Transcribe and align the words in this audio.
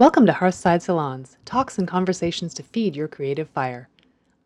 Welcome 0.00 0.26
to 0.26 0.32
Hearthside 0.32 0.80
Salons, 0.80 1.38
talks 1.44 1.76
and 1.76 1.88
conversations 1.88 2.54
to 2.54 2.62
feed 2.62 2.94
your 2.94 3.08
creative 3.08 3.48
fire. 3.48 3.88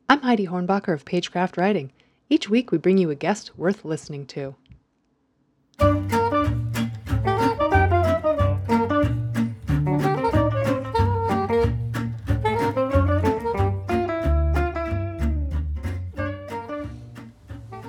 I'm 0.09 0.23
Heidi 0.23 0.47
Hornbacher 0.47 0.95
of 0.95 1.05
Pagecraft 1.05 1.59
Writing. 1.59 1.93
Each 2.31 2.49
week 2.49 2.73
we 2.73 2.79
bring 2.79 2.97
you 2.97 3.11
a 3.11 3.15
guest 3.15 3.51
worth 3.59 3.85
listening 3.85 4.25
to. 4.29 4.55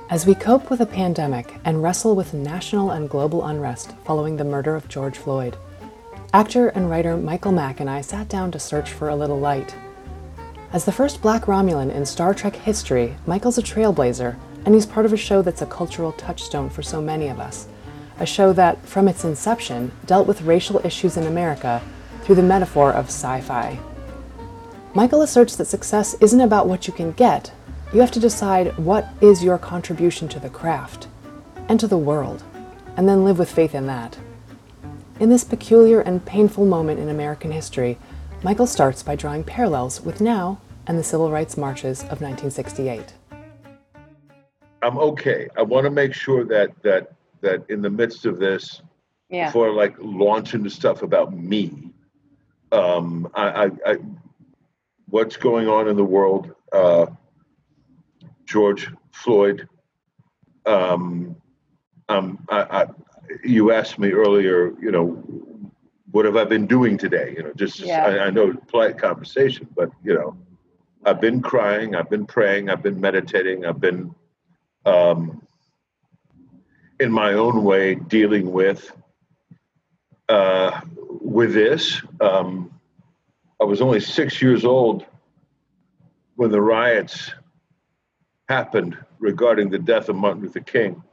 As 0.09 0.25
we 0.25 0.35
cope 0.35 0.69
with 0.69 0.81
a 0.81 0.85
pandemic 0.85 1.55
and 1.63 1.81
wrestle 1.81 2.13
with 2.13 2.33
national 2.33 2.91
and 2.91 3.09
global 3.09 3.45
unrest 3.45 3.95
following 4.03 4.35
the 4.35 4.43
murder 4.43 4.75
of 4.75 4.89
George 4.89 5.17
Floyd, 5.17 5.55
actor 6.33 6.69
and 6.69 6.89
writer 6.89 7.15
Michael 7.15 7.51
Mack 7.51 7.79
and 7.79 7.87
I 7.87 8.01
sat 8.01 8.27
down 8.27 8.51
to 8.51 8.59
search 8.59 8.91
for 8.91 9.07
a 9.07 9.15
little 9.15 9.39
light. 9.39 9.75
As 10.71 10.83
the 10.83 10.91
first 10.91 11.21
black 11.21 11.43
Romulan 11.43 11.93
in 11.93 12.07
Star 12.07 12.33
Trek 12.33 12.55
history, 12.55 13.15
Michael's 13.27 13.59
a 13.59 13.61
trailblazer, 13.61 14.35
and 14.65 14.73
he's 14.73 14.87
part 14.87 15.05
of 15.05 15.13
a 15.13 15.17
show 15.17 15.43
that's 15.43 15.61
a 15.61 15.67
cultural 15.67 16.11
touchstone 16.13 16.71
for 16.71 16.81
so 16.81 16.99
many 16.99 17.27
of 17.27 17.39
us. 17.39 17.67
A 18.19 18.25
show 18.25 18.51
that, 18.53 18.83
from 18.83 19.07
its 19.07 19.23
inception, 19.23 19.91
dealt 20.07 20.25
with 20.27 20.41
racial 20.41 20.83
issues 20.83 21.17
in 21.17 21.27
America 21.27 21.83
through 22.23 22.35
the 22.35 22.41
metaphor 22.41 22.91
of 22.91 23.05
sci 23.05 23.41
fi. 23.41 23.77
Michael 24.95 25.21
asserts 25.21 25.55
that 25.57 25.65
success 25.65 26.15
isn't 26.15 26.41
about 26.41 26.67
what 26.67 26.87
you 26.87 26.93
can 26.93 27.11
get, 27.11 27.51
you 27.93 27.99
have 27.99 28.11
to 28.11 28.19
decide 28.19 28.75
what 28.79 29.07
is 29.21 29.43
your 29.43 29.59
contribution 29.59 30.27
to 30.29 30.39
the 30.39 30.49
craft 30.49 31.07
and 31.69 31.79
to 31.79 31.87
the 31.87 31.95
world, 31.95 32.43
and 32.97 33.07
then 33.07 33.23
live 33.23 33.37
with 33.37 33.51
faith 33.51 33.75
in 33.75 33.85
that. 33.85 34.17
In 35.23 35.29
this 35.29 35.45
peculiar 35.45 36.01
and 36.01 36.25
painful 36.25 36.65
moment 36.65 36.99
in 36.99 37.07
American 37.07 37.49
history, 37.49 37.97
Michael 38.43 38.67
starts 38.67 39.01
by 39.03 39.15
drawing 39.15 39.45
parallels 39.45 40.01
with 40.01 40.19
now 40.19 40.59
and 40.85 40.99
the 40.99 41.03
civil 41.03 41.31
rights 41.31 41.55
marches 41.55 42.01
of 42.01 42.19
1968. 42.19 43.13
I'm 44.81 44.97
okay. 44.97 45.47
I 45.55 45.61
want 45.61 45.85
to 45.85 45.91
make 45.91 46.13
sure 46.13 46.43
that 46.43 46.71
that 46.81 47.13
that 47.39 47.63
in 47.69 47.81
the 47.81 47.89
midst 47.89 48.25
of 48.25 48.37
this, 48.37 48.81
Yeah. 49.29 49.45
before 49.45 49.71
like 49.71 49.95
launch 49.97 50.55
into 50.55 50.69
stuff 50.69 51.03
about 51.03 51.31
me, 51.31 51.93
um, 52.73 53.31
I, 53.33 53.47
I, 53.47 53.71
I 53.85 53.97
what's 55.07 55.37
going 55.37 55.69
on 55.69 55.87
in 55.87 55.95
the 55.95 56.03
world, 56.03 56.53
uh, 56.73 57.05
George 58.45 58.91
Floyd. 59.13 59.69
Um, 60.65 61.37
um, 62.09 62.45
I, 62.49 62.81
I, 62.81 62.87
you 63.43 63.71
asked 63.71 63.99
me 63.99 64.11
earlier, 64.11 64.73
you 64.81 64.91
know, 64.91 65.23
what 66.11 66.25
have 66.25 66.35
I 66.35 66.43
been 66.43 66.67
doing 66.67 66.97
today? 66.97 67.33
You 67.35 67.43
know, 67.43 67.53
just 67.55 67.79
Yeah. 67.79 68.05
I, 68.05 68.25
I 68.25 68.29
know 68.29 68.53
polite 68.67 68.97
conversation, 68.97 69.67
but 69.75 69.89
you 70.03 70.13
know, 70.13 70.37
I've 71.05 71.19
been 71.19 71.41
crying, 71.41 71.95
I've 71.95 72.09
been 72.09 72.25
praying, 72.25 72.69
I've 72.69 72.83
been 72.83 73.01
meditating, 73.01 73.65
I've 73.65 73.81
been 73.81 74.13
um, 74.85 75.45
in 76.99 77.11
my 77.11 77.33
own 77.33 77.63
way 77.63 77.95
dealing 77.95 78.51
with 78.51 78.91
uh, 80.29 80.81
with 81.07 81.53
this. 81.53 82.01
Um, 82.21 82.79
I 83.59 83.65
was 83.65 83.81
only 83.81 83.99
six 83.99 84.41
years 84.41 84.65
old 84.65 85.05
when 86.35 86.51
the 86.51 86.61
riots 86.61 87.31
happened 88.49 88.97
regarding 89.19 89.69
the 89.69 89.79
death 89.79 90.09
of 90.09 90.15
Martin 90.15 90.41
Luther 90.43 90.59
King, 90.59 91.03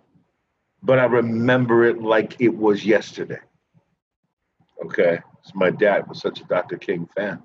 but 0.82 0.98
I 0.98 1.04
remember 1.04 1.84
it 1.84 2.02
like 2.02 2.40
it 2.40 2.54
was 2.56 2.84
yesterday. 2.84 3.40
Okay, 4.84 5.18
'Cause 5.18 5.54
my 5.54 5.70
dad 5.70 6.06
was 6.08 6.20
such 6.20 6.40
a 6.40 6.44
Dr. 6.44 6.78
King 6.78 7.06
fan, 7.16 7.42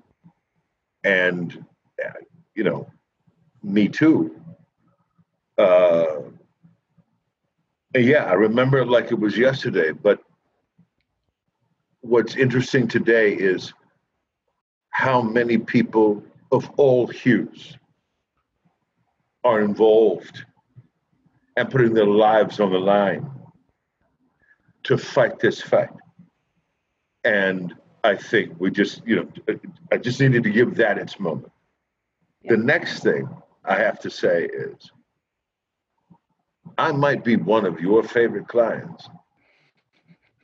and 1.04 1.64
you 2.54 2.64
know, 2.64 2.90
me 3.62 3.88
too. 3.88 4.40
Uh, 5.58 6.22
yeah, 7.94 8.24
I 8.24 8.32
remember 8.32 8.78
it 8.78 8.88
like 8.88 9.10
it 9.12 9.18
was 9.18 9.36
yesterday. 9.36 9.92
But 9.92 10.22
what's 12.00 12.36
interesting 12.36 12.88
today 12.88 13.34
is 13.34 13.72
how 14.90 15.20
many 15.20 15.58
people 15.58 16.22
of 16.52 16.70
all 16.78 17.06
hues 17.06 17.76
are 19.44 19.60
involved 19.60 20.44
and 21.56 21.70
putting 21.70 21.94
their 21.94 22.06
lives 22.06 22.60
on 22.60 22.70
the 22.70 22.78
line 22.78 23.30
to 24.84 24.96
fight 24.96 25.38
this 25.38 25.60
fight. 25.60 25.90
And 27.24 27.74
I 28.04 28.14
think 28.14 28.54
we 28.60 28.70
just, 28.70 29.02
you 29.06 29.16
know, 29.16 29.56
I 29.90 29.96
just 29.96 30.20
needed 30.20 30.44
to 30.44 30.50
give 30.50 30.76
that 30.76 30.98
its 30.98 31.18
moment. 31.18 31.50
The 32.44 32.56
next 32.56 33.02
thing 33.02 33.28
I 33.64 33.76
have 33.76 33.98
to 34.00 34.10
say 34.10 34.44
is 34.44 34.90
I 36.78 36.92
might 36.92 37.24
be 37.24 37.36
one 37.36 37.64
of 37.64 37.80
your 37.80 38.02
favorite 38.02 38.46
clients, 38.46 39.08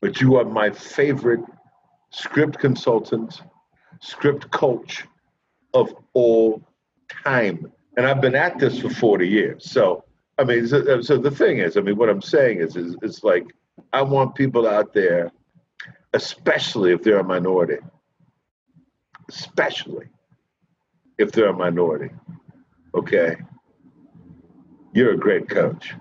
but 0.00 0.20
you 0.20 0.36
are 0.36 0.44
my 0.44 0.70
favorite 0.70 1.44
script 2.10 2.58
consultant, 2.58 3.42
script 4.00 4.50
coach 4.50 5.04
of 5.74 5.94
all 6.14 6.62
time. 7.24 7.70
And 7.96 8.06
I've 8.06 8.20
been 8.20 8.34
at 8.34 8.58
this 8.58 8.80
for 8.80 8.90
40 8.90 9.28
years. 9.28 9.70
So, 9.70 10.04
I 10.38 10.44
mean, 10.44 10.66
so, 10.66 10.78
uh, 10.78 11.02
so 11.02 11.18
the 11.18 11.30
thing 11.30 11.58
is, 11.58 11.76
I 11.76 11.80
mean, 11.80 11.96
what 11.96 12.08
I'm 12.08 12.22
saying 12.22 12.60
is, 12.60 12.76
is, 12.76 12.96
it's 13.02 13.22
like, 13.22 13.44
I 13.92 14.02
want 14.02 14.34
people 14.34 14.66
out 14.66 14.92
there, 14.92 15.30
especially 16.14 16.92
if 16.92 17.02
they're 17.02 17.20
a 17.20 17.24
minority, 17.24 17.78
especially 19.28 20.06
if 21.18 21.32
they're 21.32 21.48
a 21.48 21.56
minority, 21.56 22.10
okay? 22.94 23.36
You're 24.94 25.12
a 25.12 25.16
great 25.16 25.48
coach 25.48 25.94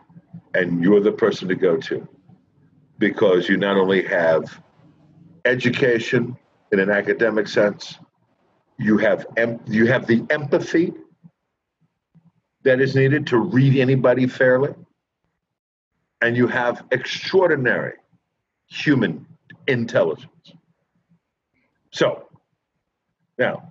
and 0.54 0.84
you're 0.84 1.02
the 1.02 1.12
person 1.12 1.48
to 1.48 1.56
go 1.56 1.78
to 1.78 2.08
because 2.98 3.50
you 3.50 3.58
not 3.58 3.78
only 3.78 4.04
have 4.04 4.62
education 5.46 6.38
in 6.72 6.80
an 6.80 6.90
academic 6.90 7.48
sense, 7.48 7.98
you 8.78 8.98
have 8.98 9.26
em- 9.38 9.60
you 9.68 9.86
have 9.88 10.08
the 10.08 10.26
empathy 10.30 10.94
that 12.64 12.80
is 12.80 12.96
needed 12.96 13.28
to 13.28 13.38
read 13.38 13.78
anybody 13.78 14.28
fairly, 14.28 14.74
and 16.22 16.38
you 16.38 16.48
have 16.48 16.84
extraordinary 16.92 17.94
human 18.68 19.26
intelligence. 19.68 20.54
So 21.92 22.28
now 23.38 23.70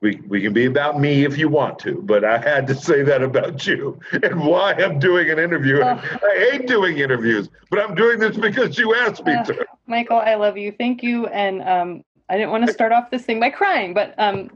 we, 0.00 0.20
we 0.28 0.40
can 0.40 0.52
be 0.52 0.66
about 0.66 1.00
me 1.00 1.24
if 1.24 1.36
you 1.36 1.48
want 1.48 1.78
to, 1.80 2.00
but 2.02 2.24
I 2.24 2.38
had 2.38 2.66
to 2.68 2.74
say 2.74 3.02
that 3.02 3.22
about 3.22 3.66
you 3.66 3.98
and 4.22 4.40
why 4.40 4.72
I'm 4.74 4.98
doing 4.98 5.30
an 5.30 5.38
interview. 5.38 5.80
And 5.82 6.00
I 6.00 6.50
hate 6.50 6.66
doing 6.66 6.98
interviews, 6.98 7.48
but 7.70 7.80
I'm 7.80 7.94
doing 7.94 8.18
this 8.18 8.36
because 8.36 8.78
you 8.78 8.94
asked 8.94 9.24
me 9.24 9.34
Uh, 9.34 9.44
to. 9.44 9.66
Michael, 9.86 10.18
I 10.18 10.36
love 10.36 10.56
you. 10.56 10.72
Thank 10.72 11.02
you. 11.02 11.26
And 11.26 11.62
um, 11.62 12.04
I 12.28 12.36
didn't 12.36 12.50
want 12.50 12.66
to 12.66 12.72
start 12.72 12.92
off 12.92 13.10
this 13.10 13.24
thing 13.24 13.40
by 13.40 13.50
crying, 13.50 13.92
but 13.92 14.14
um, 14.18 14.50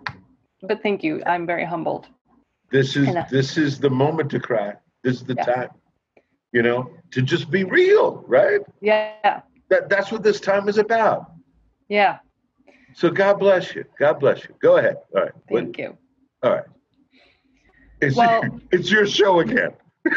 but 0.62 0.82
thank 0.82 1.02
you. 1.02 1.22
I'm 1.26 1.44
very 1.44 1.64
humbled. 1.64 2.06
This 2.72 2.96
is 2.96 3.06
this 3.30 3.56
is 3.58 3.78
the 3.78 3.90
moment 3.90 4.30
to 4.30 4.40
cry. 4.40 4.74
This 5.04 5.16
is 5.16 5.24
the 5.24 5.34
Yeah. 5.34 5.44
time, 5.44 5.68
you 6.52 6.62
know, 6.62 6.90
to 7.10 7.20
just 7.22 7.50
be 7.50 7.64
real, 7.64 8.24
right? 8.26 8.60
Yeah, 8.80 9.42
That 9.68 9.88
that's 9.90 10.10
what 10.10 10.22
this 10.22 10.40
time 10.40 10.68
is 10.68 10.78
about. 10.78 11.30
yeah. 11.88 12.18
So 12.94 13.10
God 13.10 13.38
bless 13.38 13.74
you. 13.74 13.84
God 13.98 14.14
bless 14.20 14.44
you. 14.44 14.54
Go 14.60 14.76
ahead. 14.78 14.96
All 15.14 15.22
right. 15.22 15.32
What- 15.48 15.62
Thank 15.64 15.78
you. 15.78 15.96
all 16.42 16.52
right. 16.52 16.64
It's, 18.00 18.16
Well- 18.16 18.42
it's 18.70 18.90
your 18.90 19.06
show 19.06 19.40
again. 19.40 19.72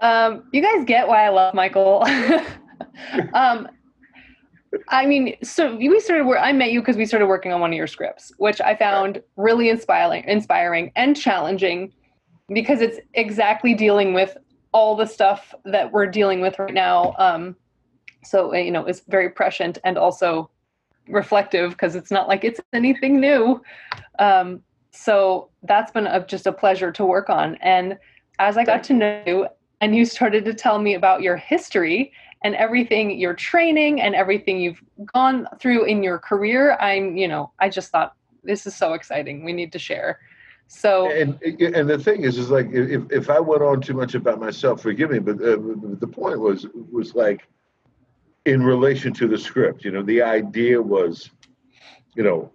um, 0.00 0.44
you 0.52 0.62
guys 0.62 0.84
get 0.84 1.06
why 1.08 1.24
I 1.24 1.28
love 1.30 1.54
Michael. 1.54 2.04
um, 3.34 3.68
I 4.88 5.06
mean, 5.06 5.36
so 5.42 5.76
we 5.76 6.00
started. 6.00 6.24
where 6.26 6.38
I 6.38 6.52
met 6.52 6.72
you 6.72 6.80
because 6.80 6.96
we 6.96 7.06
started 7.06 7.26
working 7.26 7.52
on 7.52 7.60
one 7.60 7.72
of 7.72 7.76
your 7.76 7.86
scripts, 7.86 8.32
which 8.38 8.60
I 8.60 8.74
found 8.74 9.22
really 9.36 9.68
inspiring, 9.68 10.24
inspiring 10.26 10.92
and 10.96 11.16
challenging, 11.16 11.92
because 12.48 12.80
it's 12.80 12.98
exactly 13.14 13.74
dealing 13.74 14.14
with 14.14 14.36
all 14.72 14.96
the 14.96 15.06
stuff 15.06 15.54
that 15.64 15.92
we're 15.92 16.06
dealing 16.06 16.40
with 16.40 16.58
right 16.58 16.72
now. 16.72 17.14
Um, 17.18 17.56
so 18.24 18.54
uh, 18.54 18.58
you 18.58 18.70
know, 18.70 18.86
it's 18.86 19.02
very 19.08 19.28
prescient 19.30 19.78
and 19.84 19.98
also 19.98 20.50
reflective 21.08 21.72
because 21.72 21.94
it's 21.94 22.10
not 22.10 22.28
like 22.28 22.44
it's 22.44 22.60
anything 22.72 23.20
new. 23.20 23.60
Um, 24.18 24.62
so 24.92 25.50
that's 25.62 25.90
been 25.90 26.06
a, 26.06 26.24
just 26.26 26.46
a 26.46 26.52
pleasure 26.52 26.92
to 26.92 27.04
work 27.04 27.28
on. 27.28 27.56
And 27.56 27.98
as 28.38 28.56
I 28.56 28.64
got 28.64 28.82
to 28.84 28.94
know 28.94 29.22
you, 29.26 29.48
and 29.80 29.96
you 29.96 30.04
started 30.04 30.44
to 30.44 30.54
tell 30.54 30.78
me 30.78 30.94
about 30.94 31.22
your 31.22 31.36
history 31.36 32.12
and 32.44 32.54
everything, 32.56 33.18
your 33.18 33.34
training 33.34 34.00
and 34.00 34.14
everything 34.14 34.60
you've 34.60 34.82
gone 35.12 35.46
through 35.58 35.84
in 35.84 36.02
your 36.02 36.18
career, 36.18 36.76
I'm, 36.80 37.16
you 37.16 37.28
know, 37.28 37.52
I 37.58 37.68
just 37.68 37.90
thought 37.90 38.14
this 38.42 38.66
is 38.66 38.74
so 38.76 38.94
exciting. 38.94 39.44
We 39.44 39.52
need 39.52 39.72
to 39.72 39.78
share. 39.78 40.18
So 40.66 41.10
And 41.10 41.40
and 41.42 41.88
the 41.88 41.98
thing 41.98 42.22
is, 42.22 42.38
is 42.38 42.50
like 42.50 42.68
if 42.72 43.02
if 43.12 43.28
I 43.28 43.38
went 43.38 43.62
on 43.62 43.82
too 43.82 43.92
much 43.92 44.14
about 44.14 44.40
myself, 44.40 44.80
forgive 44.80 45.10
me, 45.10 45.18
but 45.18 45.36
uh, 45.36 45.58
the 46.00 46.08
point 46.10 46.40
was 46.40 46.66
was 46.90 47.14
like 47.14 47.46
in 48.46 48.62
relation 48.62 49.12
to 49.14 49.28
the 49.28 49.36
script. 49.36 49.84
You 49.84 49.90
know, 49.90 50.02
the 50.02 50.22
idea 50.22 50.80
was, 50.80 51.30
you 52.16 52.22
know, 52.22 52.50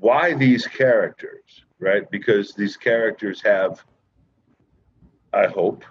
why 0.00 0.34
these 0.34 0.66
characters, 0.66 1.64
right? 1.78 2.10
Because 2.10 2.52
these 2.54 2.76
characters 2.76 3.40
have, 3.42 3.84
I 5.32 5.46
hope, 5.46 5.84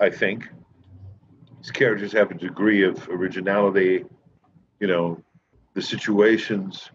I 0.00 0.10
think, 0.10 0.48
these 1.64 1.70
characters 1.70 2.12
have 2.12 2.30
a 2.30 2.34
degree 2.34 2.84
of 2.84 3.08
originality. 3.08 4.04
You 4.80 4.86
know, 4.86 5.22
the 5.72 5.80
situations 5.80 6.90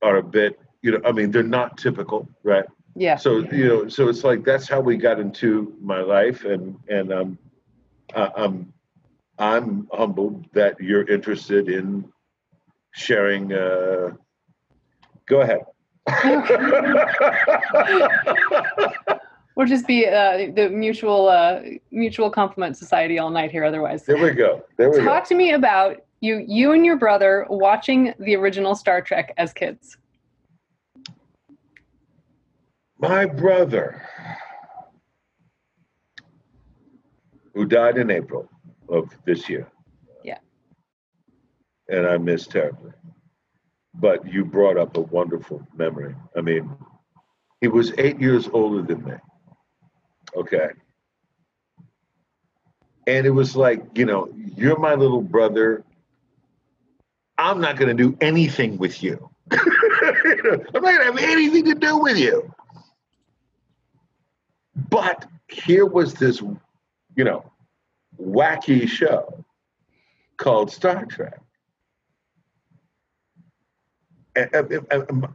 are 0.00 0.16
a 0.16 0.22
bit, 0.22 0.58
you 0.80 0.92
know, 0.92 1.00
I 1.04 1.12
mean, 1.12 1.30
they're 1.30 1.42
not 1.42 1.76
typical, 1.76 2.26
right? 2.42 2.64
Yeah. 2.96 3.16
So 3.16 3.40
you 3.52 3.68
know, 3.68 3.88
so 3.88 4.08
it's 4.08 4.24
like 4.24 4.44
that's 4.44 4.66
how 4.66 4.80
we 4.80 4.96
got 4.96 5.20
into 5.20 5.76
my 5.80 6.00
life, 6.00 6.46
and 6.46 6.78
and 6.88 7.12
um, 7.12 7.38
I- 8.16 8.32
I'm 8.34 8.72
I'm 9.38 9.86
humbled 9.92 10.46
that 10.54 10.80
you're 10.80 11.06
interested 11.06 11.68
in 11.68 12.10
sharing. 12.94 13.52
Uh, 13.52 14.14
go 15.26 15.42
ahead. 15.42 15.66
We'll 19.58 19.66
just 19.66 19.88
be 19.88 20.06
uh, 20.06 20.52
the 20.54 20.68
mutual 20.70 21.28
uh, 21.28 21.62
mutual 21.90 22.30
compliment 22.30 22.76
society 22.76 23.18
all 23.18 23.28
night 23.28 23.50
here. 23.50 23.64
Otherwise, 23.64 24.04
there 24.04 24.16
we 24.16 24.30
go. 24.30 24.64
There 24.76 24.88
we 24.88 24.98
go. 24.98 25.04
talk 25.04 25.24
to 25.24 25.34
me 25.34 25.50
about 25.50 25.96
you 26.20 26.44
you 26.46 26.70
and 26.70 26.86
your 26.86 26.94
brother 26.94 27.44
watching 27.50 28.14
the 28.20 28.36
original 28.36 28.76
Star 28.76 29.02
Trek 29.02 29.34
as 29.36 29.52
kids. 29.52 29.96
My 33.00 33.26
brother, 33.26 34.00
who 37.52 37.64
died 37.64 37.98
in 37.98 38.12
April 38.12 38.48
of 38.88 39.10
this 39.24 39.48
year. 39.48 39.66
Yeah. 40.22 40.38
And 41.88 42.06
I 42.06 42.16
miss 42.16 42.46
terribly. 42.46 42.92
But 43.92 44.24
you 44.24 44.44
brought 44.44 44.76
up 44.76 44.96
a 44.96 45.00
wonderful 45.00 45.66
memory. 45.76 46.14
I 46.36 46.42
mean, 46.42 46.70
he 47.60 47.66
was 47.66 47.92
eight 47.98 48.20
years 48.20 48.48
older 48.52 48.82
than 48.82 49.04
me. 49.04 49.14
Okay. 50.38 50.68
And 53.08 53.26
it 53.26 53.30
was 53.30 53.56
like, 53.56 53.82
you 53.94 54.04
know, 54.04 54.28
you're 54.56 54.78
my 54.78 54.94
little 54.94 55.22
brother. 55.22 55.84
I'm 57.38 57.60
not 57.60 57.76
going 57.76 57.94
to 57.96 58.02
do 58.10 58.16
anything 58.20 58.78
with 58.78 59.02
you. 59.02 59.28
I'm 59.50 59.58
not 60.72 60.72
going 60.72 60.98
to 60.98 61.04
have 61.04 61.18
anything 61.18 61.64
to 61.66 61.74
do 61.74 61.98
with 61.98 62.18
you. 62.18 62.52
But 64.90 65.26
here 65.48 65.86
was 65.86 66.14
this, 66.14 66.40
you 67.16 67.24
know, 67.24 67.50
wacky 68.20 68.88
show 68.88 69.44
called 70.36 70.70
Star 70.70 71.04
Trek. 71.06 71.40
And, 74.36 74.54
and- 74.54 74.86
and- 74.90 75.28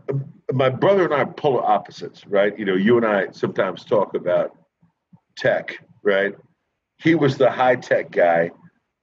my 0.53 0.69
brother 0.69 1.05
and 1.05 1.13
I 1.13 1.19
are 1.21 1.25
polar 1.25 1.63
opposites, 1.65 2.27
right? 2.27 2.57
You 2.59 2.65
know, 2.65 2.75
you 2.75 2.95
and 2.97 3.05
I 3.05 3.31
sometimes 3.31 3.83
talk 3.83 4.13
about 4.13 4.55
tech, 5.35 5.77
right? 6.03 6.35
He 6.97 7.15
was 7.15 7.38
the 7.38 7.50
high 7.50 7.75
tech 7.75 8.12
guy. 8.12 8.51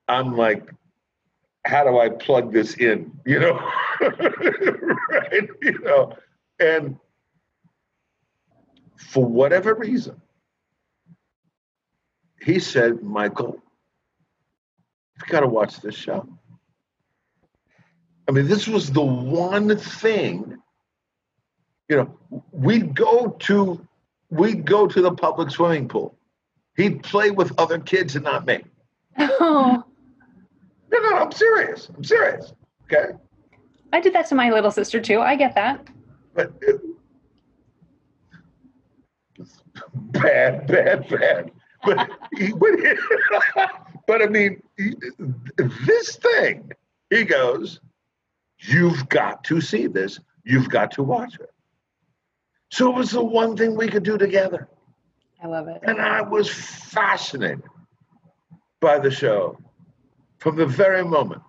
I'm 0.08 0.36
like, 0.36 0.70
how 1.66 1.84
do 1.84 1.98
I 1.98 2.08
plug 2.08 2.52
this 2.52 2.74
in? 2.74 3.12
You 3.26 3.40
know, 3.40 3.70
right? 4.00 5.48
You 5.62 5.78
know, 5.80 6.16
and 6.58 6.96
for 8.96 9.24
whatever 9.24 9.74
reason, 9.74 10.20
he 12.40 12.58
said, 12.58 13.02
Michael, 13.02 13.62
you've 15.16 15.28
got 15.28 15.40
to 15.40 15.46
watch 15.46 15.80
this 15.80 15.94
show. 15.94 16.26
I 18.28 18.32
mean, 18.32 18.46
this 18.46 18.68
was 18.68 18.92
the 18.92 19.02
one 19.02 19.76
thing, 19.76 20.56
you 21.88 21.96
know, 21.96 22.44
we'd 22.52 22.94
go 22.94 23.30
to 23.40 23.86
we'd 24.30 24.64
go 24.64 24.86
to 24.86 25.02
the 25.02 25.10
public 25.10 25.50
swimming 25.50 25.88
pool. 25.88 26.16
He'd 26.80 27.02
play 27.02 27.30
with 27.30 27.52
other 27.58 27.78
kids 27.78 28.16
and 28.16 28.24
not 28.24 28.46
me. 28.46 28.64
Oh, 29.18 29.84
No, 30.90 30.98
no, 30.98 31.16
I'm 31.18 31.30
serious. 31.30 31.90
I'm 31.94 32.02
serious. 32.02 32.54
Okay. 32.84 33.12
I 33.92 34.00
did 34.00 34.14
that 34.14 34.26
to 34.28 34.34
my 34.34 34.50
little 34.50 34.70
sister 34.70 34.98
too. 34.98 35.20
I 35.20 35.36
get 35.36 35.54
that. 35.56 35.86
But 36.32 36.54
it, 36.62 36.80
bad, 39.94 40.66
bad, 40.66 41.06
bad. 41.08 41.50
But, 41.84 42.08
he, 42.38 42.52
but, 42.52 42.70
he- 42.80 43.64
but 44.06 44.22
I 44.22 44.26
mean, 44.26 44.62
he- 44.78 44.94
this 45.86 46.16
thing, 46.16 46.72
he 47.10 47.24
goes, 47.24 47.80
You've 48.62 49.06
got 49.10 49.44
to 49.44 49.60
see 49.60 49.86
this. 49.86 50.18
You've 50.44 50.68
got 50.70 50.90
to 50.92 51.02
watch 51.02 51.34
it. 51.40 51.50
So 52.70 52.90
it 52.90 52.96
was 52.96 53.10
the 53.10 53.24
one 53.24 53.54
thing 53.56 53.76
we 53.76 53.88
could 53.88 54.02
do 54.02 54.16
together. 54.16 54.68
I 55.42 55.46
love 55.46 55.68
it. 55.68 55.80
And 55.84 56.00
I 56.00 56.20
was 56.22 56.50
fascinated 56.50 57.62
by 58.80 58.98
the 58.98 59.10
show 59.10 59.58
from 60.38 60.56
the 60.56 60.66
very 60.66 61.04
moment 61.04 61.42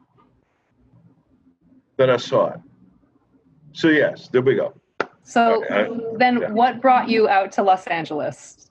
that 1.97 2.09
I 2.09 2.17
saw 2.17 2.53
it. 2.53 2.59
So, 3.73 3.89
yes, 3.89 4.27
there 4.29 4.41
we 4.41 4.55
go. 4.55 4.73
So 5.23 5.63
Okay, 5.63 5.85
I- 5.85 6.17
then, 6.17 6.41
yeah. 6.41 6.51
what 6.51 6.81
brought 6.81 7.09
you 7.09 7.27
out 7.29 7.51
to 7.53 7.63
Los 7.63 7.85
Angeles? 7.87 8.69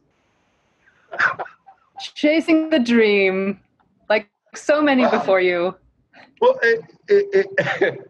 Chasing 2.15 2.71
the 2.71 2.79
dream, 2.79 3.61
like 4.09 4.29
so 4.55 4.81
many 4.83 5.03
Wow. 5.05 5.11
before 5.11 5.41
you. 5.41 5.75
Well, 6.41 6.59
it, 6.63 6.81
it, 7.09 7.47
it, 7.83 8.10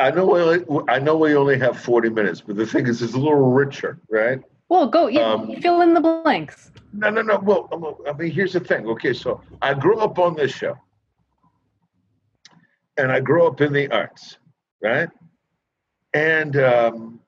I 0.00 0.10
know 0.10 0.24
we 0.26 0.40
only, 0.40 0.84
I 0.88 0.98
know 0.98 1.16
we 1.16 1.36
only 1.36 1.58
have 1.58 1.78
40 1.78 2.08
minutes, 2.10 2.40
but 2.40 2.56
the 2.56 2.66
thing 2.66 2.86
is, 2.86 3.02
it's 3.02 3.12
a 3.12 3.18
little 3.18 3.50
richer, 3.50 4.00
right? 4.08 4.40
Well, 4.70 4.86
go 4.86 5.08
yeah, 5.08 5.32
Um, 5.32 5.54
fill 5.60 5.82
in 5.82 5.94
the 5.94 6.00
blanks. 6.00 6.70
No, 6.92 7.10
no, 7.10 7.22
no. 7.22 7.38
Well, 7.38 7.68
well, 7.72 7.98
I 8.08 8.12
mean, 8.12 8.30
here's 8.30 8.52
the 8.52 8.60
thing. 8.60 8.86
Okay, 8.86 9.12
so 9.12 9.42
I 9.60 9.74
grew 9.74 9.98
up 9.98 10.18
on 10.18 10.34
this 10.34 10.52
show, 10.52 10.76
and 12.96 13.12
I 13.12 13.20
grew 13.20 13.46
up 13.46 13.60
in 13.60 13.72
the 13.72 13.88
arts, 13.90 14.38
right? 14.82 15.08
And 16.14 16.56
um, 16.56 17.20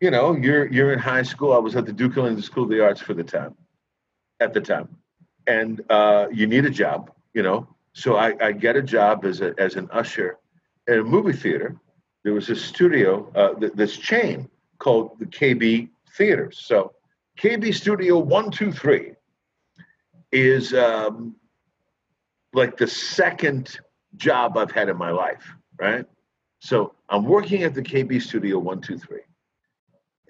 you 0.00 0.10
know, 0.10 0.36
you're 0.36 0.70
you're 0.72 0.92
in 0.92 0.98
high 0.98 1.22
school. 1.22 1.52
I 1.52 1.58
was 1.58 1.74
at 1.76 1.84
the 1.84 1.92
Duke 1.92 2.16
Ellington 2.16 2.42
School 2.42 2.64
of 2.64 2.70
the 2.70 2.82
Arts 2.84 3.00
for 3.00 3.14
the 3.14 3.24
time, 3.24 3.54
at 4.40 4.54
the 4.54 4.60
time, 4.60 4.88
and 5.46 5.80
uh, 5.90 6.28
you 6.32 6.46
need 6.46 6.64
a 6.64 6.70
job, 6.70 7.10
you 7.34 7.42
know. 7.42 7.68
So 7.92 8.16
I, 8.16 8.34
I 8.40 8.52
get 8.52 8.76
a 8.76 8.82
job 8.82 9.24
as 9.24 9.40
a 9.40 9.52
as 9.58 9.74
an 9.76 9.88
usher 9.92 10.38
at 10.88 10.98
a 10.98 11.04
movie 11.04 11.32
theater. 11.32 11.76
There 12.24 12.32
was 12.32 12.48
a 12.48 12.56
studio, 12.56 13.30
uh, 13.34 13.54
th- 13.54 13.74
this 13.74 13.96
chain 13.98 14.48
called 14.78 15.18
the 15.18 15.26
KB 15.26 15.90
Theaters. 16.16 16.58
So 16.58 16.94
KB 17.38 17.72
Studio 17.74 18.18
One 18.18 18.50
Two 18.50 18.72
Three 18.72 19.12
is 20.32 20.72
um, 20.72 21.36
like 22.54 22.78
the 22.78 22.86
second 22.86 23.78
job 24.16 24.56
I've 24.56 24.70
had 24.70 24.88
in 24.88 24.96
my 24.96 25.10
life, 25.10 25.44
right? 25.78 26.06
So 26.60 26.94
I'm 27.10 27.24
working 27.24 27.62
at 27.62 27.74
the 27.74 27.82
KB 27.82 28.22
Studio 28.22 28.58
One 28.58 28.80
Two 28.80 28.98
Three, 28.98 29.20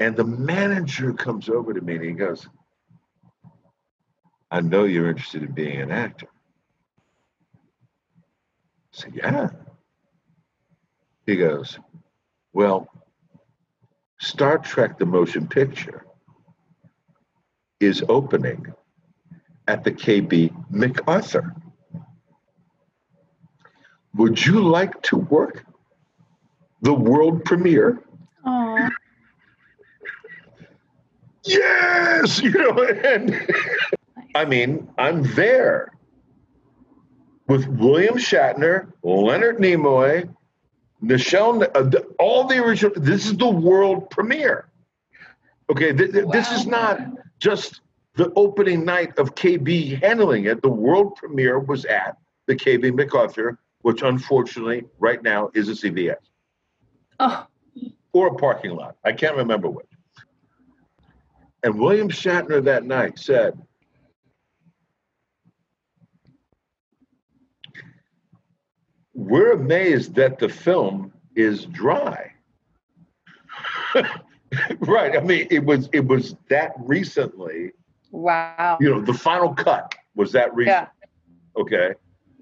and 0.01 0.17
the 0.17 0.25
manager 0.25 1.13
comes 1.13 1.49
over 1.49 1.73
to 1.73 1.81
me 1.81 1.95
and 1.95 2.05
he 2.05 2.13
goes, 2.13 2.49
"I 4.51 4.61
know 4.63 4.83
you're 4.83 5.09
interested 5.09 5.45
in 5.45 5.53
being 5.53 5.81
an 5.81 5.93
actor." 5.93 6.27
I 7.47 8.97
said, 8.97 9.15
"Yeah." 9.15 9.51
He 11.27 11.37
goes, 11.37 11.79
"Well, 12.53 12.89
Star 14.21 14.59
Trek: 14.59 14.99
The 14.99 15.07
Motion 15.07 15.47
Picture." 15.47 16.05
is 17.81 18.03
opening 18.09 18.73
at 19.69 19.85
the 19.85 19.93
KB 19.93 20.51
MacArthur. 20.71 21.55
Would 24.15 24.45
you 24.45 24.61
like 24.61 25.03
to 25.03 25.17
work 25.17 25.65
the 26.83 26.95
world 26.95 27.45
premiere? 27.45 28.01
Oh, 28.45 28.89
Yes, 31.45 32.41
you 32.43 32.51
know, 32.51 32.85
and 32.85 33.47
I 34.35 34.45
mean, 34.45 34.89
I'm 34.99 35.23
there 35.35 35.93
with 37.49 37.67
William 37.67 38.15
Shatner, 38.15 38.91
Leonard 39.03 39.59
Nimoy, 39.59 40.29
Nichelle, 41.09 41.71
uh, 41.75 41.83
the- 41.83 42.07
all 42.19 42.45
the 42.45 42.63
original. 42.63 42.93
This 42.97 43.27
is 43.27 43.37
the 43.37 43.49
world 43.49 44.11
premiere. 44.11 44.69
Okay, 45.71 45.93
th- 45.93 46.13
th- 46.13 46.27
this 46.31 46.51
is 46.53 46.67
not 46.67 47.01
just 47.39 47.81
the 48.17 48.33
opening 48.37 48.85
night 48.85 49.19
of 49.19 49.35
KB 49.35 50.01
handling 50.01 50.45
it. 50.45 50.63
The 50.63 50.69
world 50.69 51.17
premiere 51.17 51.59
was 51.59 51.85
at 51.85 52.17
the 52.47 52.55
KB 52.55 52.95
MacArthur, 52.95 53.59
which 53.83 54.03
unfortunately 54.03 54.85
right 54.99 55.23
now 55.23 55.51
is 55.55 55.69
a 55.69 55.73
CVS 55.73 56.17
oh, 57.21 57.47
or 58.13 58.29
a 58.29 58.35
parking 58.35 58.73
lot. 58.77 58.97
I 59.05 59.13
can't 59.13 59.37
remember 59.37 59.69
which. 59.69 59.87
And 61.63 61.79
William 61.79 62.11
Shatner 62.11 62.63
that 62.65 62.85
night 62.85 63.19
said, 63.19 63.59
we're 69.15 69.53
amazed 69.53 70.15
that 70.17 70.39
the 70.39 70.49
film 70.49 71.13
is 71.37 71.67
dry. 71.67 72.33
right. 74.81 75.17
I 75.17 75.21
mean, 75.21 75.47
it 75.51 75.65
was 75.65 75.89
it 75.93 76.07
was 76.07 76.37
that 76.49 76.73
recently. 76.79 77.73
Wow. 78.11 78.79
You 78.81 78.91
know, 78.91 79.01
the 79.01 79.15
final 79.15 79.55
cut 79.55 79.95
was 80.15 80.33
that 80.33 80.55
recent. 80.55 80.89
Yeah. 81.57 81.61
Okay. 81.61 81.95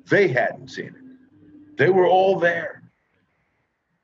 They 0.09 0.29
hadn't 0.29 0.69
seen 0.69 0.89
it. 0.89 1.77
They 1.77 1.91
were 1.91 2.07
all 2.07 2.39
there. 2.39 2.83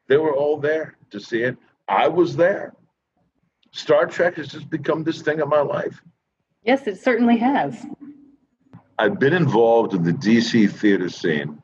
They 0.06 0.16
were 0.16 0.34
all 0.34 0.58
there 0.58 0.96
to 1.10 1.20
see 1.20 1.42
it. 1.42 1.56
I 1.86 2.08
was 2.08 2.36
there. 2.36 2.74
Star 3.72 4.06
Trek 4.06 4.36
has 4.36 4.48
just 4.48 4.70
become 4.70 5.04
this 5.04 5.20
thing 5.20 5.40
of 5.40 5.48
my 5.48 5.60
life. 5.60 6.00
Yes, 6.62 6.86
it 6.86 6.98
certainly 6.98 7.36
has. 7.36 7.86
I've 8.98 9.18
been 9.18 9.34
involved 9.34 9.94
in 9.94 10.02
the 10.02 10.12
DC 10.12 10.70
theater 10.72 11.08
scene 11.08 11.62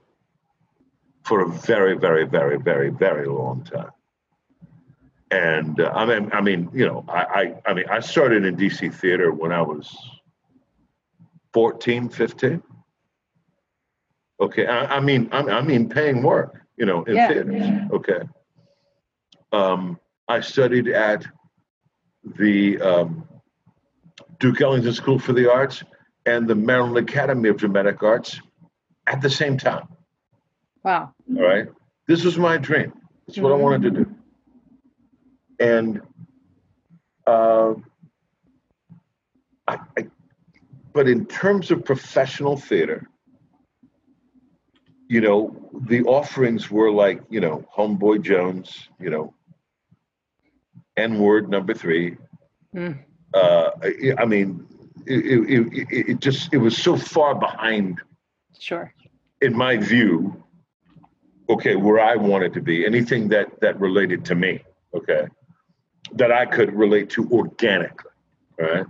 for 1.25 1.41
a 1.41 1.49
very, 1.49 1.97
very, 1.97 2.27
very, 2.27 2.59
very, 2.59 2.91
very 2.91 3.27
long 3.27 3.65
time. 3.65 3.91
And 5.31 5.81
uh, 5.81 5.91
I 5.95 6.05
mean, 6.05 6.31
I 6.33 6.41
mean, 6.41 6.71
you 6.73 6.87
know, 6.87 7.05
I, 7.09 7.23
I, 7.23 7.55
I 7.71 7.75
mean, 7.75 7.87
I 7.91 8.01
started 8.01 8.45
in 8.45 8.57
DC 8.57 8.95
theater 8.95 9.33
when 9.33 9.51
I 9.53 9.63
was 9.63 9.97
14, 11.55 12.09
15. 12.09 12.63
Okay, 14.41 14.67
I, 14.67 14.97
I 14.97 15.01
mean, 15.01 15.29
I, 15.33 15.39
I 15.41 15.63
mean, 15.63 15.89
paying 15.89 16.23
work, 16.23 16.61
you 16.77 16.85
know, 16.87 17.03
in 17.05 17.17
Yeah. 17.17 17.29
theaters. 17.29 17.91
Okay. 17.93 18.21
Um, 19.53 19.99
I 20.29 20.41
studied 20.41 20.89
at 20.89 21.27
the 22.37 22.81
um, 22.81 23.29
Duke 24.41 24.61
Ellington 24.61 24.93
School 24.93 25.19
for 25.19 25.33
the 25.33 25.51
Arts 25.51 25.83
and 26.27 26.47
the 26.49 26.55
Maryland 26.55 27.09
Academy 27.09 27.49
of 27.49 27.57
Dramatic 27.57 28.03
Arts 28.03 28.41
at 29.07 29.21
the 29.21 29.31
same 29.31 29.57
time. 29.57 29.89
Wow. 30.85 31.13
All 31.37 31.43
right. 31.43 31.67
This 32.07 32.25
was 32.25 32.37
my 32.39 32.59
dream. 32.59 32.93
It's 33.27 33.39
what 33.39 33.53
I 33.53 33.55
wanted 33.55 33.83
to 33.83 34.05
do. 34.05 34.15
And 35.59 36.03
uh, 37.27 37.75
I, 39.67 39.79
I, 39.97 40.07
but 40.93 41.09
in 41.09 41.25
terms 41.25 41.71
of 41.71 41.85
professional 41.85 42.57
theater, 42.57 43.09
you 45.09 45.21
know, 45.21 45.57
the 45.89 46.03
offerings 46.03 46.71
were 46.71 46.91
like, 46.91 47.23
you 47.31 47.41
know, 47.41 47.65
Homeboy 47.75 48.23
Jones, 48.23 48.89
you 49.01 49.11
know, 49.11 49.33
N 50.97 51.19
word 51.19 51.49
number 51.49 51.73
three. 51.75 52.17
Mm. 52.75 52.99
Uh, 53.33 53.71
I, 53.83 54.15
I 54.19 54.25
mean, 54.27 54.67
it, 55.07 55.25
it, 55.25 55.73
it, 55.73 56.09
it 56.11 56.21
just, 56.21 56.53
it 56.53 56.59
was 56.59 56.77
so 56.77 56.97
far 56.97 57.35
behind 57.35 58.01
Sure. 58.59 58.93
in 59.41 59.57
my 59.57 59.77
view, 59.77 60.44
okay, 61.49 61.77
where 61.77 62.01
I 62.01 62.17
wanted 62.17 62.53
to 62.55 62.61
be, 62.61 62.87
anything 62.87 63.29
that 63.29 63.61
that 63.61 63.79
related 63.81 64.25
to 64.27 64.35
me, 64.35 64.63
okay, 64.95 65.27
that 66.13 66.33
I 66.33 66.47
could 66.47 66.75
relate 66.75 67.11
to 67.11 67.29
organically, 67.31 68.13
right? 68.59 68.87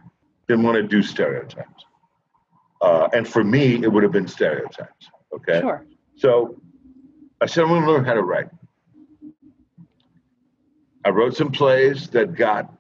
Didn't 0.49 0.65
want 0.65 0.77
to 0.77 0.83
do 0.83 1.03
stereotypes, 1.03 1.85
uh, 2.81 3.09
and 3.13 3.27
for 3.27 3.45
me, 3.45 3.83
it 3.83 3.91
would 3.91 4.03
have 4.03 4.13
been 4.13 4.29
stereotypes, 4.29 5.09
okay. 5.33 5.61
Sure. 5.61 5.87
So 6.17 6.61
I 7.41 7.47
said, 7.47 7.65
I'm 7.65 7.69
going 7.69 7.83
to 7.83 7.91
learn 7.91 8.05
how 8.05 8.15
to 8.15 8.23
write. 8.23 8.49
I 11.05 11.11
wrote 11.11 11.37
some 11.37 11.53
plays 11.53 12.09
that 12.11 12.35
got, 12.35 12.73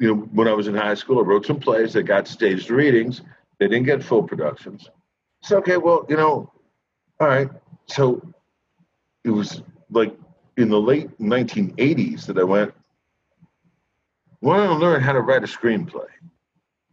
you 0.00 0.08
know, 0.08 0.14
when 0.32 0.48
I 0.48 0.52
was 0.52 0.66
in 0.66 0.74
high 0.74 0.94
school, 0.94 1.18
I 1.18 1.22
wrote 1.22 1.46
some 1.46 1.60
plays 1.60 1.92
that 1.92 2.04
got 2.04 2.26
staged 2.26 2.70
readings. 2.70 3.22
They 3.60 3.68
didn't 3.68 3.84
get 3.84 4.02
full 4.02 4.22
productions. 4.22 4.88
So, 5.42 5.58
okay, 5.58 5.76
well, 5.76 6.04
you 6.08 6.16
know, 6.16 6.52
all 7.20 7.28
right. 7.28 7.48
So 7.88 8.22
it 9.24 9.30
was 9.30 9.62
like 9.90 10.16
in 10.56 10.68
the 10.68 10.80
late 10.80 11.18
1980s 11.18 12.26
that 12.26 12.38
I 12.38 12.44
went, 12.44 12.72
want 14.40 14.70
to 14.70 14.74
learn 14.76 15.00
how 15.02 15.12
to 15.12 15.20
write 15.20 15.42
a 15.42 15.46
screenplay. 15.46 16.06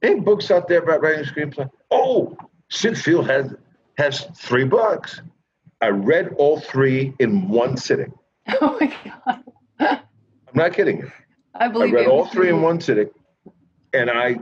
Any 0.01 0.19
books 0.19 0.51
out 0.51 0.67
there 0.67 0.81
about 0.81 1.01
writing 1.01 1.25
a 1.25 1.27
screenplay? 1.27 1.69
Oh, 1.91 2.37
Syd 2.69 2.97
Field 2.97 3.27
has 3.27 3.53
has 3.97 4.27
three 4.35 4.65
books. 4.65 5.21
I 5.81 5.87
read 5.89 6.33
all 6.37 6.59
three 6.59 7.13
in 7.19 7.47
one 7.49 7.77
sitting. 7.77 8.13
Oh 8.61 8.77
my 8.79 8.93
God. 9.25 9.43
I'm 9.79 9.99
not 10.53 10.73
kidding 10.73 10.99
you. 10.99 11.11
I 11.55 11.65
I 11.65 11.67
read 11.67 12.05
you. 12.05 12.11
all 12.11 12.27
three 12.27 12.49
in 12.49 12.61
one 12.61 12.79
sitting, 12.79 13.09
and 13.93 14.09
I 14.09 14.35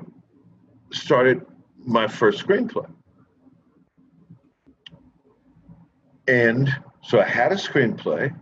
started 0.91 1.45
my 1.85 2.07
first 2.07 2.45
screenplay. 2.45 2.87
And 6.27 6.69
so 7.01 7.19
I 7.19 7.25
had 7.25 7.51
a 7.51 7.55
screenplay, 7.55 8.33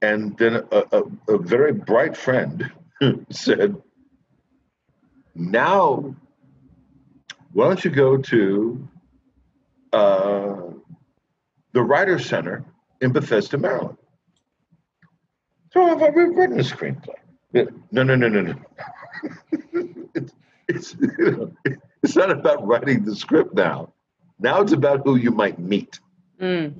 and 0.00 0.36
then 0.38 0.62
a, 0.72 0.84
a, 0.92 1.02
a 1.34 1.38
very 1.38 1.72
bright 1.72 2.16
friend 2.16 2.70
said, 3.30 3.76
Now, 5.34 6.14
why 7.52 7.66
don't 7.66 7.84
you 7.84 7.90
go 7.90 8.16
to 8.16 8.88
uh, 9.92 10.56
the 11.72 11.82
Writer's 11.82 12.26
Center 12.26 12.64
in 13.00 13.12
Bethesda, 13.12 13.58
Maryland? 13.58 13.98
So 15.72 15.86
have 15.86 16.02
I 16.02 16.08
written 16.08 16.58
a 16.58 16.62
screenplay? 16.62 17.16
No, 17.52 17.66
no, 18.02 18.02
no, 18.02 18.28
no, 18.28 18.40
no. 18.42 18.54
it's, 20.14 20.32
it's, 20.68 20.94
you 20.94 21.30
know, 21.66 21.74
it's 22.02 22.16
not 22.16 22.30
about 22.30 22.66
writing 22.66 23.04
the 23.04 23.14
script 23.14 23.54
now. 23.54 23.92
Now 24.38 24.60
it's 24.60 24.72
about 24.72 25.02
who 25.04 25.16
you 25.16 25.30
might 25.30 25.58
meet. 25.58 26.00
Mm. 26.40 26.74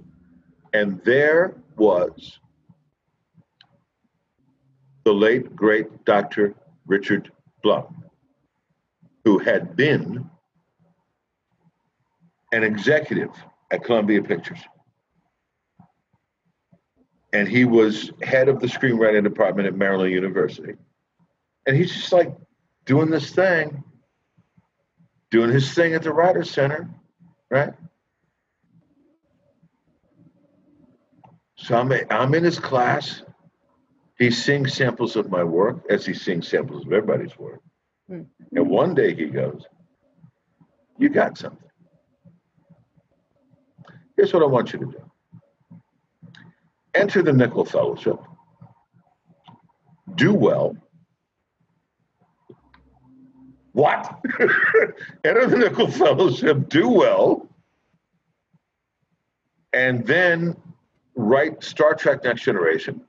And 0.73 1.03
there 1.05 1.57
was 1.77 2.39
the 5.05 5.13
late, 5.13 5.55
great 5.57 6.05
Dr. 6.05 6.55
Richard 6.87 7.33
Blum, 7.63 8.05
who 9.25 9.39
had 9.39 9.75
been 9.75 10.29
an 12.53 12.63
executive 12.63 13.31
at 13.71 13.85
Columbia 13.85 14.23
Pictures. 14.23 14.61
And 17.33 17.47
he 17.47 17.65
was 17.65 18.11
head 18.23 18.49
of 18.49 18.61
the 18.61 18.67
screenwriting 18.67 19.23
department 19.23 19.69
at 19.69 19.75
Maryland 19.75 20.13
University. 20.13 20.75
And 21.67 21.77
he's 21.77 21.93
just 21.93 22.13
like 22.13 22.35
doing 22.87 23.11
this 23.11 23.31
thing, 23.31 23.85
doing 25.31 25.51
his 25.51 25.73
thing 25.75 25.93
at 25.93 26.03
the 26.03 26.13
Writers 26.13 26.51
Center, 26.51 26.89
right? 27.51 27.75
So 31.59 31.77
I'm, 31.77 31.93
I'm 32.11 32.35
in 32.35 32.45
his 32.45 32.59
class. 32.59 33.23
He 34.17 34.31
sings 34.31 34.75
samples 34.75 35.17
of 35.17 35.29
my 35.29 35.45
work 35.45 35.85
as 35.91 36.07
he 36.07 36.15
sings 36.15 36.49
samples 36.49 36.87
of 36.87 36.93
everybody's 36.93 37.37
work. 37.39 37.61
Hmm. 38.09 38.23
And 38.53 38.71
one 38.71 38.95
day 38.95 39.15
he 39.15 39.27
goes, 39.27 39.65
You 40.99 41.09
got 41.09 41.37
something. 41.37 41.69
Here's 44.17 44.33
what 44.33 44.43
I 44.43 44.47
want 44.47 44.73
you 44.73 44.79
to 44.81 44.87
do 44.87 45.09
enter 46.95 47.23
the 47.23 47.33
Nicholl 47.33 47.69
Fellowship, 47.69 48.19
do 50.15 50.35
well. 50.35 50.77
What? 53.73 54.19
enter 55.25 55.47
the 55.47 55.57
Nicholl 55.57 55.93
Fellowship, 55.93 56.69
do 56.69 56.89
well, 56.89 57.49
and 59.73 60.05
then 60.05 60.57
write 61.29 61.63
Star 61.63 61.95
Trek 61.95 62.25
Next 62.25 62.43
Generation 62.43 63.03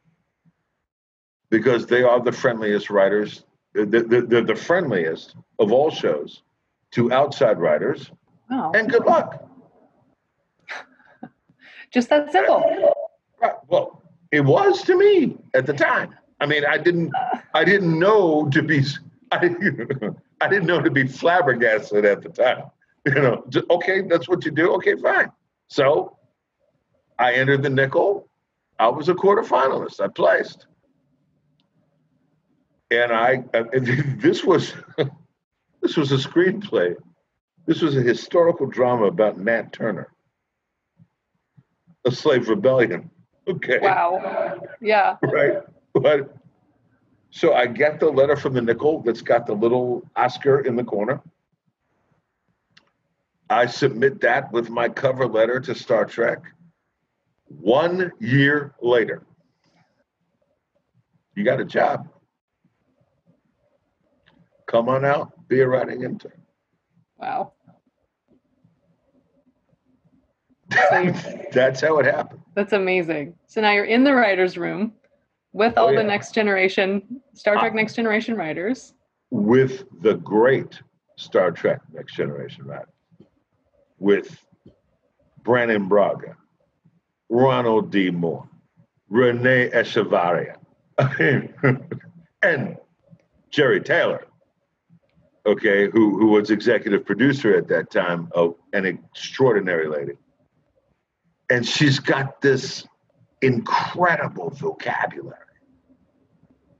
because 1.49 1.85
they 1.85 2.03
are 2.03 2.19
the 2.19 2.31
friendliest 2.31 2.89
writers. 2.89 3.43
They're, 3.73 3.85
they're, 3.85 4.41
the 4.41 4.55
friendliest 4.55 5.35
of 5.59 5.71
all 5.71 5.89
shows 5.89 6.43
to 6.91 7.11
outside 7.11 7.59
writers. 7.59 8.11
Wow. 8.49 8.71
And 8.75 8.89
good 8.89 9.05
luck. 9.05 9.47
Just 11.91 12.09
that 12.09 12.31
simple. 12.31 12.93
Right. 13.41 13.53
Well, 13.67 14.01
it 14.31 14.41
was 14.41 14.83
to 14.83 14.97
me 14.97 15.37
at 15.53 15.65
the 15.65 15.73
time. 15.73 16.15
I 16.41 16.45
mean, 16.45 16.65
I 16.65 16.77
didn't, 16.77 17.11
I 17.53 17.63
didn't 17.63 17.97
know 17.97 18.49
to 18.51 18.61
be, 18.61 18.83
I 19.31 19.39
didn't, 19.39 20.17
I 20.41 20.47
didn't 20.47 20.67
know 20.67 20.81
to 20.81 20.91
be 20.91 21.07
flabbergasted 21.07 22.05
at 22.05 22.21
the 22.21 22.29
time. 22.29 22.63
You 23.05 23.13
know, 23.13 23.45
okay, 23.71 24.01
that's 24.01 24.27
what 24.27 24.43
you 24.45 24.51
do. 24.51 24.73
Okay, 24.75 24.95
fine. 24.95 25.31
So, 25.69 26.17
I 27.19 27.33
entered 27.33 27.61
the 27.63 27.69
Nicholl. 27.69 28.23
I 28.79 28.87
was 28.87 29.09
a 29.09 29.13
quarterfinalist. 29.13 29.99
I 29.99 30.07
placed, 30.07 30.65
and 32.89 33.11
I. 33.11 33.43
and 33.53 34.19
This 34.21 34.43
was, 34.43 34.73
this 35.81 35.97
was 35.97 36.11
a 36.11 36.15
screenplay. 36.15 36.95
This 37.65 37.81
was 37.81 37.95
a 37.97 38.01
historical 38.01 38.65
drama 38.65 39.05
about 39.05 39.37
Nat 39.37 39.73
Turner, 39.73 40.07
a 42.05 42.11
slave 42.11 42.49
rebellion. 42.49 43.09
Okay 43.47 43.79
Wow. 43.81 44.59
Yeah. 44.79 45.17
right? 45.23 45.63
But 45.95 46.35
so 47.31 47.53
I 47.55 47.65
get 47.65 47.99
the 47.99 48.07
letter 48.07 48.35
from 48.35 48.53
the 48.53 48.61
Nicholl 48.61 49.03
that's 49.03 49.23
got 49.23 49.47
the 49.47 49.55
little 49.55 50.03
Oscar 50.15 50.59
in 50.59 50.75
the 50.75 50.83
corner. 50.83 51.19
I 53.49 53.65
submit 53.65 54.21
that 54.21 54.51
with 54.51 54.69
my 54.69 54.87
cover 54.87 55.25
letter 55.25 55.59
to 55.61 55.73
Star 55.73 56.05
Trek. 56.05 56.43
One 57.49 58.11
year 58.19 58.73
later, 58.81 59.23
you 61.35 61.43
got 61.43 61.59
a 61.59 61.65
job. 61.65 62.07
Come 64.67 64.87
on 64.89 65.03
out, 65.03 65.31
be 65.47 65.61
a 65.61 65.67
writing 65.67 66.03
intern. 66.03 66.31
Wow. 67.17 67.53
That's 71.51 71.81
how 71.81 71.97
it 71.97 72.05
happened. 72.05 72.41
That's 72.53 72.73
amazing. 72.73 73.33
So 73.47 73.61
now 73.61 73.71
you're 73.71 73.85
in 73.85 74.03
the 74.03 74.13
writer's 74.13 74.57
room 74.57 74.93
with 75.53 75.73
Oh, 75.77 75.85
all 75.87 75.91
yeah. 75.93 76.01
the 76.01 76.07
next 76.07 76.33
generation, 76.35 77.21
Star 77.33 77.55
Trek 77.55 77.71
Ah. 77.73 77.75
Next 77.75 77.95
Generation 77.95 78.35
writers. 78.35 78.93
with 79.31 79.85
the 80.01 80.15
great 80.15 80.79
Star 81.17 81.51
Trek 81.51 81.81
Next 81.91 82.13
Generation 82.15 82.65
writer, 82.65 82.89
with 83.97 84.43
Brannon 85.43 85.87
Braga, 85.87 86.35
Ronald 87.29 87.91
D. 87.91 88.09
Moore, 88.09 88.47
Renee 89.09 89.69
Echevarria, 89.69 90.55
and 92.41 92.77
Jeri 93.51 93.83
Taylor, 93.83 94.25
okay, 95.45 95.89
who, 95.89 96.17
who 96.17 96.27
was 96.27 96.49
executive 96.49 97.05
producer 97.05 97.55
at 97.55 97.67
that 97.67 97.91
time, 97.91 98.29
of 98.33 98.55
an 98.73 98.85
extraordinary 98.85 99.87
lady. 99.87 100.13
And 101.49 101.67
she's 101.67 101.99
got 101.99 102.41
this 102.41 102.85
incredible 103.41 104.49
vocabulary 104.51 105.37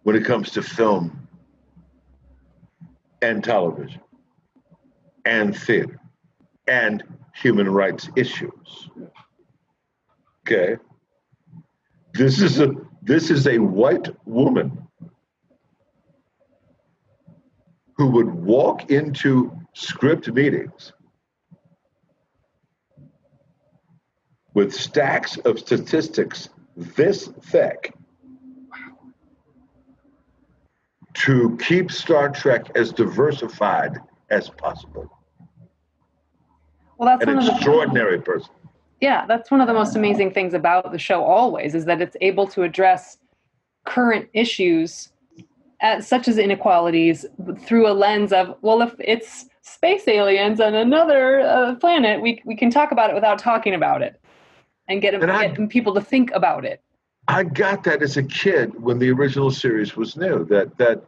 when 0.03 0.15
it 0.15 0.25
comes 0.25 0.51
to 0.51 0.61
film 0.61 1.27
and 3.21 3.43
television 3.43 4.01
and 5.25 5.55
theater 5.55 5.99
and 6.67 7.03
human 7.33 7.69
rights 7.69 8.09
issues. 8.15 8.89
Okay. 10.51 10.77
This 12.15 12.41
is 12.41 12.59
a 12.59 12.71
this 13.03 13.29
is 13.29 13.45
a 13.45 13.59
white 13.59 14.09
woman 14.25 14.87
who 17.95 18.07
would 18.07 18.33
walk 18.33 18.89
into 18.89 19.55
script 19.73 20.27
meetings 20.27 20.91
with 24.55 24.73
stacks 24.73 25.37
of 25.45 25.59
statistics 25.59 26.49
this 26.75 27.27
thick 27.43 27.93
to 31.13 31.57
keep 31.61 31.91
Star 31.91 32.29
Trek 32.29 32.71
as 32.73 32.91
diversified 32.91 33.99
as 34.31 34.49
possible. 34.49 35.15
Well, 36.97 37.07
that's 37.07 37.29
An 37.29 37.37
extraordinary 37.37 38.19
person. 38.19 38.49
Yeah, 39.01 39.25
that's 39.25 39.49
one 39.49 39.61
of 39.61 39.67
the 39.67 39.73
most 39.73 39.95
amazing 39.95 40.31
things 40.33 40.53
about 40.53 40.91
the 40.91 40.99
show. 40.99 41.23
Always 41.23 41.75
is 41.75 41.85
that 41.85 42.01
it's 42.01 42.17
able 42.21 42.47
to 42.47 42.63
address 42.63 43.17
current 43.85 44.29
issues, 44.33 45.11
uh, 45.81 46.01
such 46.01 46.27
as 46.27 46.37
inequalities, 46.37 47.25
through 47.65 47.87
a 47.87 47.93
lens 47.93 48.33
of 48.33 48.55
well, 48.61 48.81
if 48.81 48.93
it's 48.99 49.45
space 49.61 50.07
aliens 50.07 50.59
on 50.59 50.73
another 50.75 51.41
uh, 51.41 51.75
planet, 51.75 52.21
we 52.21 52.41
we 52.45 52.55
can 52.55 52.69
talk 52.69 52.91
about 52.91 53.09
it 53.09 53.13
without 53.13 53.39
talking 53.39 53.73
about 53.73 54.01
it, 54.01 54.19
and 54.87 55.01
get, 55.01 55.13
And 55.13 55.31
I- 55.31 55.47
get 55.47 55.69
people 55.69 55.93
to 55.93 56.01
think 56.01 56.31
about 56.33 56.65
it. 56.65 56.81
I 57.27 57.43
got 57.43 57.83
that 57.83 58.01
as 58.01 58.17
a 58.17 58.23
kid 58.23 58.81
when 58.81 58.97
the 58.97 59.11
original 59.11 59.51
series 59.51 59.95
was 59.95 60.17
new. 60.17 60.45
That 60.45 60.77
that 60.77 61.03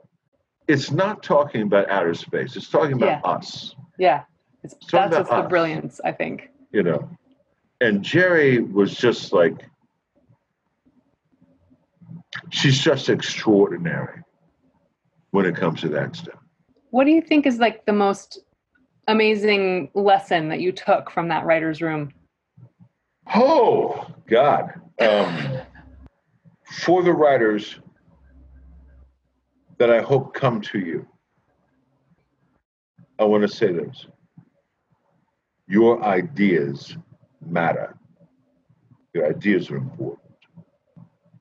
it's 0.67 0.91
not 0.91 1.23
talking 1.23 1.63
about 1.63 1.89
outer 1.89 2.13
space; 2.13 2.55
it's 2.55 2.69
talking 2.69 2.93
about 2.93 3.25
us. 3.25 3.75
Yeah, 3.97 4.23
it's, 4.63 4.75
It's 4.75 4.91
that's 4.91 5.15
what's 5.17 5.29
the 5.29 5.41
brilliance, 5.41 5.99
I 6.05 6.11
think. 6.11 6.49
You 6.71 6.83
know, 6.83 7.09
and 7.81 8.05
Jeri 8.05 8.71
was 8.71 8.95
just 8.95 9.33
like 9.33 9.65
she's 12.51 12.79
just 12.79 13.09
extraordinary 13.09 14.21
when 15.31 15.45
it 15.45 15.55
comes 15.55 15.81
to 15.81 15.89
that 15.89 16.15
stuff. 16.15 16.39
What 16.91 17.05
do 17.05 17.11
you 17.11 17.21
think 17.21 17.45
is 17.45 17.57
like 17.57 17.85
the 17.85 17.93
most 17.93 18.39
amazing 19.07 19.89
lesson 19.95 20.47
that 20.49 20.61
you 20.61 20.71
took 20.71 21.09
from 21.09 21.27
that 21.29 21.45
writer's 21.45 21.81
room? 21.81 22.13
Oh 23.33 24.05
God! 24.27 24.79
Um, 24.99 25.57
for 26.65 27.01
the 27.01 27.13
writers 27.13 27.79
that 29.77 29.89
I 29.89 30.01
hope 30.01 30.33
come 30.33 30.61
to 30.61 30.79
you, 30.79 31.07
I 33.17 33.23
want 33.23 33.41
to 33.41 33.47
say 33.47 33.71
this: 33.71 34.05
your 35.67 36.03
ideas 36.03 36.95
matter. 37.45 37.95
Your 39.13 39.27
ideas 39.27 39.69
are 39.71 39.77
important. 39.77 40.19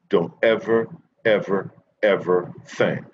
Don't 0.09 0.33
ever, 0.43 0.89
ever, 1.25 1.73
ever 2.03 2.53
think 2.67 3.05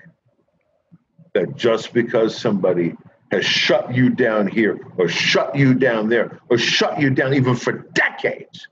that 1.34 1.56
just 1.56 1.92
because 1.92 2.36
somebody 2.36 2.96
has 3.30 3.44
shut 3.44 3.94
you 3.94 4.08
down 4.08 4.46
here 4.46 4.78
or 4.96 5.08
shut 5.08 5.54
you 5.54 5.74
down 5.74 6.08
there 6.08 6.40
or 6.48 6.56
shut 6.56 7.00
you 7.00 7.10
down 7.10 7.34
even 7.34 7.54
for 7.54 7.72
decades, 7.72 8.68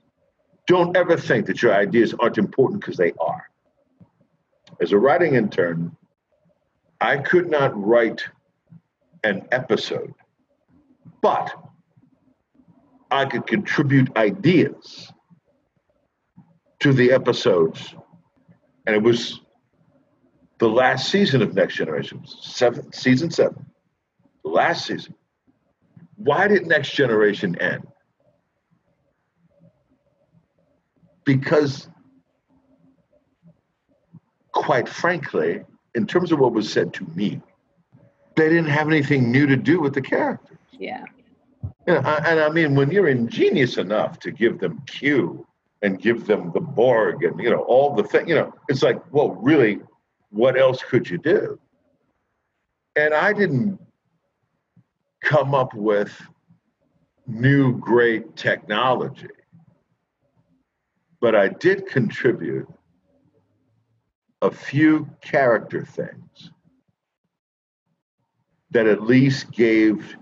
don't 0.65 0.97
ever 0.97 1.17
think 1.17 1.45
that 1.45 1.61
your 1.61 1.75
ideas 1.75 2.15
aren't 2.19 2.37
important 2.37 2.81
because 2.81 2.97
they 2.97 3.11
are. 3.19 3.49
As 4.81 4.91
a 4.91 4.97
writing 4.97 5.35
intern, 5.35 5.95
I 6.99 7.17
could 7.17 7.49
not 7.49 7.71
write 7.79 8.23
an 9.23 9.47
episode, 9.51 10.13
but 11.21 11.53
I 13.15 13.25
could 13.25 13.47
contribute 13.47 14.15
ideas 14.17 15.11
to 16.81 16.91
the 16.91 17.13
episodes. 17.13 17.95
And 18.85 18.95
it 18.95 19.01
was 19.01 19.39
the 20.57 20.67
last 20.67 21.09
season 21.09 21.41
of 21.41 21.55
Next 21.55 21.75
Generation, 21.75 22.21
seven, 22.25 22.91
season 22.91 23.31
seven, 23.31 23.65
the 24.43 24.49
last 24.51 24.85
season. 24.85 25.15
Why 26.17 26.47
did 26.47 26.67
Next 26.67 26.91
Generation 26.91 27.59
end? 27.61 27.87
Because, 31.23 31.87
quite 34.51 34.89
frankly, 34.89 35.63
in 35.95 36.05
terms 36.05 36.33
of 36.33 36.39
what 36.39 36.51
was 36.51 36.71
said 36.71 36.93
to 36.95 37.05
me, 37.15 37.41
they 38.35 38.49
didn't 38.49 38.67
have 38.67 38.87
anything 38.87 39.31
new 39.31 39.47
to 39.47 39.55
do 39.55 39.79
with 39.79 39.93
the 39.93 40.01
characters. 40.01 40.57
Yeah. 40.71 41.05
You 41.87 41.93
know, 41.93 41.99
and 41.99 42.39
I 42.39 42.49
mean, 42.49 42.75
when 42.75 42.89
you're 42.89 43.09
ingenious 43.09 43.77
enough 43.77 44.19
to 44.19 44.31
give 44.31 44.59
them 44.59 44.81
Q 44.87 45.45
and 45.81 46.01
give 46.01 46.25
them 46.25 46.51
the 46.53 46.59
Borg 46.59 47.23
and 47.23 47.39
you 47.39 47.49
know 47.49 47.61
all 47.61 47.93
the 47.95 48.03
thing, 48.03 48.27
you 48.27 48.35
know, 48.35 48.53
it's 48.67 48.81
like, 48.81 48.99
well, 49.13 49.29
really, 49.29 49.79
what 50.29 50.57
else 50.57 50.81
could 50.81 51.09
you 51.09 51.17
do? 51.17 51.59
And 52.95 53.13
I 53.13 53.33
didn't 53.33 53.79
come 55.21 55.53
up 55.53 55.73
with 55.73 56.19
new 57.27 57.77
great 57.77 58.35
technology, 58.35 59.27
but 61.19 61.35
I 61.35 61.49
did 61.49 61.87
contribute 61.87 62.67
a 64.41 64.51
few 64.51 65.09
character 65.21 65.83
things 65.83 66.51
that 68.71 68.87
at 68.87 69.03
least 69.03 69.51
gave 69.51 70.17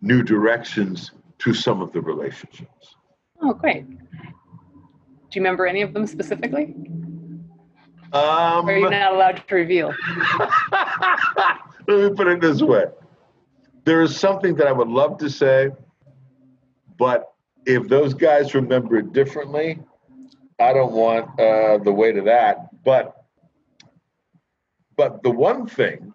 new 0.00 0.22
directions 0.22 1.12
to 1.38 1.54
some 1.54 1.80
of 1.80 1.92
the 1.92 2.00
relationships. 2.00 2.94
Oh, 3.40 3.52
great. 3.52 3.88
Do 3.88 3.96
you 5.32 5.42
remember 5.42 5.66
any 5.66 5.82
of 5.82 5.92
them 5.92 6.06
specifically? 6.06 6.74
Um, 8.12 8.66
Or 8.66 8.72
are 8.72 8.78
you 8.78 8.90
not 8.90 9.12
allowed 9.12 9.42
to 9.46 9.54
reveal? 9.54 9.94
let 11.86 12.10
me 12.10 12.16
put 12.16 12.26
it 12.26 12.40
this 12.40 12.62
way 12.62 12.86
there 13.88 14.02
is 14.02 14.14
something 14.14 14.54
that 14.56 14.66
I 14.66 14.72
would 14.72 14.88
love 14.88 15.16
to 15.16 15.30
say, 15.30 15.70
but 16.98 17.32
if 17.64 17.88
those 17.88 18.12
guys 18.12 18.54
remember 18.54 18.98
it 18.98 19.14
differently, 19.14 19.78
I 20.60 20.74
don't 20.74 20.92
want 20.92 21.40
uh, 21.40 21.78
the 21.78 21.90
weight 21.90 22.18
of 22.18 22.26
that. 22.26 22.68
But 22.84 23.16
but 24.94 25.22
the 25.22 25.30
one 25.30 25.66
thing, 25.66 26.12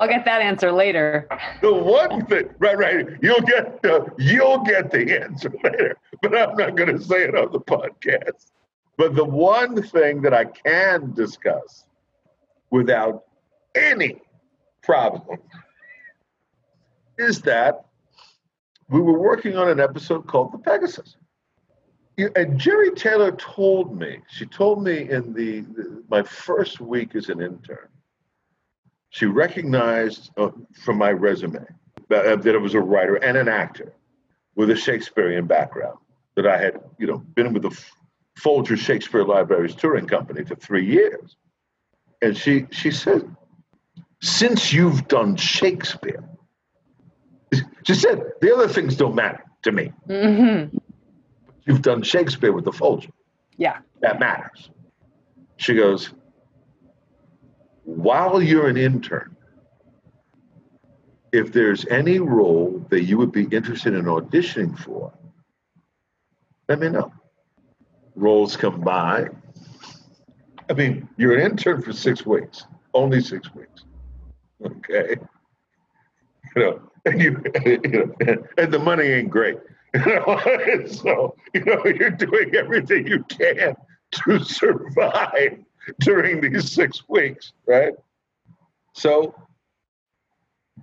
I'll 0.00 0.08
get 0.08 0.24
that 0.24 0.42
answer 0.42 0.72
later. 0.72 1.28
the 1.62 1.72
one 1.72 2.26
thing, 2.26 2.50
right, 2.58 2.76
right, 2.76 3.06
you'll 3.22 3.40
get 3.42 3.82
the 3.82 4.06
you'll 4.18 4.62
get 4.64 4.90
the 4.90 5.20
answer 5.20 5.52
later, 5.62 5.96
but 6.22 6.36
I'm 6.36 6.56
not 6.56 6.76
going 6.76 6.96
to 6.96 7.02
say 7.02 7.24
it 7.24 7.34
on 7.34 7.52
the 7.52 7.60
podcast. 7.60 8.50
But 8.96 9.14
the 9.14 9.24
one 9.24 9.82
thing 9.82 10.20
that 10.22 10.34
I 10.34 10.44
can 10.44 11.14
discuss 11.14 11.84
without 12.70 13.24
any 13.74 14.20
problem 14.82 15.38
is 17.18 17.40
that 17.42 17.86
we 18.88 19.00
were 19.00 19.18
working 19.18 19.56
on 19.56 19.68
an 19.68 19.80
episode 19.80 20.26
called 20.26 20.52
The 20.52 20.58
Pegasus. 20.58 21.16
And 22.18 22.60
Jeri 22.60 22.94
Taylor 22.94 23.32
told 23.32 23.98
me, 23.98 24.18
she 24.28 24.44
told 24.44 24.82
me 24.82 25.08
in 25.08 25.32
the, 25.32 25.60
the 25.60 26.02
my 26.10 26.22
first 26.22 26.80
week 26.80 27.14
as 27.14 27.28
an 27.30 27.40
intern, 27.40 27.88
she 29.10 29.26
recognized 29.26 30.30
uh, 30.36 30.50
from 30.82 30.98
my 30.98 31.10
resume 31.10 31.64
that, 32.08 32.26
uh, 32.26 32.36
that 32.36 32.54
I 32.54 32.58
was 32.58 32.74
a 32.74 32.80
writer 32.80 33.16
and 33.16 33.36
an 33.36 33.48
actor 33.48 33.92
with 34.56 34.70
a 34.70 34.76
Shakespearean 34.76 35.46
background. 35.46 35.98
that 36.36 36.46
I 36.46 36.56
had, 36.56 36.80
you 36.98 37.06
know, 37.06 37.18
been 37.18 37.52
with 37.52 37.62
the 37.62 37.84
Folger 38.36 38.76
Shakespeare 38.76 39.24
Libraries 39.24 39.74
touring 39.74 40.06
company 40.06 40.44
for 40.44 40.54
three 40.54 40.86
years. 40.86 41.36
And 42.22 42.36
she 42.36 42.66
she 42.70 42.90
said, 42.90 43.34
since 44.22 44.72
you've 44.72 45.08
done 45.08 45.36
Shakespeare, 45.36 46.22
she 47.84 47.94
said, 47.94 48.22
the 48.40 48.54
other 48.54 48.68
things 48.68 48.96
don't 48.96 49.14
matter 49.14 49.42
to 49.62 49.72
me. 49.72 49.92
Mm-hmm. 50.08 50.76
You've 51.66 51.82
done 51.82 52.02
Shakespeare 52.02 52.52
with 52.52 52.64
the 52.64 52.72
Folger. 52.72 53.08
Yeah. 53.56 53.78
That 54.00 54.18
matters. 54.20 54.70
She 55.56 55.74
goes, 55.74 56.10
while 57.96 58.42
you're 58.42 58.68
an 58.68 58.76
intern, 58.76 59.36
if 61.32 61.52
there's 61.52 61.86
any 61.86 62.18
role 62.18 62.84
that 62.90 63.04
you 63.04 63.18
would 63.18 63.32
be 63.32 63.44
interested 63.44 63.94
in 63.94 64.04
auditioning 64.04 64.78
for, 64.78 65.12
let 66.68 66.78
me 66.78 66.88
know. 66.88 67.12
Roles 68.14 68.56
come 68.56 68.80
by. 68.80 69.28
I 70.68 70.72
mean, 70.72 71.08
you're 71.16 71.36
an 71.36 71.50
intern 71.50 71.82
for 71.82 71.92
six 71.92 72.24
weeks, 72.24 72.64
only 72.94 73.20
six 73.20 73.52
weeks. 73.54 73.84
Okay. 74.64 75.16
You 76.54 76.62
know, 76.62 76.80
and 77.06 77.20
you, 77.20 77.42
you 77.66 77.78
know, 77.88 78.44
and 78.58 78.72
the 78.72 78.78
money 78.78 79.04
ain't 79.04 79.30
great. 79.30 79.58
You 79.92 80.04
know, 80.04 80.86
so 80.86 81.34
you 81.52 81.64
know 81.64 81.84
you're 81.84 82.10
doing 82.10 82.54
everything 82.54 83.08
you 83.08 83.24
can 83.24 83.74
to 84.12 84.38
survive 84.38 85.58
during 86.00 86.40
these 86.40 86.70
six 86.70 87.08
weeks, 87.08 87.52
right? 87.66 87.94
So 88.94 89.34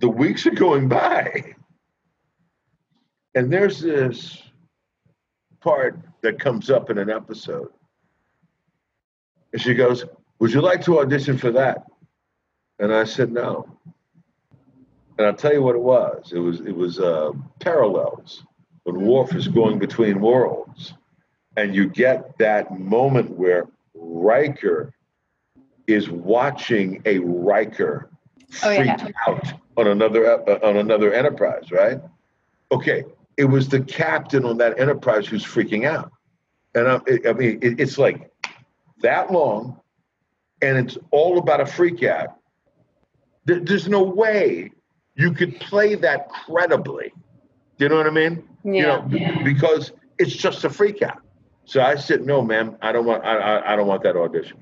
the 0.00 0.08
weeks 0.08 0.46
are 0.46 0.50
going 0.50 0.88
by, 0.88 1.54
and 3.34 3.52
there's 3.52 3.80
this 3.80 4.42
part 5.60 5.98
that 6.22 6.38
comes 6.38 6.70
up 6.70 6.90
in 6.90 6.98
an 6.98 7.10
episode. 7.10 7.70
And 9.52 9.60
she 9.60 9.74
goes, 9.74 10.04
Would 10.38 10.52
you 10.52 10.60
like 10.60 10.82
to 10.84 11.00
audition 11.00 11.38
for 11.38 11.50
that? 11.52 11.84
And 12.78 12.92
I 12.92 13.04
said, 13.04 13.32
No. 13.32 13.66
And 15.16 15.26
I'll 15.26 15.34
tell 15.34 15.52
you 15.52 15.62
what 15.62 15.74
it 15.74 15.82
was. 15.82 16.32
It 16.32 16.38
was 16.38 16.60
it 16.60 16.74
was 16.74 17.00
uh, 17.00 17.32
parallels 17.58 18.44
when 18.84 19.00
Worf 19.04 19.34
is 19.34 19.48
going 19.48 19.78
between 19.78 20.20
worlds, 20.20 20.94
and 21.56 21.74
you 21.74 21.88
get 21.88 22.38
that 22.38 22.78
moment 22.78 23.30
where 23.30 23.66
Riker 24.00 24.92
is 25.86 26.08
watching 26.10 27.02
a 27.06 27.18
Riker 27.18 28.10
Oh, 28.62 28.74
freak 28.74 28.86
yeah. 28.86 29.08
out 29.26 29.52
on 29.76 29.88
another 29.88 30.48
uh, 30.48 30.58
on 30.66 30.78
another 30.78 31.12
Enterprise, 31.12 31.70
right? 31.70 32.00
Okay, 32.72 33.04
it 33.36 33.44
was 33.44 33.68
the 33.68 33.80
captain 33.80 34.44
on 34.46 34.56
that 34.58 34.78
Enterprise 34.80 35.26
who's 35.26 35.44
freaking 35.44 35.84
out, 35.86 36.10
and 36.74 36.88
I, 36.88 37.00
I 37.28 37.32
mean 37.34 37.58
it, 37.60 37.78
it's 37.78 37.98
like 37.98 38.30
that 39.02 39.30
long, 39.30 39.78
and 40.62 40.78
it's 40.78 40.96
all 41.10 41.38
about 41.38 41.60
a 41.60 41.66
freak 41.66 42.02
out. 42.04 42.36
There- 43.44 43.60
there's 43.60 43.86
no 43.88 44.02
way 44.02 44.72
you 45.14 45.32
could 45.32 45.60
play 45.60 45.94
that 45.96 46.30
credibly. 46.30 47.12
You 47.78 47.88
know 47.90 47.96
what 47.98 48.06
I 48.06 48.10
mean? 48.10 48.48
Yeah. 48.64 48.72
You 48.72 48.82
know, 48.82 49.00
b- 49.02 49.42
because 49.44 49.92
it's 50.18 50.32
just 50.34 50.64
a 50.64 50.70
freak 50.70 51.02
out. 51.02 51.20
So 51.68 51.82
I 51.82 51.96
said, 51.96 52.24
no, 52.24 52.40
ma'am, 52.40 52.78
I 52.80 52.92
don't 52.92 53.04
want, 53.04 53.22
I, 53.26 53.36
I, 53.36 53.72
I 53.72 53.76
don't 53.76 53.86
want 53.86 54.02
that 54.04 54.16
audition. 54.16 54.56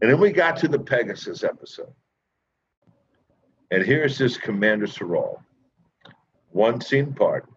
And 0.00 0.08
then 0.08 0.20
we 0.20 0.30
got 0.30 0.56
to 0.58 0.68
the 0.68 0.78
Pegasus 0.78 1.42
episode. 1.42 1.92
And 3.72 3.82
here's 3.84 4.18
this 4.18 4.36
Commander 4.36 4.86
Sirol, 4.86 5.42
one 6.50 6.80
scene 6.80 7.12
part, 7.12 7.48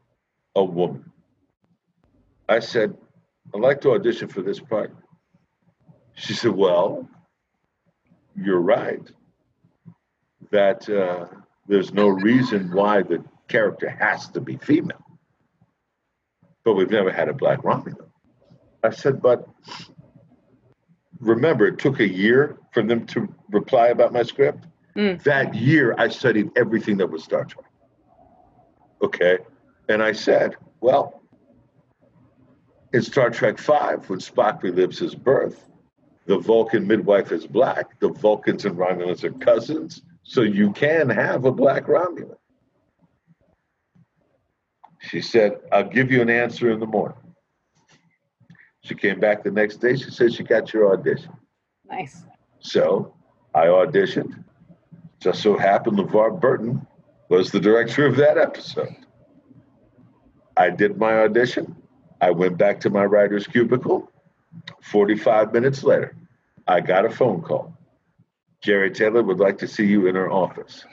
a 0.55 0.63
woman. 0.63 1.11
I 2.49 2.57
said, 2.57 2.97
I'd 3.53 3.61
like 3.61 3.81
to 3.81 3.91
audition 3.91 4.29
for 4.29 4.41
this 4.41 4.59
part. 4.59 4.91
She 6.15 6.33
said, 6.33 6.51
well, 6.51 7.07
you're 8.35 8.61
right 8.61 9.07
that 10.49 10.89
uh, 10.89 11.27
there's 11.67 11.93
no 11.93 12.07
reason 12.07 12.71
why 12.73 13.03
the 13.03 13.23
character 13.47 13.89
has 13.89 14.27
to 14.29 14.41
be 14.41 14.57
female. 14.57 15.05
But 16.63 16.73
we've 16.73 16.89
never 16.89 17.11
had 17.11 17.29
a 17.29 17.33
black 17.33 17.59
Romulan. 17.59 18.04
I 18.85 18.91
said, 18.91 19.21
but 19.21 19.47
remember, 21.19 21.67
it 21.67 21.79
took 21.79 21.99
a 21.99 22.07
year 22.07 22.57
for 22.71 22.83
them 22.83 23.05
to 23.07 23.27
reply 23.49 23.87
about 23.87 24.13
my 24.13 24.23
script. 24.23 24.65
Mm. 24.95 25.21
That 25.23 25.53
year, 25.55 25.95
I 25.97 26.07
studied 26.07 26.51
everything 26.55 26.97
that 26.97 27.09
was 27.09 27.23
Star 27.23 27.45
Trek. 27.45 27.65
Okay. 29.01 29.39
And 29.89 30.01
I 30.01 30.13
said, 30.13 30.55
well, 30.79 31.21
in 32.93 33.01
Star 33.01 33.29
Trek 33.29 33.59
V, 33.59 33.73
when 34.07 34.19
Spock 34.19 34.61
relives 34.61 34.99
his 34.99 35.15
birth, 35.15 35.67
the 36.25 36.37
Vulcan 36.39 36.87
midwife 36.87 37.31
is 37.31 37.45
black. 37.45 37.99
The 37.99 38.09
Vulcans 38.09 38.65
and 38.65 38.77
Romulans 38.77 39.23
are 39.23 39.31
cousins. 39.31 40.01
So 40.23 40.41
you 40.41 40.71
can 40.71 41.09
have 41.09 41.45
a 41.45 41.51
black 41.51 41.85
Romulan. 41.85 42.37
She 45.01 45.21
said, 45.21 45.59
I'll 45.71 45.87
give 45.87 46.11
you 46.11 46.21
an 46.21 46.29
answer 46.31 46.71
in 46.71 46.79
the 46.79 46.87
morning. 46.87 47.17
She 48.85 48.93
came 48.93 49.19
back 49.19 49.43
the 49.43 49.49
next 49.49 49.77
day. 49.77 49.95
She 49.95 50.11
said 50.11 50.31
she 50.31 50.43
got 50.43 50.71
your 50.71 50.93
audition. 50.93 51.31
Nice. 51.89 52.23
So 52.59 53.15
I 53.55 53.65
auditioned. 53.65 54.43
Just 55.19 55.41
so 55.41 55.57
happened 55.57 55.97
LeVar 55.97 56.39
Burton 56.39 56.85
was 57.29 57.49
the 57.49 57.59
director 57.59 58.05
of 58.05 58.15
that 58.17 58.37
episode. 58.37 58.95
I 60.55 60.69
did 60.69 60.99
my 60.99 61.21
audition. 61.21 61.75
I 62.21 62.29
went 62.29 62.59
back 62.59 62.79
to 62.81 62.91
my 62.91 63.05
writer's 63.05 63.47
cubicle. 63.47 64.11
45 64.83 65.51
minutes 65.51 65.83
later, 65.83 66.15
I 66.67 66.79
got 66.79 67.05
a 67.05 67.09
phone 67.09 67.41
call. 67.41 67.75
Jeri 68.63 68.93
Taylor 68.93 69.23
would 69.23 69.39
like 69.39 69.57
to 69.59 69.67
see 69.67 69.85
you 69.87 70.05
in 70.05 70.13
her 70.13 70.31
office. 70.31 70.85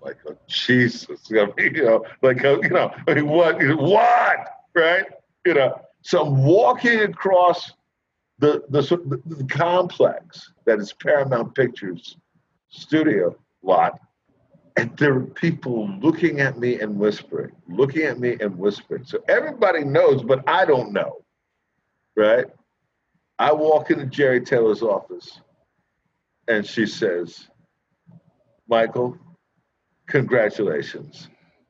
Like, 0.00 0.18
oh, 0.28 0.36
Jesus, 0.46 1.18
I 1.32 1.46
mean, 1.56 1.74
you 1.74 1.84
know, 1.84 2.04
like, 2.22 2.44
uh, 2.44 2.60
you 2.62 2.70
know, 2.70 2.94
I 3.08 3.14
mean, 3.14 3.26
what, 3.26 3.60
what, 3.76 4.38
right? 4.76 5.04
You 5.44 5.54
know, 5.54 5.80
so 6.02 6.24
I'm 6.24 6.44
walking 6.44 7.00
across 7.00 7.72
the 8.38 8.62
the, 8.70 8.80
the, 8.80 9.36
the 9.36 9.44
complex 9.44 10.52
that 10.64 10.78
is 10.78 10.92
Paramount 10.92 11.54
Pictures 11.54 12.16
studio 12.68 13.36
lot, 13.62 13.98
and 14.76 14.96
there 14.96 15.14
are 15.14 15.20
people 15.20 15.90
looking 16.00 16.40
at 16.40 16.58
me 16.58 16.80
and 16.80 16.96
whispering, 16.96 17.52
looking 17.68 18.02
at 18.02 18.18
me 18.18 18.36
and 18.40 18.56
whispering. 18.56 19.04
So 19.04 19.22
everybody 19.28 19.84
knows, 19.84 20.22
but 20.22 20.48
I 20.48 20.64
don't 20.64 20.92
know, 20.92 21.22
right? 22.16 22.46
I 23.38 23.52
walk 23.52 23.90
into 23.90 24.06
Jeri 24.06 24.44
Taylor's 24.44 24.82
office, 24.82 25.40
and 26.48 26.64
she 26.64 26.86
says, 26.86 27.48
"Michael, 28.68 29.18
congratulations, 30.06 31.28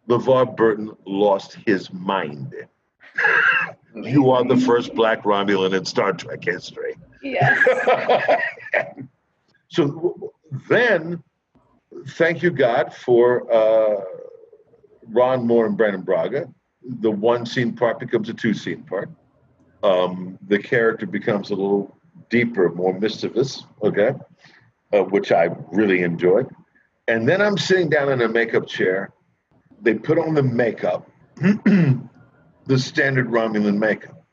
LeVar 0.09 0.57
Burton 0.57 0.93
lost 1.05 1.59
his 1.67 1.93
mind." 1.93 2.55
You 3.95 4.31
are 4.31 4.45
the 4.45 4.57
first 4.57 4.95
black 4.95 5.25
Romulan 5.25 5.77
in 5.77 5.85
Star 5.85 6.13
Trek 6.13 6.45
history. 6.45 6.97
Yes. 7.23 7.59
so 9.69 10.33
then, 10.69 11.23
thank 12.11 12.43
you, 12.43 12.51
God, 12.51 12.95
for 12.95 13.53
uh, 13.53 14.05
Ron 15.09 15.47
Moore 15.47 15.67
and 15.67 15.77
Brannon 15.77 16.03
Braga. 16.03 16.49
The 16.83 17.11
one 17.11 17.45
scene 17.45 17.75
part 17.75 17.99
becomes 17.99 18.29
a 18.29 18.35
two 18.35 18.55
scene 18.55 18.85
part. 18.85 19.11
Um, 19.83 20.39
the 20.47 20.59
character 20.59 21.07
becomes 21.07 21.51
a 21.51 21.55
little 21.55 21.97
deeper, 22.29 22.71
more 22.71 22.99
mischievous, 22.99 23.65
okay, 23.83 24.13
uh, 24.93 25.03
which 25.05 25.33
I 25.33 25.49
really 25.73 26.03
enjoyed. 26.03 26.49
And 27.09 27.29
then 27.29 27.43
I'm 27.43 27.59
sitting 27.59 27.89
down 27.89 28.13
in 28.13 28.23
a 28.23 28.29
makeup 28.29 28.67
chair. 28.67 29.11
They 29.83 29.95
put 29.95 30.19
on 30.19 30.35
the 30.35 30.43
makeup, 30.43 31.11
the 32.67 32.79
standard 32.79 33.29
Romulan 33.29 33.79
makeup. 33.79 34.25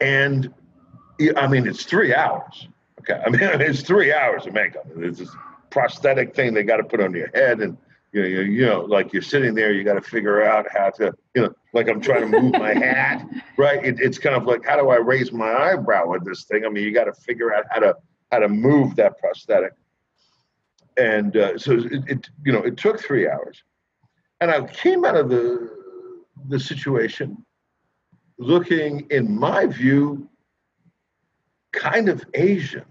And 0.00 0.52
I 1.36 1.46
mean, 1.46 1.66
it's 1.66 1.84
three 1.84 2.14
hours. 2.14 2.68
Okay. 3.00 3.20
I 3.24 3.30
mean, 3.30 3.40
it's 3.60 3.82
three 3.82 4.12
hours 4.12 4.46
of 4.46 4.54
makeup. 4.54 4.86
It's 4.96 5.18
this 5.18 5.34
prosthetic 5.70 6.34
thing 6.34 6.54
they 6.54 6.62
got 6.62 6.78
to 6.78 6.84
put 6.84 7.00
on 7.00 7.12
your 7.12 7.30
head. 7.34 7.60
And, 7.60 7.76
you 8.12 8.22
know, 8.22 8.28
you, 8.28 8.40
you 8.40 8.66
know, 8.66 8.80
like 8.80 9.12
you're 9.12 9.22
sitting 9.22 9.54
there, 9.54 9.72
you 9.72 9.84
got 9.84 9.94
to 9.94 10.00
figure 10.00 10.42
out 10.42 10.66
how 10.72 10.90
to, 10.90 11.14
you 11.34 11.42
know, 11.42 11.54
like 11.72 11.88
I'm 11.88 12.00
trying 12.00 12.30
to 12.30 12.40
move 12.40 12.52
my 12.52 12.74
hat, 12.74 13.24
right? 13.56 13.84
It, 13.84 14.00
it's 14.00 14.18
kind 14.18 14.34
of 14.34 14.44
like, 14.44 14.64
how 14.64 14.76
do 14.76 14.88
I 14.88 14.96
raise 14.96 15.32
my 15.32 15.52
eyebrow 15.52 16.08
with 16.08 16.24
this 16.24 16.44
thing? 16.44 16.64
I 16.64 16.68
mean, 16.68 16.84
you 16.84 16.92
got 16.92 17.04
to 17.04 17.12
figure 17.12 17.54
out 17.54 17.64
how 17.70 17.80
to, 17.80 17.96
how 18.32 18.40
to 18.40 18.48
move 18.48 18.96
that 18.96 19.18
prosthetic. 19.18 19.72
And 20.96 21.36
uh, 21.36 21.58
so 21.58 21.72
it, 21.72 22.02
it, 22.08 22.30
you 22.44 22.52
know, 22.52 22.62
it 22.62 22.76
took 22.76 23.00
three 23.00 23.28
hours. 23.28 23.62
And 24.40 24.50
I 24.50 24.66
came 24.66 25.04
out 25.04 25.16
of 25.16 25.28
the, 25.28 25.79
the 26.50 26.60
situation 26.60 27.44
looking, 28.38 29.06
in 29.10 29.38
my 29.38 29.66
view, 29.66 30.28
kind 31.72 32.08
of 32.08 32.24
Asian. 32.34 32.84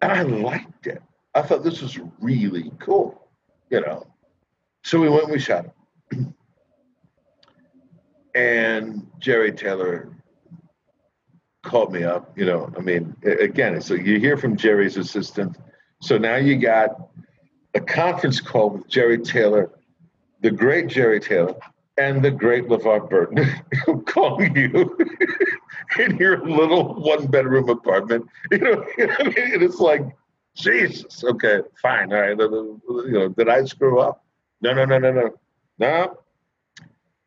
And 0.00 0.12
I 0.12 0.22
liked 0.22 0.86
it. 0.86 1.02
I 1.34 1.42
thought 1.42 1.62
this 1.62 1.82
was 1.82 1.98
really 2.20 2.72
cool, 2.80 3.28
you 3.70 3.80
know. 3.80 4.06
So 4.84 4.98
we 5.00 5.08
went 5.08 5.24
and 5.24 5.32
we 5.32 5.38
shot 5.38 5.66
it. 5.66 6.26
And 8.34 9.04
Jeri 9.20 9.56
Taylor 9.56 10.12
called 11.64 11.92
me 11.92 12.04
up. 12.04 12.38
You 12.38 12.44
know, 12.44 12.72
I 12.76 12.80
mean, 12.80 13.16
again, 13.24 13.80
so 13.80 13.94
you 13.94 14.20
hear 14.20 14.36
from 14.36 14.56
Jeri's 14.56 14.96
assistant. 14.96 15.56
So 16.02 16.18
now 16.18 16.36
you 16.36 16.56
got 16.56 17.08
a 17.74 17.80
conference 17.80 18.40
call 18.40 18.70
with 18.70 18.88
Jeri 18.88 19.24
Taylor, 19.24 19.72
the 20.40 20.50
great 20.50 20.86
Jeri 20.86 21.22
Taylor, 21.22 21.54
and 21.98 22.24
the 22.24 22.30
great 22.30 22.68
LeVar 22.68 23.10
Burton 23.10 23.48
calling 24.06 24.54
you 24.56 24.96
in 25.98 26.16
your 26.16 26.44
little 26.46 26.94
one 27.02 27.26
bedroom 27.26 27.68
apartment. 27.68 28.26
You 28.50 28.58
know, 28.58 28.84
I 28.98 29.24
mean, 29.24 29.62
it's 29.62 29.80
like, 29.80 30.02
Jesus, 30.54 31.22
okay, 31.24 31.60
fine, 31.80 32.12
all 32.12 32.20
right. 32.20 32.38
You 32.38 32.80
know, 32.88 33.28
did 33.28 33.48
I 33.48 33.64
screw 33.64 34.00
up? 34.00 34.24
No, 34.60 34.72
no, 34.72 34.84
no, 34.84 34.98
no, 34.98 35.12
no. 35.12 35.30
No. 35.78 36.18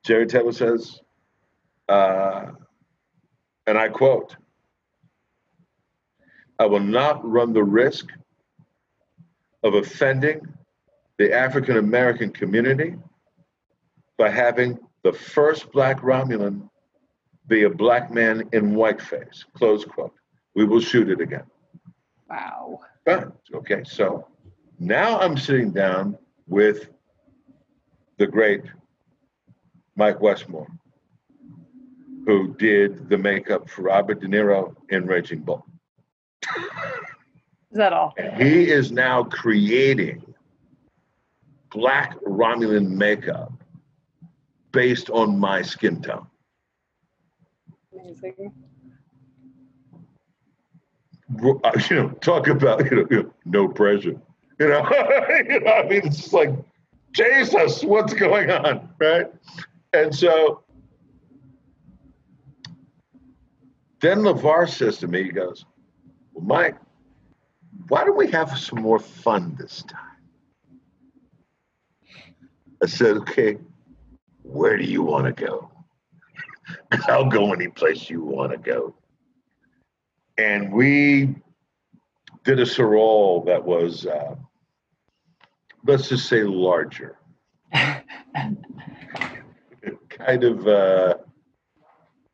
Jeri 0.06 0.28
Taylor 0.28 0.52
says, 0.52 1.00
uh, 1.88 2.48
and 3.68 3.78
I 3.78 3.88
quote, 3.90 4.36
I 6.60 6.66
will 6.66 6.80
not 6.80 7.28
run 7.28 7.54
the 7.54 7.64
risk 7.64 8.08
of 9.64 9.76
offending 9.76 10.42
the 11.22 11.32
African 11.32 11.78
American 11.78 12.32
community 12.32 12.96
by 14.18 14.28
having 14.28 14.80
the 15.04 15.14
first 15.14 15.72
black 15.72 16.02
Romulan 16.02 16.68
be 17.46 17.64
a 17.66 17.70
black 17.70 18.10
man 18.10 18.50
in 18.54 18.74
whiteface. 18.74 19.46
Close 19.54 19.86
quote. 19.86 20.16
We 20.56 20.66
will 20.66 20.82
shoot 20.82 21.12
it 21.12 21.22
again. 21.22 21.44
Wow. 22.28 22.80
Fine. 23.06 23.34
Okay, 23.54 23.84
so 23.86 24.28
now 24.80 25.20
I'm 25.20 25.38
sitting 25.38 25.72
down 25.72 26.18
with 26.48 26.90
the 28.18 28.26
great 28.26 28.64
Mike 29.96 30.22
Westmore, 30.22 30.72
who 32.26 32.56
did 32.56 33.10
the 33.10 33.18
makeup 33.20 33.70
for 33.70 33.84
Robert 33.84 34.22
De 34.22 34.28
Niro 34.28 34.76
in 34.90 35.06
Raging 35.06 35.42
Bull. 35.42 35.64
Is 36.52 37.78
that 37.78 37.94
all? 37.94 38.12
And 38.18 38.42
he 38.42 38.72
is 38.72 38.92
now 38.92 39.24
creating 39.24 40.31
black 41.72 42.20
Romulan 42.22 42.90
makeup 42.90 43.52
based 44.72 45.10
on 45.10 45.38
my 45.40 45.62
skin 45.62 46.02
tone. 46.02 46.28
Amazing. 47.94 48.54
Uh, 51.64 51.72
You 51.90 51.96
know, 51.96 52.10
talk 52.22 52.48
about 52.48 52.90
you 52.92 52.98
know, 52.98 53.08
you 53.10 53.24
know 53.24 53.34
no 53.46 53.68
pressure. 53.68 54.16
You 54.60 54.68
know, 54.68 54.88
you 55.50 55.60
know, 55.62 55.72
I 55.72 55.88
mean, 55.88 56.02
it's 56.06 56.18
just 56.18 56.34
like 56.34 56.52
Jesus, 57.14 57.84
what's 57.84 58.14
going 58.14 58.52
on, 58.52 58.90
right? 59.00 59.28
And 59.94 60.14
so 60.14 60.64
then 64.02 64.20
LeVar 64.20 64.70
says 64.70 64.98
to 65.00 65.08
me, 65.08 65.24
he 65.24 65.30
goes, 65.32 65.66
Well, 66.34 66.46
Mike, 66.46 66.78
why 67.88 68.04
don't 68.04 68.18
we 68.18 68.30
have 68.32 68.58
some 68.58 68.82
more 68.82 69.00
fun 69.00 69.56
this 69.60 69.84
time? 69.84 70.11
I 72.84 72.88
said, 72.88 73.18
Okay, 73.18 73.58
where 74.44 74.78
do 74.78 74.84
you 74.84 75.04
want 75.04 75.26
to 75.26 75.46
go? 75.46 75.72
I'll 77.08 77.30
go 77.30 77.54
any 77.54 77.68
place 77.68 78.10
you 78.10 78.24
want 78.24 78.52
to 78.52 78.58
go. 78.58 78.96
And 80.38 80.72
we 80.72 81.36
did 82.44 82.60
a 82.60 82.66
Sirol 82.66 83.46
that 83.46 83.64
was, 83.64 84.06
uh, 84.06 84.36
let's 85.86 86.10
just 86.10 86.28
say, 86.28 86.44
larger. 86.44 87.18
kind 90.10 90.44
of 90.44 90.68
uh, 90.68 91.16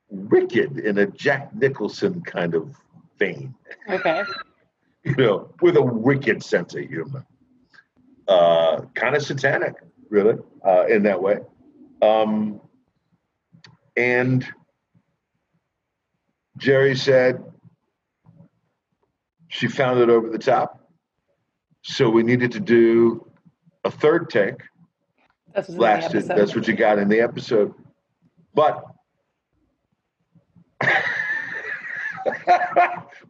wicked 0.10 0.80
in 0.80 0.98
a 1.00 1.08
Jack 1.08 1.54
Nicholson 1.56 2.22
kind 2.22 2.56
of 2.56 2.76
vein. 3.18 3.54
Okay. 3.90 4.24
you 5.04 5.16
know, 5.16 5.54
with 5.62 5.78
a 5.78 5.82
wicked 5.82 6.44
sense 6.44 6.76
of 6.76 6.86
humor. 6.86 7.26
Uh, 8.28 8.82
kind 8.94 9.16
of 9.16 9.24
satanic, 9.24 9.76
really, 10.10 10.38
uh, 10.66 10.86
in 10.88 11.04
that 11.04 11.22
way. 11.22 11.38
Um, 12.02 12.62
and 13.96 14.46
Jeri 16.60 16.98
said 16.98 17.44
she 19.48 19.68
found 19.68 20.00
it 20.00 20.10
over 20.10 20.30
the 20.30 20.38
top. 20.38 20.90
So 21.84 22.10
we 22.10 22.24
needed 22.24 22.52
to 22.54 22.60
do 22.60 23.26
a 23.84 23.92
third 23.92 24.30
take. 24.30 24.62
That's 25.54 25.70
what's 25.70 25.70
in 25.70 25.76
the 25.78 25.82
Lasted. 25.82 26.28
That's 26.28 26.56
what 26.56 26.68
you 26.68 26.76
got 26.76 27.00
in 27.00 27.10
the 27.10 27.22
episode. 27.22 27.74
But 28.54 28.84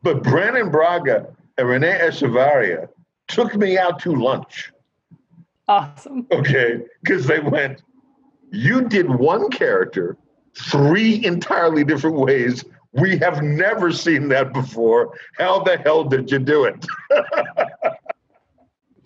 but 0.03 0.23
Brannon 0.23 0.69
Braga 0.69 1.27
and 1.57 1.67
Renee 1.67 1.99
Echevarria 2.01 2.89
took 3.27 3.55
me 3.55 3.77
out 3.77 3.99
to 3.99 4.15
lunch. 4.15 4.71
Awesome. 5.67 6.27
Okay, 6.31 6.81
because 7.03 7.25
they 7.25 7.39
went, 7.39 7.81
you 8.51 8.87
did 8.87 9.09
one 9.09 9.49
character 9.49 10.17
three 10.57 11.23
entirely 11.25 11.83
different 11.83 12.17
ways. 12.17 12.65
We 12.93 13.17
have 13.17 13.43
never 13.43 13.91
seen 13.91 14.27
that 14.29 14.53
before. 14.53 15.17
How 15.37 15.63
the 15.63 15.77
hell 15.77 16.03
did 16.03 16.31
you 16.31 16.39
do 16.39 16.65
it? 16.65 16.85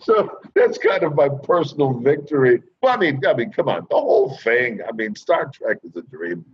so 0.00 0.38
that's 0.54 0.78
kind 0.78 1.02
of 1.02 1.14
my 1.14 1.28
personal 1.28 1.92
victory. 1.92 2.62
Well, 2.82 2.94
I 2.94 2.96
mean, 2.96 3.20
I 3.26 3.34
mean, 3.34 3.52
come 3.52 3.68
on, 3.68 3.86
the 3.90 3.96
whole 3.96 4.36
thing. 4.38 4.80
I 4.88 4.92
mean, 4.92 5.14
Star 5.14 5.50
Trek 5.52 5.78
is 5.84 5.94
a 5.96 6.02
dream. 6.02 6.44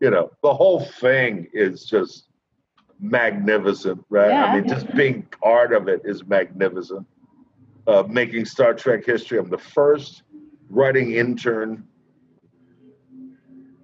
You 0.00 0.10
know, 0.10 0.32
the 0.42 0.52
whole 0.52 0.80
thing 0.80 1.46
is 1.52 1.84
just 1.84 2.26
magnificent, 3.00 4.04
right? 4.10 4.30
Yeah. 4.30 4.44
I 4.46 4.60
mean, 4.60 4.68
just 4.68 4.92
being 4.94 5.22
part 5.42 5.72
of 5.72 5.88
it 5.88 6.02
is 6.04 6.24
magnificent. 6.26 7.06
Uh, 7.84 8.04
making 8.08 8.44
Star 8.44 8.74
Trek 8.74 9.04
history. 9.04 9.40
I'm 9.40 9.50
the 9.50 9.58
first 9.58 10.22
writing 10.70 11.14
intern 11.14 11.84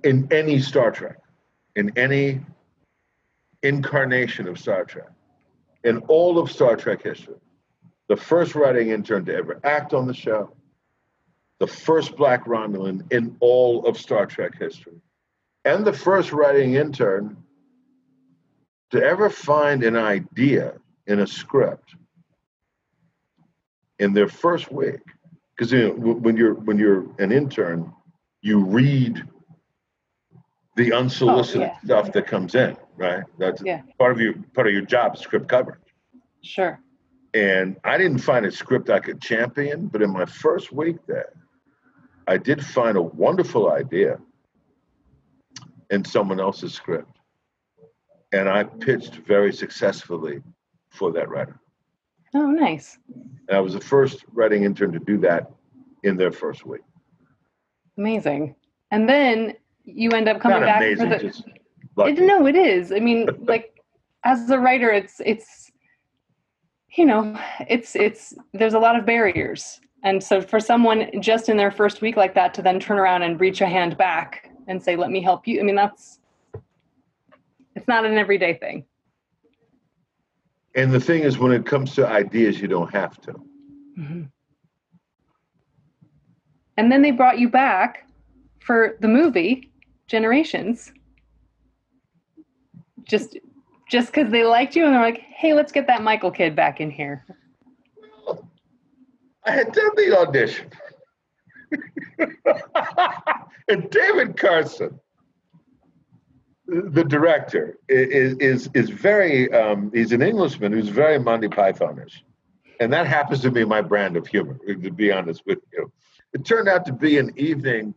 in 0.04 0.28
any 0.30 0.60
Star 0.60 0.92
Trek, 0.92 1.16
in 1.74 1.90
any 1.98 2.40
incarnation 3.64 4.46
of 4.46 4.56
Star 4.56 4.84
Trek, 4.84 5.10
in 5.82 5.98
all 6.06 6.38
of 6.38 6.48
Star 6.48 6.76
Trek 6.76 7.02
history. 7.02 7.34
The 8.08 8.16
first 8.16 8.54
writing 8.54 8.90
intern 8.90 9.24
to 9.24 9.34
ever 9.34 9.60
act 9.64 9.92
on 9.92 10.06
the 10.06 10.14
show, 10.14 10.52
the 11.58 11.66
first 11.66 12.16
Black 12.16 12.44
Romulan 12.44 13.12
in 13.12 13.36
all 13.40 13.84
of 13.84 13.98
Star 13.98 14.26
Trek 14.26 14.56
history, 14.56 15.00
and 15.64 15.84
the 15.84 15.92
first 15.92 16.32
writing 16.32 16.74
intern 16.74 17.36
to 18.92 19.02
ever 19.02 19.28
find 19.28 19.82
an 19.82 19.96
idea 19.96 20.74
in 21.08 21.18
a 21.18 21.26
script 21.26 21.96
in 23.98 24.12
their 24.12 24.28
first 24.28 24.70
week. 24.70 25.00
Because 25.56 25.72
you 25.72 25.88
know, 25.88 25.94
when 25.94 26.36
you're 26.36 26.54
when 26.54 26.78
you're 26.78 27.06
an 27.18 27.32
intern, 27.32 27.92
you 28.42 28.64
read 28.64 29.22
the 30.76 30.92
oh, 30.92 30.98
unsolicited 30.98 31.72
yeah. 31.72 31.80
stuff 31.80 32.12
that 32.12 32.26
comes 32.26 32.54
in, 32.54 32.76
right? 32.96 33.24
That's 33.38 33.62
Yeah. 33.64 33.82
part 33.98 34.12
of 34.12 34.20
your 34.20 34.34
part 34.54 34.68
of 34.68 34.72
your 34.72 34.84
job, 34.84 35.18
script 35.18 35.48
coverage. 35.48 35.80
Sure. 36.42 36.78
And 37.34 37.76
I 37.84 37.98
didn't 37.98 38.18
find 38.18 38.46
a 38.46 38.52
script 38.52 38.88
I 38.88 39.00
could 39.00 39.20
champion, 39.20 39.88
but 39.88 40.00
in 40.00 40.10
my 40.10 40.24
first 40.24 40.72
week 40.72 40.96
there, 41.06 41.32
I 42.26 42.36
did 42.38 42.64
find 42.64 42.96
a 42.96 43.02
wonderful 43.02 43.70
idea 43.72 44.18
in 45.90 46.04
someone 46.04 46.40
else's 46.40 46.72
script. 46.72 47.18
And 48.32 48.48
I 48.48 48.64
pitched 48.64 49.16
very 49.16 49.52
successfully 49.52 50.42
for 50.90 51.10
that 51.12 51.28
writer. 51.28 51.58
Oh, 52.34 52.50
nice. 52.50 52.98
And 53.48 53.56
I 53.56 53.60
was 53.60 53.74
the 53.74 53.80
first 53.80 54.24
writing 54.32 54.64
intern 54.64 54.92
to 54.92 54.98
do 54.98 55.18
that 55.18 55.50
in 56.02 56.16
their 56.16 56.32
first 56.32 56.66
week. 56.66 56.82
Amazing. 57.96 58.54
And 58.90 59.08
then 59.08 59.54
you 59.84 60.10
end 60.10 60.28
up 60.28 60.40
coming 60.40 60.60
Not 60.60 60.66
back 60.66 60.80
amazing, 60.82 61.10
for 61.10 61.18
the. 61.18 61.24
just. 61.24 61.44
It, 61.98 62.20
no, 62.20 62.46
it 62.46 62.54
is. 62.54 62.92
I 62.92 63.00
mean, 63.00 63.28
like 63.46 63.82
as 64.24 64.48
a 64.50 64.58
writer, 64.58 64.90
it's 64.90 65.20
it's 65.24 65.72
you 66.96 67.04
know, 67.04 67.38
it's 67.68 67.96
it's 67.96 68.34
there's 68.52 68.74
a 68.74 68.78
lot 68.78 68.98
of 68.98 69.04
barriers, 69.04 69.80
and 70.04 70.22
so 70.22 70.40
for 70.40 70.60
someone 70.60 71.10
just 71.20 71.48
in 71.48 71.56
their 71.56 71.70
first 71.70 72.00
week 72.00 72.16
like 72.16 72.34
that 72.34 72.54
to 72.54 72.62
then 72.62 72.78
turn 72.80 72.98
around 72.98 73.22
and 73.22 73.40
reach 73.40 73.60
a 73.60 73.66
hand 73.66 73.96
back 73.96 74.50
and 74.68 74.82
say, 74.82 74.96
"Let 74.96 75.10
me 75.10 75.20
help 75.20 75.46
you," 75.46 75.60
I 75.60 75.62
mean, 75.64 75.74
that's 75.74 76.20
it's 77.74 77.88
not 77.88 78.04
an 78.04 78.16
everyday 78.16 78.54
thing. 78.54 78.84
And 80.78 80.92
the 80.92 81.00
thing 81.00 81.24
is, 81.24 81.38
when 81.38 81.50
it 81.50 81.66
comes 81.66 81.96
to 81.96 82.06
ideas, 82.06 82.60
you 82.60 82.68
don't 82.68 82.94
have 82.94 83.20
to. 83.22 83.32
Mm-hmm. 83.98 84.22
And 86.76 86.92
then 86.92 87.02
they 87.02 87.10
brought 87.10 87.40
you 87.40 87.48
back 87.48 88.08
for 88.60 88.96
the 89.00 89.08
movie 89.08 89.72
Generations. 90.06 90.92
Just 93.02 93.36
just 93.90 94.12
because 94.12 94.30
they 94.30 94.44
liked 94.44 94.76
you 94.76 94.84
and 94.84 94.94
they're 94.94 95.02
like, 95.02 95.18
hey, 95.18 95.52
let's 95.52 95.72
get 95.72 95.88
that 95.88 96.04
Michael 96.04 96.30
kid 96.30 96.54
back 96.54 96.80
in 96.80 96.92
here. 96.92 97.26
I 99.44 99.50
had 99.50 99.72
done 99.72 99.90
the 99.96 100.16
audition. 100.16 100.70
and 103.68 103.90
David 103.90 104.36
Carson 104.36 105.00
the 106.68 107.02
director 107.02 107.78
is 107.88 108.36
is 108.38 108.70
is 108.74 108.90
very 108.90 109.50
um, 109.52 109.90
he's 109.94 110.12
an 110.12 110.20
Englishman 110.20 110.72
who's 110.72 110.88
very 110.88 111.18
Monty 111.18 111.48
Pythonish, 111.48 112.20
and 112.78 112.92
that 112.92 113.06
happens 113.06 113.40
to 113.40 113.50
be 113.50 113.64
my 113.64 113.80
brand 113.80 114.16
of 114.16 114.26
humor. 114.26 114.58
To 114.66 114.90
be 114.90 115.10
honest 115.10 115.42
with 115.46 115.60
you, 115.72 115.90
it 116.34 116.44
turned 116.44 116.68
out 116.68 116.84
to 116.86 116.92
be 116.92 117.18
an 117.18 117.32
evening 117.36 117.94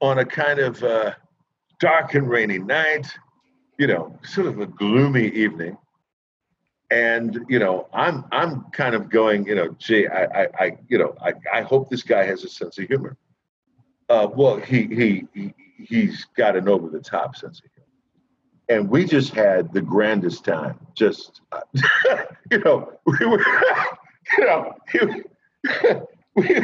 on 0.00 0.18
a 0.18 0.24
kind 0.26 0.58
of 0.58 0.82
uh, 0.82 1.12
dark 1.80 2.14
and 2.14 2.28
rainy 2.28 2.58
night, 2.58 3.06
you 3.78 3.86
know, 3.86 4.18
sort 4.22 4.46
of 4.46 4.60
a 4.60 4.66
gloomy 4.66 5.28
evening. 5.28 5.78
And 6.90 7.46
you 7.48 7.58
know, 7.58 7.88
I'm 7.94 8.24
I'm 8.30 8.64
kind 8.72 8.94
of 8.94 9.08
going, 9.08 9.46
you 9.46 9.54
know, 9.54 9.74
gee, 9.78 10.06
I 10.06 10.24
I, 10.24 10.48
I 10.60 10.78
you 10.88 10.98
know, 10.98 11.14
I, 11.20 11.32
I 11.52 11.62
hope 11.62 11.88
this 11.88 12.02
guy 12.02 12.24
has 12.24 12.44
a 12.44 12.48
sense 12.48 12.78
of 12.78 12.86
humor. 12.86 13.16
Uh, 14.08 14.28
well, 14.32 14.58
he 14.58 14.86
he 14.86 15.26
he 15.34 15.54
he's 15.78 16.26
got 16.36 16.56
an 16.56 16.68
over 16.68 16.88
the 16.88 17.00
top 17.00 17.36
sense 17.36 17.58
of 17.58 17.64
humor, 17.74 17.75
and 18.68 18.88
we 18.88 19.04
just 19.04 19.32
had 19.32 19.72
the 19.72 19.80
grandest 19.80 20.44
time. 20.44 20.78
Just 20.94 21.40
you 22.50 22.58
know, 22.58 22.92
we 23.04 23.26
were, 23.26 23.44
you 24.38 24.44
know, 24.44 24.74
we, 24.94 25.24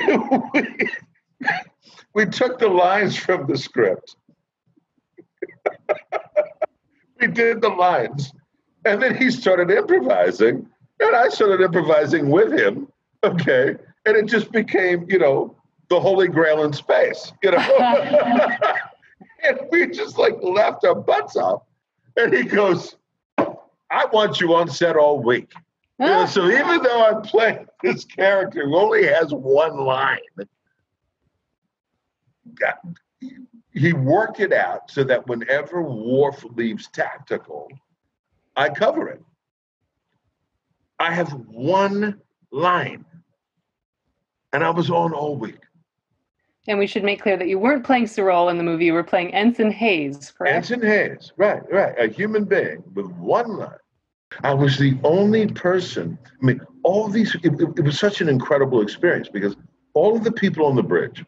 we, 0.61 0.89
we 2.15 2.27
took 2.27 2.59
the 2.59 2.69
lines 2.69 3.17
from 3.17 3.47
the 3.47 3.57
script. 3.57 4.17
we 7.21 7.27
did 7.27 7.61
the 7.61 7.69
lines. 7.69 8.33
And 8.85 9.01
then 9.01 9.17
he 9.17 9.31
started 9.31 9.71
improvising. 9.71 10.69
And 11.01 11.17
I 11.17 11.29
started 11.29 11.61
improvising 11.61 12.31
with 12.31 12.53
him. 12.53 12.89
Okay. 13.25 13.77
And 14.05 14.17
it 14.17 14.27
just 14.27 14.51
became, 14.51 15.07
you 15.09 15.19
know, 15.19 15.57
the 15.89 16.01
holy 16.01 16.27
grail 16.27 16.65
in 16.65 16.73
space, 16.73 17.33
you 17.43 17.53
know. 17.53 17.59
and 19.45 19.61
we 19.71 19.87
just 19.89 20.19
like 20.19 20.37
left 20.43 20.85
our 20.85 20.95
butts 20.95 21.37
off. 21.37 21.63
And 22.17 22.33
he 22.33 22.45
goes, 22.45 22.97
I 23.39 24.07
want 24.13 24.41
you 24.41 24.55
on 24.55 24.69
set 24.69 24.97
all 24.97 25.23
week. 25.23 25.53
You 25.99 26.07
know, 26.07 26.27
so 26.27 26.47
even 26.51 26.83
though 26.83 27.07
I'm 27.07 27.23
playing 27.23 27.67
this 27.83 28.05
character 28.05 28.65
who 28.65 28.77
only 28.77 29.07
has 29.07 29.33
one 29.33 29.77
line, 29.79 30.19
he 33.73 33.93
worked 33.93 34.41
it 34.41 34.53
out 34.53 34.91
so 34.91 35.05
that 35.05 35.27
whenever 35.27 35.83
Worf 35.83 36.45
leaves 36.55 36.89
tactical, 36.89 37.69
I 38.57 38.69
cover 38.69 39.09
it. 39.09 39.23
I 40.99 41.13
have 41.13 41.33
one 41.33 42.21
line, 42.51 43.05
and 44.53 44.63
I 44.63 44.71
was 44.71 44.91
on 44.91 45.13
all 45.13 45.37
week. 45.37 45.61
And 46.69 46.79
we 46.79 46.87
should 46.87 47.03
make 47.03 47.21
clear 47.21 47.37
that 47.37 47.49
you 47.49 47.59
weren't 47.59 47.85
playing 47.85 48.05
Sirol 48.07 48.51
in 48.51 48.57
the 48.57 48.63
movie; 48.63 48.85
you 48.87 48.93
were 48.93 49.03
playing 49.03 49.35
Ensign 49.35 49.73
Hayes, 49.73 50.33
correct? 50.37 50.71
Ensign 50.71 50.83
Hayes, 50.83 51.33
right, 51.37 51.63
right, 51.73 51.95
a 51.99 52.07
human 52.09 52.45
being 52.45 52.83
with 52.95 53.07
one 53.13 53.57
line. 53.57 53.71
I 54.45 54.55
was 54.55 54.79
the 54.79 54.97
only 55.03 55.47
person. 55.49 56.19
I 56.25 56.45
mean, 56.45 56.61
all 56.85 57.09
these. 57.09 57.35
It, 57.43 57.61
it 57.61 57.85
was 57.85 57.99
such 57.99 58.21
an 58.21 58.29
incredible 58.29 58.81
experience 58.81 59.29
because 59.29 59.57
all 59.95 60.17
of 60.17 60.25
the 60.25 60.33
people 60.33 60.67
on 60.67 60.77
the 60.77 60.83
bridge 60.83 61.25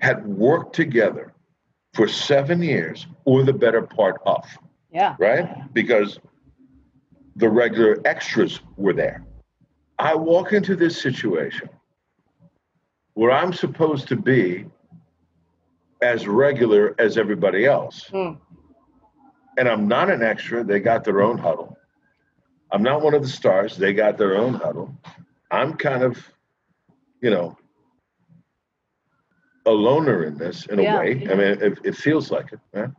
had 0.00 0.26
worked 0.26 0.74
together 0.74 1.32
for 1.94 2.08
seven 2.08 2.62
years 2.62 3.06
or 3.24 3.44
the 3.44 3.52
better 3.52 3.82
part 3.82 4.20
of. 4.26 4.44
Yeah. 4.92 5.16
Right? 5.18 5.72
Because 5.72 6.18
the 7.36 7.48
regular 7.48 7.98
extras 8.04 8.60
were 8.76 8.92
there. 8.92 9.24
I 9.98 10.14
walk 10.14 10.52
into 10.52 10.76
this 10.76 11.00
situation 11.00 11.68
where 13.18 13.32
I'm 13.32 13.52
supposed 13.52 14.06
to 14.08 14.16
be 14.16 14.64
as 16.00 16.28
regular 16.28 16.94
as 17.00 17.18
everybody 17.18 17.66
else. 17.66 18.08
Mm. 18.12 18.38
And 19.58 19.68
I'm 19.68 19.88
not 19.88 20.08
an 20.08 20.22
extra. 20.22 20.62
They 20.62 20.78
got 20.78 21.02
their 21.02 21.20
own 21.20 21.36
huddle. 21.36 21.76
I'm 22.70 22.84
not 22.84 23.02
one 23.02 23.14
of 23.14 23.22
the 23.22 23.28
stars. 23.28 23.76
They 23.76 23.92
got 23.92 24.18
their 24.18 24.36
own 24.36 24.54
huddle. 24.54 24.96
I'm 25.50 25.74
kind 25.74 26.04
of, 26.04 26.16
you 27.20 27.30
know, 27.30 27.58
a 29.66 29.72
loner 29.72 30.22
in 30.22 30.38
this 30.38 30.66
in 30.66 30.78
yeah. 30.78 30.94
a 30.94 30.98
way. 31.00 31.26
I 31.28 31.34
mean, 31.34 31.60
it, 31.60 31.78
it 31.82 31.96
feels 31.96 32.30
like 32.30 32.52
it, 32.52 32.60
man. 32.72 32.94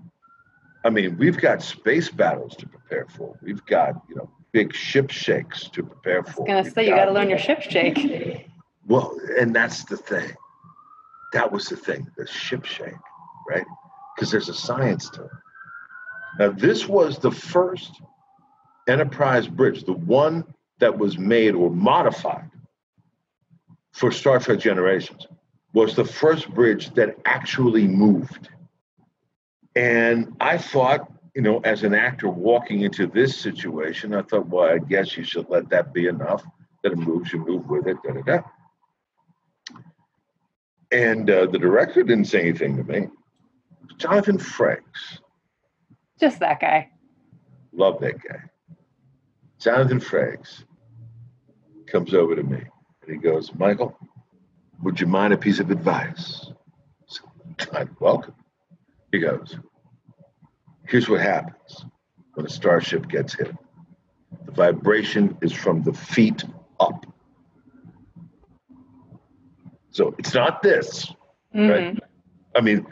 I 0.84 0.90
mean, 0.90 1.18
we've 1.18 1.38
got 1.38 1.62
space 1.62 2.10
battles 2.10 2.58
to 2.58 2.68
prepare 2.68 3.08
for. 3.08 3.40
We've 3.42 3.66
got, 3.68 3.94
you 4.10 4.16
know, 4.16 4.30
big 4.52 4.76
ship 4.76 5.12
shakes 5.12 5.70
to 5.70 5.82
prepare 5.82 6.24
for. 6.24 6.42
I 6.42 6.44
was 6.44 6.48
gonna 6.48 6.64
we've 6.64 6.74
say 6.74 6.88
you 6.90 6.96
got 6.96 7.06
to 7.06 7.14
learn 7.14 7.30
your 7.30 7.40
ship 7.40 7.62
shake. 7.62 8.48
Well, 8.90 9.16
and 9.40 9.56
that's 9.56 9.86
the 9.86 9.96
thing. 9.96 10.34
That 11.34 11.52
was 11.52 11.70
the 11.70 11.78
thing, 11.78 12.08
the 12.18 12.26
ship 12.26 12.66
shake, 12.66 12.94
right? 13.48 13.66
Because 14.16 14.32
there's 14.32 14.50
a 14.50 14.54
science 14.54 15.10
to 15.12 15.26
it. 15.26 15.32
Now, 16.40 16.50
this 16.50 16.88
was 16.88 17.20
the 17.20 17.32
first 17.32 18.02
Enterprise 18.88 19.48
bridge, 19.48 19.84
the 19.84 19.94
one 19.94 20.44
that 20.80 20.98
was 20.98 21.20
made 21.20 21.54
or 21.54 21.70
modified 21.70 22.50
for 23.94 24.12
Star 24.12 24.40
Trek 24.40 24.58
Generations 24.58 25.28
was 25.74 25.96
the 25.96 26.06
first 26.06 26.50
bridge 26.50 26.92
that 26.96 27.16
actually 27.26 27.88
moved. 27.88 28.50
And 29.76 30.36
I 30.42 30.58
thought, 30.58 31.12
you 31.36 31.44
know, 31.44 31.60
as 31.60 31.84
an 31.84 31.94
actor 31.94 32.30
walking 32.30 32.82
into 32.82 33.06
this 33.06 33.38
situation, 33.38 34.16
I 34.16 34.24
thought, 34.24 34.48
well, 34.48 34.68
I 34.68 34.80
guess 34.80 35.16
you 35.16 35.24
should 35.24 35.48
let 35.50 35.70
that 35.70 35.94
be 35.94 36.08
enough 36.08 36.44
that 36.84 36.94
it 36.94 36.98
moves, 36.98 37.32
you 37.32 37.46
move 37.46 37.70
with 37.70 37.86
it, 37.86 37.98
da 38.04 38.14
da 38.14 38.22
da. 38.22 38.42
And 40.92 41.30
uh, 41.30 41.46
the 41.48 41.60
director 41.60 42.04
didn't 42.04 42.26
say 42.26 42.42
anything 42.42 42.78
to 42.78 42.84
me. 42.84 43.08
Jonathan 43.98 44.38
Frakes. 44.38 45.20
Just 46.20 46.40
that 46.40 46.60
guy. 46.60 46.90
Love 47.74 48.00
that 48.02 48.16
guy. 48.22 48.40
Jonathan 49.60 50.00
Frakes 50.00 50.64
comes 51.88 52.14
over 52.14 52.36
to 52.36 52.44
me 52.44 52.62
and 53.04 53.12
he 53.12 53.18
goes, 53.18 53.54
Michael, 53.56 53.98
would 54.82 55.00
you 55.00 55.08
mind 55.08 55.34
a 55.34 55.38
piece 55.38 55.60
of 55.60 55.70
advice? 55.70 56.50
I'm 57.74 57.96
welcome. 58.00 58.36
He 59.12 59.20
goes, 59.20 59.58
Here's 60.88 61.10
what 61.10 61.22
happens 61.22 61.86
when 62.34 62.46
a 62.46 62.50
starship 62.50 63.08
gets 63.10 63.34
hit 63.34 63.54
the 64.46 64.52
vibration 64.52 65.38
is 65.42 65.54
from 65.54 65.84
the 65.84 65.94
feet 65.94 66.44
up. 66.80 67.06
So 69.92 70.16
it's 70.18 70.34
not 70.34 70.62
this, 70.62 71.08
mm-hmm. 71.54 71.70
right? 71.70 72.00
I 72.56 72.62
mean, 72.62 72.86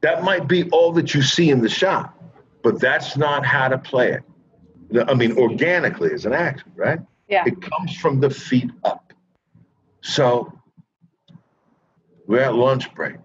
that 0.00 0.22
might 0.22 0.46
be 0.48 0.68
all 0.70 0.92
that 0.92 1.14
you 1.14 1.22
see 1.22 1.50
in 1.50 1.60
the 1.60 1.68
shot, 1.68 2.14
but 2.62 2.80
that's 2.80 3.16
not 3.16 3.44
how 3.44 3.68
to 3.68 3.78
play 3.78 4.12
it. 4.12 4.22
I 5.08 5.14
mean, 5.14 5.36
organically 5.36 6.12
as 6.12 6.24
an 6.24 6.32
actor, 6.32 6.64
right? 6.74 7.00
Yeah. 7.28 7.44
It 7.46 7.60
comes 7.60 7.96
from 7.96 8.20
the 8.20 8.30
feet 8.30 8.70
up. 8.84 9.12
So 10.00 10.52
we're 12.26 12.40
at 12.40 12.54
lunch 12.54 12.94
break. 12.94 13.16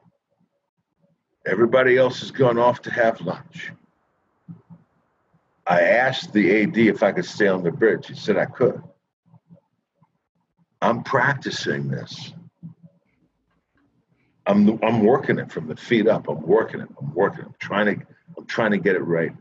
Everybody 1.46 1.98
else 1.98 2.20
has 2.22 2.32
gone 2.32 2.58
off 2.58 2.82
to 2.84 2.92
have 2.92 3.20
lunch. 3.22 3.72
I 5.66 5.82
asked 5.82 6.34
the 6.34 6.64
AD 6.64 6.78
if 6.78 7.04
I 7.04 7.12
could 7.12 7.26
stay 7.26 7.48
on 7.48 7.64
the 7.64 7.72
bridge. 7.72 8.08
He 8.08 8.16
said 8.16 8.38
I 8.38 8.46
could. 8.46 8.82
I'm 10.82 11.04
practicing 11.04 11.88
this. 11.88 12.34
I'm 14.46 14.80
I'm 14.84 15.04
working 15.04 15.40
it 15.40 15.52
from 15.52 15.68
the 15.68 15.76
feet 15.76 16.08
up. 16.08 16.28
I'm 16.28 16.42
working 16.42 16.82
it. 16.82 16.90
I'm 17.00 17.14
working 17.14 17.42
it. 17.42 17.48
I'm 17.48 17.56
trying 17.60 17.86
to 17.86 18.06
I'm 18.38 18.46
trying 18.46 18.72
to 18.72 18.78
get 18.78 18.96
it 18.96 19.04
right. 19.04 19.32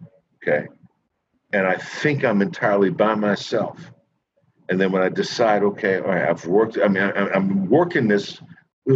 Okay. 0.43 0.69
And 1.53 1.67
I 1.67 1.77
think 1.77 2.25
I'm 2.25 2.41
entirely 2.41 2.91
by 2.91 3.15
myself. 3.15 3.79
And 4.69 4.81
then 4.81 4.93
when 4.93 5.03
I 5.03 5.09
decide, 5.09 5.63
okay, 5.63 5.99
all 5.99 6.09
right, 6.09 6.29
I've 6.29 6.47
worked. 6.47 6.79
I 6.83 6.89
mean, 6.89 7.03
I, 7.03 7.29
I'm 7.31 7.69
working 7.69 8.09
this 8.09 8.41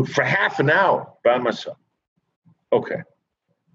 for 0.06 0.22
half 0.22 0.58
an 0.58 0.70
hour 0.70 1.12
by 1.22 1.38
myself. 1.38 1.76
Okay, 2.72 3.02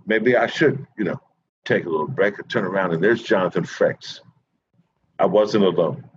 maybe 0.05 0.36
I 0.36 0.47
should, 0.47 0.86
you 0.97 1.03
know, 1.03 1.21
take 1.63 1.86
a 1.86 1.89
little 1.89 2.07
break 2.07 2.39
and 2.39 2.49
turn 2.49 2.65
around, 2.65 2.93
and 2.93 3.03
there's 3.03 3.21
Jonathan 3.21 3.63
Frakes. 3.63 4.19
I 5.19 5.25
wasn't 5.25 5.63
alone. 5.63 6.09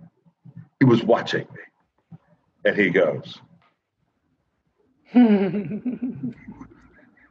He 0.79 0.85
was 0.85 1.03
watching 1.03 1.47
me, 1.53 2.17
and 2.65 2.75
he 2.75 2.89
goes. 2.89 3.39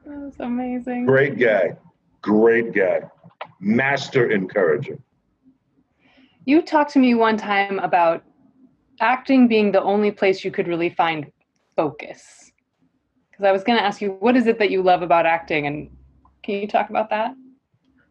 That's 0.06 0.40
amazing. 0.40 1.04
Great 1.06 1.38
guy, 1.38 1.76
great 2.22 2.72
guy, 2.72 3.02
master 3.60 4.30
encourager. 4.30 4.98
You 6.46 6.62
talked 6.62 6.92
to 6.92 6.98
me 6.98 7.14
one 7.14 7.36
time 7.36 7.78
about 7.78 8.24
acting 9.00 9.48
being 9.48 9.72
the 9.72 9.82
only 9.82 10.10
place 10.10 10.44
you 10.44 10.50
could 10.50 10.66
really 10.66 10.90
find 10.90 11.30
focus 11.76 12.52
because 13.30 13.44
I 13.44 13.52
was 13.52 13.64
going 13.64 13.78
to 13.78 13.84
ask 13.84 14.00
you, 14.00 14.12
what 14.20 14.36
is 14.36 14.46
it 14.46 14.58
that 14.60 14.70
you 14.70 14.80
love 14.80 15.02
about 15.02 15.26
acting, 15.26 15.66
and 15.66 15.90
can 16.42 16.54
you 16.54 16.68
talk 16.68 16.88
about 16.88 17.10
that? 17.10 17.34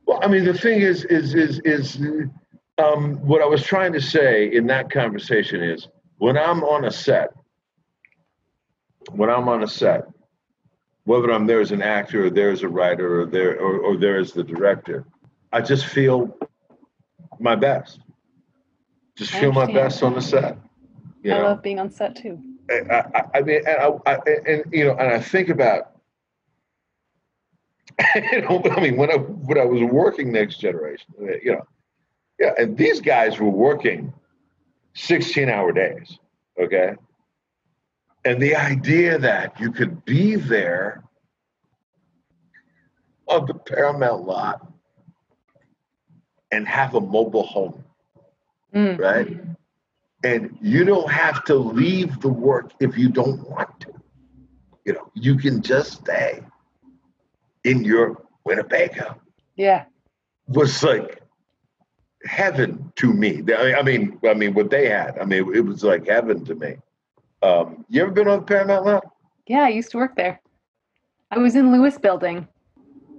Well, 0.06 0.20
I 0.22 0.28
mean, 0.28 0.44
the 0.44 0.54
thing 0.54 0.82
is, 0.82 1.06
is, 1.06 1.34
is, 1.34 1.62
is, 1.64 1.98
um, 2.78 3.16
what 3.26 3.42
I 3.42 3.46
was 3.46 3.64
trying 3.64 3.94
to 3.94 4.02
say 4.02 4.54
in 4.54 4.68
that 4.68 4.92
conversation 4.92 5.64
is, 5.64 5.88
when 6.18 6.38
I'm 6.38 6.64
on 6.64 6.86
a 6.86 6.92
set, 6.92 7.30
when 9.12 9.30
I'm 9.30 9.48
on 9.50 9.64
a 9.64 9.68
set, 9.68 10.08
whether 11.06 11.32
I'm 11.32 11.46
there 11.46 11.62
as 11.62 11.72
an 11.72 11.82
actor 11.82 12.26
or 12.26 12.30
there 12.30 12.52
as 12.52 12.64
a 12.64 12.68
writer 12.70 13.22
or 13.22 13.26
there 13.26 13.60
or, 13.60 13.78
or 13.80 13.98
there 13.98 14.18
as 14.18 14.32
the 14.32 14.44
director, 14.44 15.06
I 15.52 15.62
just 15.62 15.86
feel 15.86 16.38
my 17.40 17.56
best. 17.56 18.00
Just 19.18 19.36
I 19.36 19.42
feel 19.42 19.52
my 19.52 19.72
best 19.72 20.02
on 20.02 20.16
the 20.16 20.22
set. 20.22 20.58
You 21.22 21.34
I 21.34 21.38
know, 21.38 21.44
love 21.44 21.62
being 21.62 21.80
on 21.80 21.90
set 21.92 22.16
too. 22.16 22.42
I, 22.70 22.74
I, 22.92 23.24
I 23.36 23.42
mean, 23.42 23.62
and, 23.68 23.78
I, 23.78 24.12
I, 24.12 24.18
and 24.48 24.64
you 24.72 24.86
know, 24.86 24.92
and 24.92 25.14
I 25.14 25.20
think 25.20 25.50
about, 25.50 25.92
you 28.16 28.42
know, 28.42 28.62
I 28.72 28.80
mean, 28.80 28.98
when 28.98 29.12
I 29.12 29.16
when 29.16 29.58
I 29.58 29.66
was 29.66 29.82
working 29.82 30.32
Next 30.32 30.58
Generation, 30.58 31.14
you 31.44 31.54
know, 31.54 31.68
yeah, 32.40 32.54
and 32.58 32.78
these 32.78 33.00
guys 33.02 33.40
were 33.40 33.50
working 33.50 34.14
sixteen-hour 34.96 35.74
days, 35.74 36.18
okay, 36.60 36.96
and 38.26 38.42
the 38.42 38.56
idea 38.56 39.18
that 39.20 39.60
you 39.60 39.72
could 39.72 40.04
be 40.06 40.36
there 40.36 41.04
on 43.28 43.46
the 43.46 43.54
Paramount 43.54 44.24
lot 44.26 44.68
and 46.52 46.68
have 46.68 46.96
a 46.96 47.02
mobile 47.02 47.44
home, 47.44 47.84
Mm. 48.74 49.00
right? 49.00 49.40
And 50.24 50.58
you 50.62 50.84
don't 50.86 51.10
have 51.12 51.44
to 51.46 51.56
leave 51.56 52.20
the 52.22 52.30
work 52.30 52.72
if 52.80 52.98
you 52.98 53.10
don't 53.10 53.48
want 53.50 53.80
to. 53.82 53.94
You 54.86 54.94
know, 54.94 55.12
you 55.14 55.36
can 55.38 55.62
just 55.62 55.94
stay 55.94 56.42
in 57.64 57.84
your 57.84 58.22
Winnebago. 58.46 59.20
Yeah. 59.56 59.86
Was 60.48 60.84
like 60.84 61.22
heaven 62.26 62.92
to 62.98 63.14
me. 63.14 63.44
I 63.56 63.76
I 63.76 63.82
mean, 63.82 64.20
I 64.26 64.34
mean, 64.34 64.54
what 64.54 64.70
they 64.70 64.90
had. 64.90 65.18
I 65.20 65.26
mean, 65.26 65.54
it 65.56 65.62
was 65.62 65.84
like 65.84 66.08
heaven 66.08 66.44
to 66.46 66.56
me. 66.56 66.76
Um, 67.44 67.86
you 67.90 68.02
ever 68.02 68.12
been 68.12 68.28
on 68.28 68.40
the 68.40 68.46
Paramount 68.46 68.86
lot? 68.86 69.06
Yeah, 69.48 69.64
I 69.64 69.70
used 69.70 69.92
to 69.92 69.98
work 69.98 70.16
there. 70.16 70.42
I 71.30 71.38
was 71.38 71.56
in 71.56 71.72
Lewis 71.72 71.98
Building. 71.98 72.48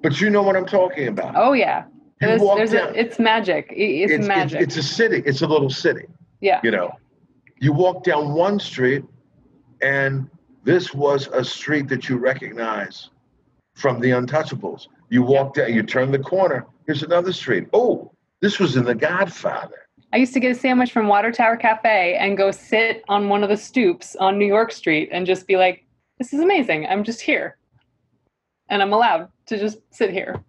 But 0.03 0.21
you 0.21 0.31
know 0.31 0.43
what 0.43 0.57
I'm 0.57 0.67
talking 0.67 1.09
about. 1.09 1.35
Oh 1.37 1.53
yeah. 1.53 1.85
There's, 2.21 2.41
there's 2.41 2.71
down- 2.71 2.89
a, 2.89 2.93
it's 2.93 3.19
magic. 3.19 3.69
It's, 3.71 4.13
it's, 4.13 4.27
magic. 4.27 4.61
It's, 4.63 4.77
it's 4.79 4.87
a 4.87 4.95
city. 4.95 5.23
It's 5.27 5.43
a 5.43 5.47
little 5.47 5.69
city. 5.69 6.07
yeah. 6.41 6.61
You 6.65 6.71
know, 6.71 6.91
you 7.61 7.73
walk 7.73 8.03
down 8.05 8.33
one 8.33 8.59
street, 8.59 9.05
and 9.83 10.31
this 10.63 10.95
was 10.95 11.27
a 11.29 11.45
street 11.45 11.89
that 11.89 12.09
you 12.09 12.17
recognize 12.17 13.11
from 13.75 14.01
the 14.01 14.11
Untouchables. 14.11 14.89
You 15.11 15.23
walk 15.23 15.55
down, 15.55 15.75
you 15.75 15.83
turn 15.83 16.11
the 16.11 16.19
corner. 16.19 16.67
Here's 16.87 17.03
another 17.03 17.33
street. 17.33 17.67
Oh, 17.73 18.11
this 18.41 18.59
was 18.59 18.77
in 18.77 18.85
The 18.85 18.95
Godfather. 18.95 19.84
I 20.15 20.19
used 20.19 20.33
to 20.35 20.41
get 20.41 20.53
a 20.53 20.55
sandwich 20.55 20.93
from 20.93 21.09
Water 21.09 21.33
Tower 21.33 21.57
Cafe 21.57 22.15
and 22.15 22.37
go 22.37 22.53
sit 22.53 23.03
on 23.09 23.29
one 23.29 23.43
of 23.43 23.49
the 23.49 23.57
stoops 23.57 24.15
on 24.15 24.39
New 24.39 24.47
York 24.47 24.71
Street 24.71 25.09
and 25.11 25.27
just 25.27 25.45
be 25.49 25.57
like, 25.57 25.85
this 26.19 26.33
is 26.33 26.39
amazing. 26.39 26.87
I'm 26.87 27.03
just 27.03 27.21
here. 27.21 27.59
And 28.69 28.81
I'm 28.81 28.93
allowed 28.93 29.29
to 29.47 29.59
just 29.59 29.79
sit 29.91 30.11
here. 30.11 30.41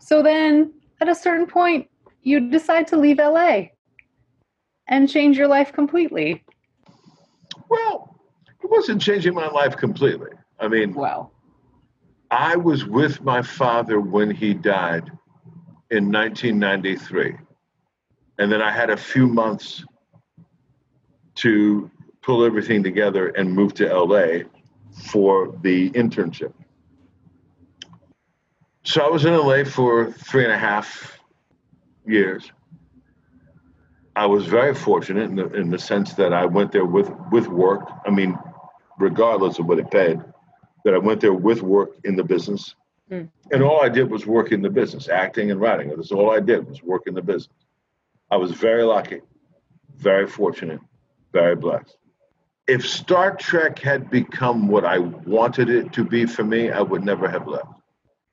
So 0.00 0.22
then 0.22 0.72
at 1.02 1.10
a 1.10 1.14
certain 1.14 1.46
point, 1.46 1.86
you 2.22 2.48
decide 2.48 2.86
to 2.88 2.96
leave 2.96 3.18
LA 3.18 3.64
and 4.88 5.06
change 5.06 5.36
your 5.36 5.48
life 5.48 5.70
completely. 5.70 6.42
Well, 7.68 8.18
it 8.62 8.70
wasn't 8.70 9.02
changing 9.02 9.34
my 9.34 9.48
life 9.48 9.76
completely. 9.76 10.30
I 10.58 10.68
mean, 10.68 10.94
Well, 10.94 11.30
I 12.30 12.56
was 12.56 12.86
with 12.86 13.20
my 13.20 13.42
father 13.42 14.00
when 14.00 14.30
he 14.30 14.54
died 14.54 15.10
in 15.90 16.10
1993. 16.10 17.36
And 18.38 18.50
then 18.50 18.60
I 18.60 18.70
had 18.70 18.90
a 18.90 18.96
few 18.96 19.26
months 19.26 19.84
to 21.36 21.90
pull 22.22 22.44
everything 22.44 22.82
together 22.82 23.28
and 23.28 23.52
move 23.52 23.74
to 23.74 23.92
LA 23.92 24.44
for 25.10 25.56
the 25.62 25.90
internship. 25.90 26.52
So 28.84 29.04
I 29.04 29.08
was 29.08 29.24
in 29.24 29.34
LA 29.34 29.64
for 29.64 30.12
three 30.12 30.44
and 30.44 30.52
a 30.52 30.58
half 30.58 31.18
years. 32.06 32.50
I 34.16 34.26
was 34.26 34.46
very 34.46 34.74
fortunate 34.74 35.24
in 35.24 35.36
the, 35.36 35.52
in 35.54 35.70
the 35.70 35.78
sense 35.78 36.14
that 36.14 36.32
I 36.32 36.44
went 36.44 36.70
there 36.70 36.84
with, 36.84 37.10
with 37.32 37.48
work. 37.48 37.88
I 38.06 38.10
mean, 38.10 38.38
regardless 38.98 39.58
of 39.58 39.66
what 39.66 39.78
it 39.78 39.90
paid, 39.90 40.20
that 40.84 40.94
I 40.94 40.98
went 40.98 41.20
there 41.20 41.32
with 41.32 41.62
work 41.62 41.96
in 42.04 42.14
the 42.14 42.22
business. 42.22 42.74
Mm. 43.10 43.28
And 43.50 43.62
all 43.62 43.82
I 43.82 43.88
did 43.88 44.10
was 44.10 44.26
work 44.26 44.52
in 44.52 44.62
the 44.62 44.70
business, 44.70 45.08
acting 45.08 45.50
and 45.50 45.60
writing. 45.60 45.88
That's 45.88 46.12
all 46.12 46.30
I 46.30 46.40
did 46.40 46.68
was 46.68 46.82
work 46.82 47.02
in 47.06 47.14
the 47.14 47.22
business. 47.22 47.63
I 48.34 48.36
was 48.36 48.50
very 48.50 48.82
lucky, 48.82 49.20
very 49.96 50.26
fortunate, 50.26 50.80
very 51.32 51.54
blessed. 51.54 51.96
If 52.66 52.84
Star 52.84 53.36
Trek 53.36 53.78
had 53.78 54.10
become 54.10 54.66
what 54.66 54.84
I 54.84 54.98
wanted 54.98 55.70
it 55.70 55.92
to 55.92 56.02
be 56.02 56.26
for 56.26 56.42
me, 56.42 56.68
I 56.68 56.82
would 56.82 57.04
never 57.04 57.28
have 57.28 57.46
left. 57.46 57.68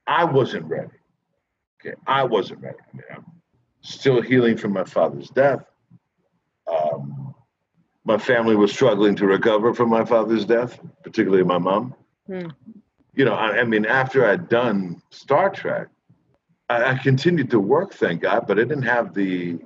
I 0.07 0.23
wasn't 0.23 0.65
ready. 0.65 0.97
Okay, 1.79 1.93
I 2.07 2.23
wasn't 2.23 2.61
ready. 2.61 2.79
I 2.79 2.97
mean, 2.97 3.05
I'm 3.15 3.25
still 3.81 4.23
healing 4.23 4.57
from 4.57 4.73
my 4.73 4.85
father's 4.85 5.29
death. 5.29 5.63
Um, 6.65 7.35
my 8.03 8.17
family 8.17 8.55
was 8.55 8.71
struggling 8.71 9.15
to 9.17 9.27
recover 9.27 9.71
from 9.71 9.89
my 9.89 10.03
father's 10.03 10.45
death, 10.45 10.79
particularly 11.03 11.43
my 11.43 11.59
mom. 11.59 11.93
Hmm. 12.25 12.47
You 13.13 13.25
know, 13.25 13.35
I, 13.35 13.59
I 13.59 13.63
mean, 13.65 13.85
after 13.85 14.25
I'd 14.25 14.49
done 14.49 14.99
Star 15.11 15.51
Trek, 15.51 15.89
I, 16.69 16.93
I 16.93 16.97
continued 16.97 17.51
to 17.51 17.59
work, 17.59 17.93
thank 17.93 18.23
God, 18.23 18.47
but 18.47 18.57
I 18.57 18.63
didn't 18.63 18.81
have 18.81 19.13
the 19.13 19.59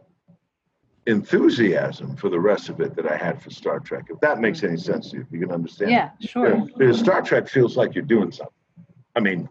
enthusiasm 1.08 2.16
for 2.16 2.30
the 2.30 2.40
rest 2.40 2.70
of 2.70 2.80
it 2.82 2.96
that 2.96 3.10
I 3.12 3.16
had 3.16 3.42
for 3.42 3.52
Star 3.52 3.80
Trek. 3.80 4.06
If 4.10 4.20
that 4.22 4.40
makes 4.40 4.64
any 4.64 4.78
sense 4.78 5.12
to 5.12 5.18
you, 5.18 5.22
if 5.24 5.32
you 5.32 5.40
can 5.40 5.52
understand. 5.52 5.92
yeah, 5.92 6.12
sure. 6.20 6.56
Yeah, 6.58 6.66
Because 6.78 7.00
Star 7.00 7.22
Trek 7.22 7.48
feels 7.48 7.78
like 7.78 7.94
you're 7.94 8.04
doing 8.04 8.32
something. 8.32 8.54
I 9.16 9.20
mean, 9.20 9.48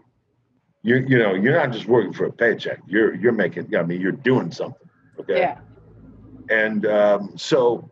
you 0.82 0.96
you 0.96 1.18
know, 1.18 1.34
you're 1.34 1.56
not 1.56 1.72
just 1.72 1.86
working 1.86 2.12
for 2.12 2.26
a 2.26 2.32
paycheck. 2.32 2.80
You're 2.86 3.14
you're 3.14 3.32
making. 3.32 3.74
I 3.74 3.82
mean, 3.82 4.00
you're 4.00 4.12
doing 4.12 4.50
something. 4.50 4.88
Okay. 5.20 5.38
Yeah. 5.38 5.58
And 6.50 6.84
um, 6.86 7.38
so, 7.38 7.90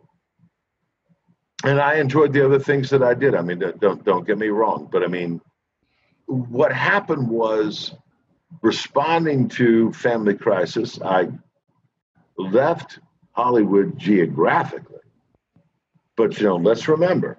and 1.63 1.79
I 1.79 1.95
enjoyed 1.95 2.33
the 2.33 2.45
other 2.45 2.59
things 2.59 2.89
that 2.91 3.01
I 3.01 3.13
did. 3.15 3.33
I 3.33 3.41
mean, 3.41 3.63
don't 3.79 4.03
don't 4.03 4.27
get 4.27 4.37
me 4.37 4.49
wrong, 4.49 4.89
but 4.91 5.03
I 5.03 5.07
mean, 5.07 5.41
what 6.27 6.71
happened 6.71 7.27
was 7.27 7.95
responding 8.61 9.49
to 9.49 9.91
family 9.93 10.35
crisis. 10.35 11.01
I 11.01 11.29
left 12.37 12.99
Hollywood 13.33 13.97
geographically, 13.97 14.99
but 16.15 16.37
you 16.39 16.45
know, 16.47 16.55
let's 16.55 16.87
remember, 16.87 17.37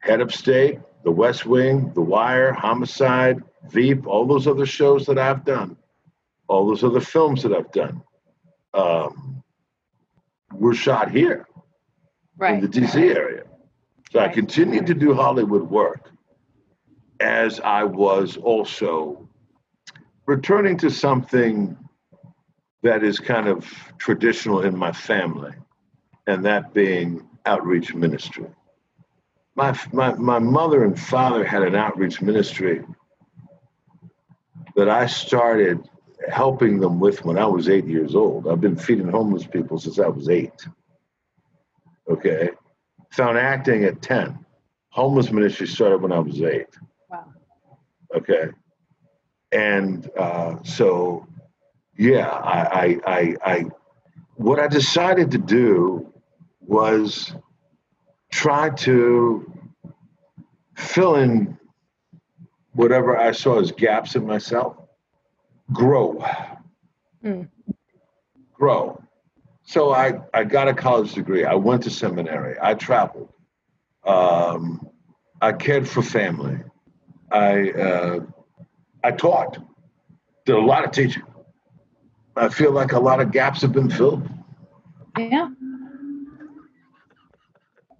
Head 0.00 0.20
of 0.20 0.34
State, 0.34 0.80
The 1.04 1.10
West 1.10 1.46
Wing, 1.46 1.92
The 1.94 2.00
Wire, 2.02 2.52
Homicide, 2.52 3.42
Veep, 3.70 4.06
all 4.06 4.26
those 4.26 4.46
other 4.46 4.66
shows 4.66 5.06
that 5.06 5.18
I've 5.18 5.44
done, 5.44 5.76
all 6.48 6.66
those 6.66 6.82
other 6.84 7.00
films 7.00 7.42
that 7.42 7.52
I've 7.52 7.72
done. 7.72 8.02
Um, 8.74 9.42
were 10.52 10.74
shot 10.74 11.10
here 11.10 11.46
Right. 12.38 12.54
in 12.54 12.60
the 12.60 12.68
DC 12.68 13.14
area. 13.14 13.44
So 14.12 14.20
I 14.20 14.28
continued 14.28 14.86
to 14.86 14.94
do 14.94 15.12
Hollywood 15.14 15.68
work 15.68 16.10
as 17.20 17.60
I 17.60 17.84
was 17.84 18.36
also 18.36 19.28
returning 20.26 20.76
to 20.78 20.90
something 20.90 21.76
that 22.86 23.02
is 23.02 23.18
kind 23.18 23.48
of 23.48 23.66
traditional 23.98 24.62
in 24.62 24.76
my 24.76 24.92
family, 24.92 25.52
and 26.26 26.44
that 26.44 26.72
being 26.72 27.28
outreach 27.44 27.94
ministry. 27.94 28.46
My, 29.56 29.78
my, 29.92 30.14
my 30.14 30.38
mother 30.38 30.84
and 30.84 30.98
father 30.98 31.44
had 31.44 31.62
an 31.62 31.74
outreach 31.74 32.22
ministry 32.22 32.84
that 34.76 34.88
I 34.88 35.06
started 35.06 35.88
helping 36.28 36.78
them 36.78 37.00
with 37.00 37.24
when 37.24 37.38
I 37.38 37.46
was 37.46 37.68
eight 37.68 37.86
years 37.86 38.14
old. 38.14 38.46
I've 38.46 38.60
been 38.60 38.76
feeding 38.76 39.08
homeless 39.08 39.46
people 39.46 39.78
since 39.78 39.98
I 39.98 40.08
was 40.08 40.28
eight. 40.28 40.66
Okay. 42.08 42.50
Found 43.12 43.38
acting 43.38 43.84
at 43.84 44.02
10. 44.02 44.38
Homeless 44.90 45.32
ministry 45.32 45.66
started 45.66 46.02
when 46.02 46.12
I 46.12 46.18
was 46.18 46.40
eight. 46.42 46.68
Wow. 47.10 47.32
Okay. 48.14 48.48
And 49.52 50.08
uh, 50.18 50.62
so, 50.62 51.26
yeah, 51.96 52.28
I, 52.28 52.60
I, 52.60 52.98
I, 53.06 53.36
I, 53.44 53.64
what 54.34 54.58
I 54.60 54.68
decided 54.68 55.30
to 55.32 55.38
do 55.38 56.12
was 56.60 57.34
try 58.30 58.70
to 58.70 59.50
fill 60.76 61.16
in 61.16 61.56
whatever 62.72 63.16
I 63.16 63.32
saw 63.32 63.60
as 63.60 63.72
gaps 63.72 64.14
in 64.14 64.26
myself, 64.26 64.76
grow, 65.72 66.24
Mm. 67.24 67.48
grow. 68.52 69.02
So 69.64 69.92
I, 69.92 70.20
I 70.32 70.44
got 70.44 70.68
a 70.68 70.74
college 70.74 71.14
degree. 71.14 71.44
I 71.44 71.54
went 71.54 71.82
to 71.84 71.90
seminary. 71.90 72.56
I 72.62 72.74
traveled. 72.74 73.32
Um, 74.04 74.88
I 75.40 75.52
cared 75.52 75.88
for 75.88 76.02
family. 76.02 76.58
I 77.32 77.70
uh, 77.70 78.20
I 79.02 79.10
taught. 79.10 79.58
Did 80.44 80.54
a 80.54 80.60
lot 80.60 80.84
of 80.84 80.92
teaching. 80.92 81.24
I 82.36 82.48
feel 82.48 82.72
like 82.72 82.92
a 82.92 83.00
lot 83.00 83.20
of 83.20 83.32
gaps 83.32 83.62
have 83.62 83.72
been 83.72 83.90
filled. 83.90 84.28
Yeah. 85.18 85.48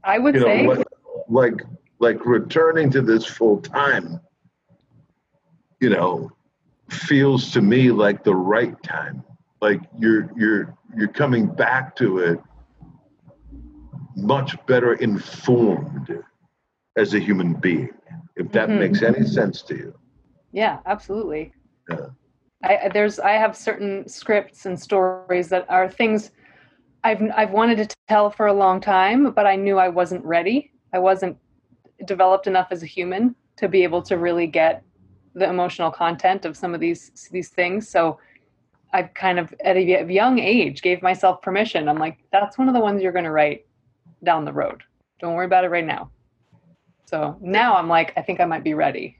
I 0.05 0.18
would 0.18 0.34
You 0.34 0.41
know, 0.41 0.47
say. 0.47 0.66
like 0.66 0.87
like, 1.28 1.62
like 1.99 2.24
returning 2.26 2.91
to 2.91 3.03
this 3.03 3.24
full 3.26 3.61
time. 3.61 4.20
You 5.80 5.91
know, 5.91 6.30
feels 6.91 7.51
to 7.53 7.61
me 7.61 7.91
like 7.91 8.22
the 8.24 8.34
right 8.34 8.80
time. 8.82 9.22
like 9.62 9.80
you're 9.99 10.30
you're 10.37 10.76
you're 10.95 11.09
coming 11.09 11.47
back 11.47 11.97
to 11.97 12.18
it 12.18 12.39
much 14.14 14.55
better 14.66 14.93
informed 14.95 16.22
as 16.99 17.14
a 17.14 17.18
human 17.18 17.55
being 17.55 17.89
if 18.37 18.53
that 18.53 18.68
Mhm. 18.68 18.78
makes 18.80 19.01
any 19.03 19.24
sense 19.26 19.62
to 19.62 19.74
you 19.74 19.95
Yeah, 20.53 20.80
absolutely. 20.84 21.53
Yeah. 21.91 22.09
I 22.67 22.77
I- 22.85 22.89
there's 22.89 23.19
I 23.19 23.33
have 23.33 23.57
certain 23.57 24.09
scripts 24.09 24.67
and 24.67 24.79
stories 24.79 25.49
that 25.51 25.67
are 25.69 25.89
things 25.89 26.31
I've 27.05 27.23
I've 27.35 27.53
wanted 27.53 27.77
to 27.89 27.97
tell 28.09 28.31
for 28.31 28.47
a 28.47 28.53
long 28.53 28.81
time, 28.81 29.31
but 29.33 29.47
I 29.47 29.57
knew 29.57 29.79
I 29.79 29.89
wasn't 29.89 30.25
ready. 30.25 30.73
I 30.93 30.99
wasn't 30.99 31.37
developed 32.05 32.47
enough 32.47 32.69
as 32.71 32.83
a 32.83 32.87
human 32.87 33.35
to 33.57 33.69
be 33.69 33.83
able 33.85 34.03
to 34.03 34.19
really 34.19 34.47
get 34.47 34.83
the 35.35 35.49
emotional 35.49 35.91
content 35.91 36.45
of 36.45 36.57
some 36.57 36.75
of 36.75 36.81
these 36.81 37.29
these 37.31 37.51
things. 37.51 37.89
So 37.89 38.19
I've 38.93 39.12
kind 39.14 39.39
of 39.39 39.55
at 39.64 39.77
a 39.77 39.83
young 40.12 40.39
age 40.39 40.83
gave 40.83 41.03
myself 41.03 41.43
permission. 41.43 41.89
I'm 41.89 41.99
like, 41.99 42.19
that's 42.33 42.59
one 42.59 42.69
of 42.69 42.75
the 42.75 42.81
ones 42.81 43.03
you're 43.03 43.12
going 43.12 43.25
to 43.25 43.31
write 43.31 43.67
down 44.25 44.45
the 44.45 44.53
road. 44.53 44.83
Don't 45.21 45.35
worry 45.35 45.47
about 45.47 45.64
it 45.64 45.71
right 45.71 45.85
now. 45.87 46.11
So 47.07 47.37
now 47.41 47.77
I'm 47.77 47.89
like, 47.89 48.12
I 48.17 48.23
think 48.23 48.41
I 48.41 48.45
might 48.47 48.64
be 48.64 48.75
ready. 48.75 49.19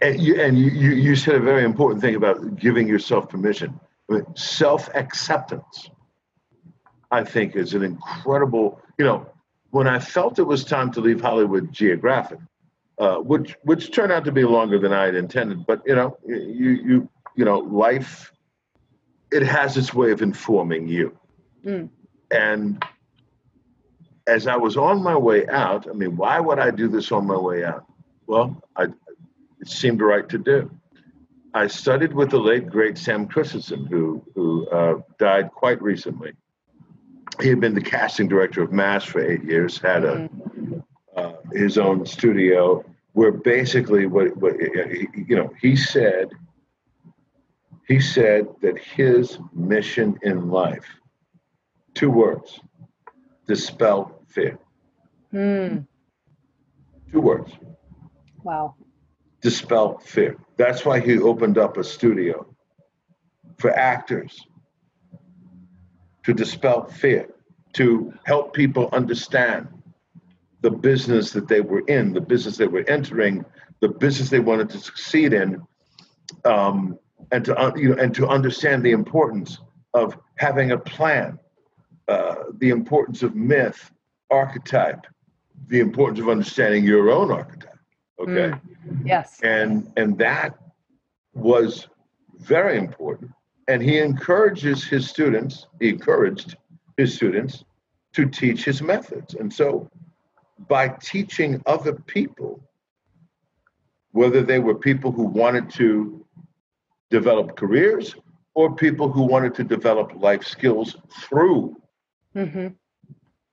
And 0.00 0.20
you 0.20 0.40
and 0.40 0.58
you 0.58 0.70
you, 0.70 0.90
you 0.90 1.16
said 1.16 1.34
a 1.34 1.40
very 1.40 1.64
important 1.64 2.00
thing 2.00 2.14
about 2.14 2.56
giving 2.56 2.88
yourself 2.88 3.28
permission. 3.28 3.78
I 4.10 4.14
mean, 4.14 4.26
self-acceptance 4.36 5.90
i 7.10 7.22
think 7.22 7.56
is 7.56 7.74
an 7.74 7.82
incredible 7.82 8.80
you 8.98 9.04
know 9.04 9.26
when 9.70 9.86
i 9.86 9.98
felt 9.98 10.38
it 10.38 10.44
was 10.44 10.64
time 10.64 10.90
to 10.92 11.00
leave 11.00 11.20
hollywood 11.20 11.72
geographic 11.72 12.38
uh, 12.98 13.16
which 13.16 13.56
which 13.62 13.92
turned 13.92 14.10
out 14.10 14.24
to 14.24 14.32
be 14.32 14.44
longer 14.44 14.78
than 14.78 14.92
i 14.92 15.04
had 15.04 15.14
intended 15.14 15.64
but 15.66 15.82
you 15.86 15.94
know 15.94 16.16
you 16.26 16.70
you 16.70 17.08
you 17.36 17.44
know 17.44 17.58
life 17.58 18.32
it 19.30 19.42
has 19.42 19.76
its 19.76 19.92
way 19.92 20.10
of 20.10 20.22
informing 20.22 20.88
you. 20.88 21.16
Mm. 21.64 21.90
and 22.30 22.82
as 24.26 24.46
i 24.46 24.56
was 24.56 24.76
on 24.76 25.02
my 25.02 25.16
way 25.16 25.46
out 25.48 25.88
i 25.88 25.92
mean 25.92 26.16
why 26.16 26.40
would 26.40 26.58
i 26.58 26.70
do 26.70 26.88
this 26.88 27.12
on 27.12 27.26
my 27.26 27.36
way 27.36 27.64
out? 27.64 27.84
Well 28.26 28.62
i 28.76 28.86
seemed 29.68 30.00
right 30.00 30.28
to 30.28 30.38
do. 30.38 30.70
I 31.54 31.66
studied 31.66 32.12
with 32.12 32.30
the 32.30 32.38
late 32.38 32.68
great 32.68 32.98
Sam 32.98 33.26
Christensen, 33.26 33.86
who 33.86 34.22
who 34.34 34.68
uh, 34.68 35.00
died 35.18 35.50
quite 35.52 35.80
recently. 35.80 36.32
He 37.40 37.48
had 37.48 37.60
been 37.60 37.74
the 37.74 37.80
casting 37.80 38.28
director 38.28 38.62
of 38.62 38.72
MASH 38.72 39.08
for 39.08 39.20
eight 39.20 39.44
years, 39.44 39.78
had 39.78 40.04
a 40.04 40.28
uh, 41.16 41.32
his 41.52 41.78
own 41.78 42.06
studio 42.06 42.84
where 43.12 43.32
basically 43.32 44.06
what, 44.06 44.36
what 44.36 44.54
you 44.58 45.34
know 45.36 45.52
he 45.60 45.74
said 45.74 46.28
he 47.88 47.98
said 47.98 48.46
that 48.60 48.78
his 48.78 49.38
mission 49.52 50.16
in 50.22 50.50
life 50.50 50.86
two 51.94 52.10
words 52.10 52.60
dispel 53.46 54.22
fear 54.28 54.58
Mm. 55.32 55.86
two 57.12 57.20
words 57.20 57.52
Wow. 58.44 58.76
Dispel 59.48 59.98
fear. 60.04 60.36
That's 60.58 60.84
why 60.84 61.00
he 61.00 61.18
opened 61.18 61.56
up 61.56 61.78
a 61.78 61.84
studio 61.84 62.34
for 63.56 63.70
actors 63.70 64.46
to 66.24 66.34
dispel 66.34 66.84
fear, 66.84 67.30
to 67.72 68.12
help 68.26 68.52
people 68.52 68.90
understand 68.92 69.66
the 70.60 70.70
business 70.70 71.30
that 71.30 71.48
they 71.48 71.62
were 71.62 71.82
in, 71.86 72.12
the 72.12 72.20
business 72.20 72.58
they 72.58 72.66
were 72.66 72.84
entering, 72.88 73.42
the 73.80 73.88
business 73.88 74.28
they 74.28 74.38
wanted 74.50 74.68
to 74.68 74.78
succeed 74.78 75.32
in, 75.32 75.62
um, 76.44 76.98
and 77.32 77.42
to 77.46 77.56
uh, 77.56 77.72
you 77.74 77.88
know, 77.88 78.02
and 78.02 78.14
to 78.14 78.28
understand 78.28 78.82
the 78.82 78.92
importance 78.92 79.60
of 79.94 80.14
having 80.34 80.72
a 80.72 80.78
plan, 80.78 81.38
uh, 82.08 82.34
the 82.58 82.68
importance 82.68 83.22
of 83.22 83.34
myth, 83.34 83.90
archetype, 84.30 85.06
the 85.68 85.80
importance 85.80 86.20
of 86.20 86.28
understanding 86.28 86.84
your 86.84 87.10
own 87.10 87.30
archetype. 87.32 87.77
Okay 88.18 88.50
Mm. 88.50 89.06
Yes. 89.06 89.38
and 89.42 89.92
and 89.96 90.16
that 90.18 90.58
was 91.34 91.88
very 92.38 92.78
important 92.78 93.30
and 93.68 93.82
he 93.82 93.98
encourages 93.98 94.84
his 94.84 95.08
students 95.08 95.66
he 95.80 95.88
encouraged 95.90 96.56
his 96.96 97.14
students 97.14 97.64
to 98.14 98.26
teach 98.26 98.64
his 98.64 98.80
methods 98.82 99.34
and 99.34 99.52
so 99.52 99.88
by 100.68 100.88
teaching 101.12 101.60
other 101.66 101.92
people 101.92 102.60
whether 104.12 104.42
they 104.42 104.58
were 104.58 104.74
people 104.74 105.12
who 105.12 105.24
wanted 105.24 105.68
to 105.70 106.24
develop 107.10 107.56
careers 107.56 108.14
or 108.54 108.74
people 108.74 109.10
who 109.12 109.22
wanted 109.22 109.54
to 109.54 109.64
develop 109.64 110.12
life 110.16 110.44
skills 110.44 110.96
through 111.22 111.76
hmm 112.32 112.68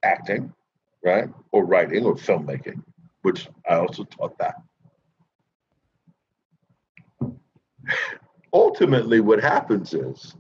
acting 0.04 0.54
right 1.04 1.30
or 1.52 1.66
writing 1.66 2.06
or 2.06 2.16
filmmaking 2.16 2.82
which 3.26 3.48
i 3.70 3.74
also 3.76 4.04
taught 4.04 4.38
that 4.38 4.56
ultimately 8.54 9.20
what 9.20 9.42
happens 9.42 9.94
is 9.94 10.36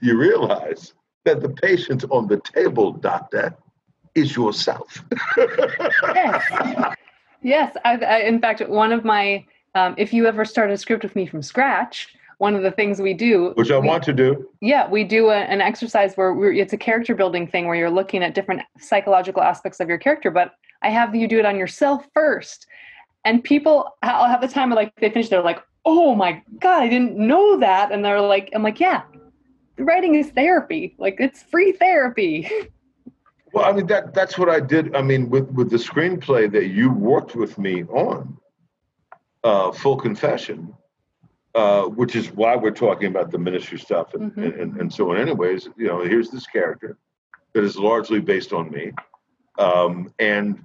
you 0.00 0.16
realize 0.16 0.94
that 1.24 1.40
the 1.42 1.48
patient 1.50 2.04
on 2.10 2.26
the 2.28 2.40
table 2.54 2.92
doctor 2.92 3.54
is 4.14 4.34
yourself 4.36 5.02
Yes. 6.14 6.42
yes. 7.42 7.76
I, 7.84 7.96
I, 7.96 8.18
in 8.20 8.40
fact, 8.40 8.60
one 8.68 8.92
of 8.92 9.04
my, 9.04 9.44
um, 9.74 9.94
if 9.98 10.12
you 10.12 10.26
ever 10.26 10.44
start 10.44 10.70
a 10.70 10.76
script 10.76 11.02
with 11.04 11.14
me 11.14 11.26
from 11.26 11.42
scratch, 11.42 12.08
one 12.38 12.54
of 12.56 12.62
the 12.62 12.70
things 12.70 13.00
we 13.00 13.12
do, 13.14 13.52
which 13.54 13.70
i 13.70 13.78
we- 13.78 13.86
want 13.86 14.02
to 14.04 14.12
do 14.12 14.48
yeah, 14.62 14.88
we 14.88 15.04
do 15.04 15.28
a, 15.30 15.36
an 15.36 15.60
exercise 15.60 16.14
where 16.16 16.32
we're, 16.34 16.52
it's 16.52 16.72
a 16.72 16.76
character 16.78 17.14
building 17.14 17.46
thing 17.46 17.66
where 17.66 17.76
you're 17.76 17.90
looking 17.90 18.22
at 18.22 18.34
different 18.34 18.62
psychological 18.78 19.42
aspects 19.42 19.78
of 19.80 19.88
your 19.88 19.98
character. 19.98 20.30
But 20.30 20.54
I 20.82 20.90
have 20.90 21.14
you 21.14 21.28
do 21.28 21.38
it 21.38 21.44
on 21.46 21.56
yourself 21.56 22.06
first, 22.14 22.66
and 23.24 23.42
people, 23.44 23.96
I'll 24.02 24.28
have 24.28 24.40
the 24.40 24.48
time 24.48 24.72
of 24.72 24.76
like 24.76 24.94
they 24.96 25.10
finish, 25.10 25.28
they're 25.28 25.42
like, 25.42 25.62
"Oh 25.84 26.14
my 26.14 26.42
god, 26.58 26.82
I 26.82 26.88
didn't 26.88 27.16
know 27.16 27.58
that," 27.58 27.92
and 27.92 28.04
they're 28.04 28.20
like, 28.20 28.50
"I'm 28.54 28.62
like, 28.62 28.80
yeah, 28.80 29.02
writing 29.78 30.14
is 30.14 30.30
therapy. 30.30 30.94
Like 30.98 31.16
it's 31.18 31.42
free 31.42 31.72
therapy." 31.72 32.48
Well, 33.52 33.64
I 33.64 33.72
mean 33.72 33.88
that 33.88 34.14
that's 34.14 34.38
what 34.38 34.48
I 34.48 34.60
did. 34.60 34.94
I 34.94 35.02
mean, 35.02 35.28
with 35.28 35.50
with 35.50 35.70
the 35.70 35.76
screenplay 35.76 36.48
that 36.52 36.68
you 36.68 36.88
worked 36.92 37.34
with 37.34 37.58
me 37.58 37.82
on, 37.82 38.38
uh, 39.42 39.72
full 39.72 39.96
confession, 39.96 40.72
uh, 41.56 41.82
which 41.82 42.14
is 42.14 42.30
why 42.30 42.54
we're 42.54 42.70
talking 42.70 43.08
about 43.08 43.32
the 43.32 43.38
ministry 43.38 43.76
stuff 43.80 44.14
and, 44.14 44.30
Mhm. 44.36 44.60
and 44.62 44.76
and 44.80 44.92
so 44.92 45.10
on. 45.10 45.16
Anyways, 45.16 45.68
you 45.76 45.88
know, 45.88 45.98
here's 46.00 46.30
this 46.30 46.46
character 46.46 46.96
that 47.52 47.64
is 47.64 47.76
largely 47.76 48.20
based 48.20 48.52
on 48.52 48.70
me, 48.70 48.92
um, 49.58 50.14
and 50.20 50.64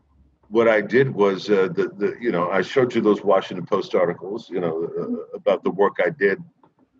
what 0.49 0.67
I 0.67 0.81
did 0.81 1.13
was 1.13 1.49
uh, 1.49 1.69
the 1.73 1.89
the 1.97 2.15
you 2.19 2.31
know 2.31 2.49
I 2.49 2.61
showed 2.61 2.93
you 2.93 3.01
those 3.01 3.23
Washington 3.23 3.65
Post 3.65 3.95
articles, 3.95 4.49
you 4.49 4.59
know, 4.59 4.89
uh, 4.99 5.37
about 5.37 5.63
the 5.63 5.71
work 5.71 5.97
I 6.03 6.09
did 6.09 6.41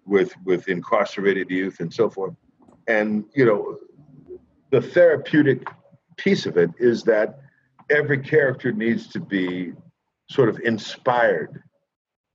with 0.06 0.34
with 0.44 0.68
incarcerated 0.68 1.50
youth 1.50 1.80
and 1.80 1.94
so 1.94 2.10
forth, 2.10 2.36
and 2.88 3.26
you 3.36 3.46
know 3.46 3.78
the 4.72 4.82
therapeutic 4.82 5.68
piece 6.18 6.46
of 6.46 6.58
it 6.58 6.72
is 6.80 7.04
that 7.04 7.40
every 7.90 8.20
character 8.20 8.72
needs 8.72 9.08
to 9.08 9.20
be 9.20 9.74
sort 10.30 10.50
of 10.50 10.60
inspired 10.62 11.62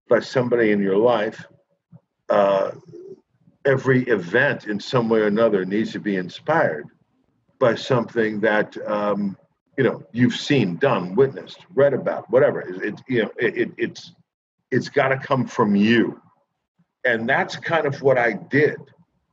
by 0.08 0.20
somebody 0.20 0.70
in 0.70 0.80
your 0.80 0.96
life. 0.96 1.46
Uh, 2.28 2.70
every 3.66 4.04
event, 4.04 4.66
in 4.66 4.78
some 4.78 5.08
way 5.08 5.20
or 5.20 5.26
another, 5.26 5.64
needs 5.64 5.92
to 5.92 6.00
be 6.00 6.16
inspired 6.16 6.86
by 7.58 7.74
something 7.74 8.40
that 8.40 8.76
um, 8.88 9.36
you 9.80 9.84
know 9.84 10.02
you've 10.12 10.36
seen, 10.36 10.76
done, 10.76 11.14
witnessed, 11.14 11.64
read 11.74 11.94
about, 11.94 12.30
whatever. 12.30 12.60
It, 12.60 12.82
it 12.84 13.00
you 13.08 13.22
know 13.22 13.30
it, 13.38 13.56
it, 13.56 13.70
it's 13.78 14.12
it's 14.70 14.90
got 14.90 15.08
to 15.08 15.16
come 15.16 15.46
from 15.46 15.74
you, 15.74 16.20
and 17.06 17.26
that's 17.26 17.56
kind 17.56 17.86
of 17.86 18.02
what 18.02 18.18
I 18.18 18.34
did 18.34 18.76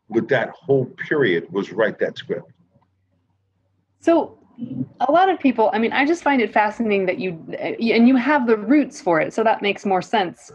with 0.08 0.30
that 0.30 0.52
whole 0.52 0.86
period 0.86 1.52
was 1.52 1.74
write 1.74 2.00
that 2.00 2.18
script. 2.18 2.50
So, 4.00 4.40
a 5.02 5.12
lot 5.12 5.28
of 5.28 5.38
people, 5.38 5.70
I 5.74 5.80
mean, 5.80 5.92
I 5.92 6.06
just 6.06 6.24
find 6.24 6.42
it 6.42 6.54
fascinating 6.54 7.06
that 7.08 7.20
you, 7.20 7.34
and 7.60 8.08
you 8.08 8.16
have 8.16 8.48
the 8.48 8.56
roots 8.56 9.02
for 9.02 9.20
it, 9.20 9.34
so 9.34 9.44
that 9.44 9.62
makes 9.62 9.86
more 9.86 10.02
sense. 10.02 10.50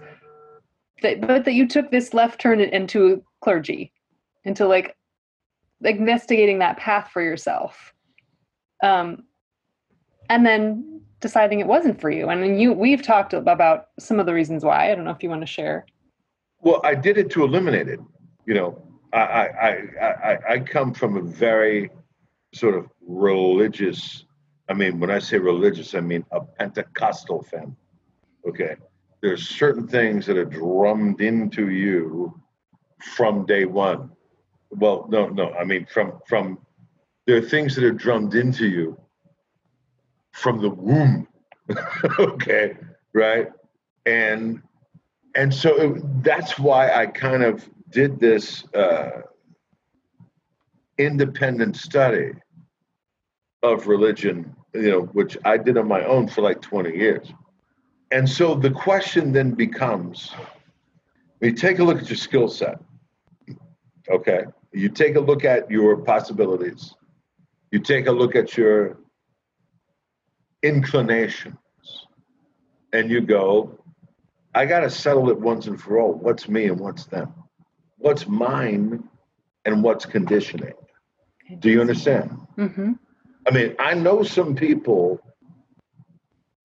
That, 1.02 1.20
but 1.20 1.44
that 1.44 1.52
you 1.52 1.68
took 1.68 1.90
this 1.90 2.14
left 2.14 2.40
turn 2.40 2.62
into 2.62 3.22
clergy, 3.42 3.92
into 4.44 4.66
like 4.66 4.96
investigating 5.82 6.60
that 6.60 6.78
path 6.78 7.10
for 7.12 7.20
yourself, 7.20 7.92
um, 8.82 9.24
and 10.32 10.46
then 10.46 11.02
deciding 11.20 11.60
it 11.60 11.66
wasn't 11.66 12.00
for 12.00 12.10
you. 12.10 12.30
And 12.30 12.60
you, 12.60 12.72
we've 12.72 13.02
talked 13.02 13.34
about 13.34 13.88
some 13.98 14.18
of 14.18 14.26
the 14.26 14.32
reasons 14.32 14.64
why. 14.64 14.90
I 14.90 14.94
don't 14.94 15.04
know 15.04 15.10
if 15.10 15.22
you 15.22 15.28
want 15.28 15.42
to 15.42 15.46
share. 15.46 15.84
Well, 16.60 16.80
I 16.84 16.94
did 16.94 17.18
it 17.18 17.30
to 17.32 17.44
eliminate 17.44 17.88
it. 17.88 18.00
You 18.46 18.54
know, 18.54 18.82
I 19.12 19.18
I 19.18 19.68
I 20.00 20.06
I, 20.06 20.38
I 20.54 20.58
come 20.60 20.94
from 20.94 21.16
a 21.16 21.22
very 21.22 21.90
sort 22.54 22.74
of 22.74 22.86
religious. 23.06 24.24
I 24.68 24.74
mean, 24.74 24.98
when 24.98 25.10
I 25.10 25.18
say 25.18 25.38
religious, 25.38 25.94
I 25.94 26.00
mean 26.00 26.24
a 26.32 26.40
Pentecostal 26.40 27.42
family. 27.42 27.76
Okay, 28.48 28.76
there's 29.20 29.46
certain 29.48 29.86
things 29.86 30.24
that 30.26 30.36
are 30.38 30.44
drummed 30.44 31.20
into 31.20 31.70
you 31.70 32.40
from 33.16 33.44
day 33.44 33.66
one 33.66 34.10
well, 34.72 35.06
no, 35.10 35.28
no. 35.28 35.52
I 35.52 35.64
mean, 35.64 35.86
from 35.86 36.18
from 36.26 36.58
there 37.26 37.36
are 37.36 37.42
things 37.42 37.74
that 37.74 37.84
are 37.84 37.92
drummed 37.92 38.34
into 38.34 38.66
you 38.66 38.98
from 40.32 40.60
the 40.60 40.70
womb. 40.70 41.28
okay, 42.18 42.76
right? 43.12 43.48
And 44.06 44.62
and 45.34 45.52
so 45.52 45.76
it, 45.80 46.22
that's 46.22 46.58
why 46.58 46.92
I 46.92 47.06
kind 47.06 47.42
of 47.42 47.66
did 47.90 48.20
this 48.20 48.64
uh, 48.74 49.22
independent 50.98 51.76
study 51.76 52.32
of 53.62 53.86
religion, 53.86 54.54
you 54.74 54.90
know, 54.90 55.02
which 55.02 55.38
I 55.44 55.56
did 55.56 55.78
on 55.78 55.88
my 55.88 56.04
own 56.04 56.28
for 56.28 56.42
like 56.42 56.60
20 56.60 56.96
years. 56.96 57.32
And 58.10 58.28
so 58.28 58.54
the 58.54 58.70
question 58.70 59.32
then 59.32 59.52
becomes 59.52 60.32
you 61.40 61.52
take 61.52 61.78
a 61.78 61.84
look 61.84 61.98
at 61.98 62.08
your 62.08 62.16
skill 62.16 62.48
set, 62.48 62.78
okay? 64.10 64.44
You 64.72 64.88
take 64.88 65.16
a 65.16 65.20
look 65.20 65.44
at 65.44 65.70
your 65.70 65.96
possibilities, 65.96 66.94
you 67.70 67.78
take 67.78 68.06
a 68.06 68.12
look 68.12 68.36
at 68.36 68.56
your 68.56 68.98
inclinations, 70.62 71.56
and 72.92 73.10
you 73.10 73.20
go, 73.20 73.78
I 74.54 74.66
got 74.66 74.80
to 74.80 74.90
settle 74.90 75.30
it 75.30 75.40
once 75.40 75.66
and 75.66 75.80
for 75.80 75.98
all. 75.98 76.14
What's 76.14 76.48
me 76.48 76.66
and 76.66 76.78
what's 76.78 77.06
them? 77.06 77.32
What's 77.98 78.26
mine 78.26 79.02
and 79.64 79.82
what's 79.82 80.04
conditioning? 80.04 80.74
Do 81.58 81.70
you 81.70 81.80
understand? 81.80 82.38
Mm-hmm. 82.58 82.92
I 83.46 83.50
mean, 83.50 83.74
I 83.78 83.94
know 83.94 84.22
some 84.22 84.54
people 84.54 85.20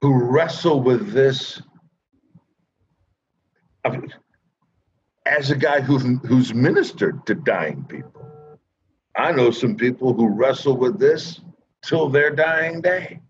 who 0.01 0.13
wrestle 0.13 0.81
with 0.81 1.11
this 1.11 1.61
I 3.87 3.89
mean, 3.89 4.13
as 5.25 5.49
a 5.49 5.55
guy 5.55 5.79
who, 5.79 5.97
who's 5.97 6.53
ministered 6.53 7.25
to 7.25 7.35
dying 7.35 7.85
people. 7.85 8.29
I 9.15 9.31
know 9.31 9.49
some 9.49 9.77
people 9.77 10.13
who 10.13 10.27
wrestle 10.27 10.75
with 10.75 10.99
this 10.99 11.39
till 11.83 12.09
their 12.09 12.29
dying 12.29 12.81
day. 12.81 13.21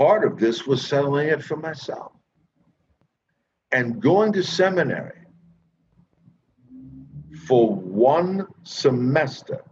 Part 0.00 0.24
of 0.24 0.38
this 0.38 0.66
was 0.66 0.80
settling 0.80 1.28
it 1.28 1.44
for 1.44 1.56
myself. 1.56 2.12
And 3.70 4.00
going 4.00 4.32
to 4.32 4.42
seminary 4.42 5.26
for 7.46 7.74
one 7.74 8.46
semester 8.62 9.62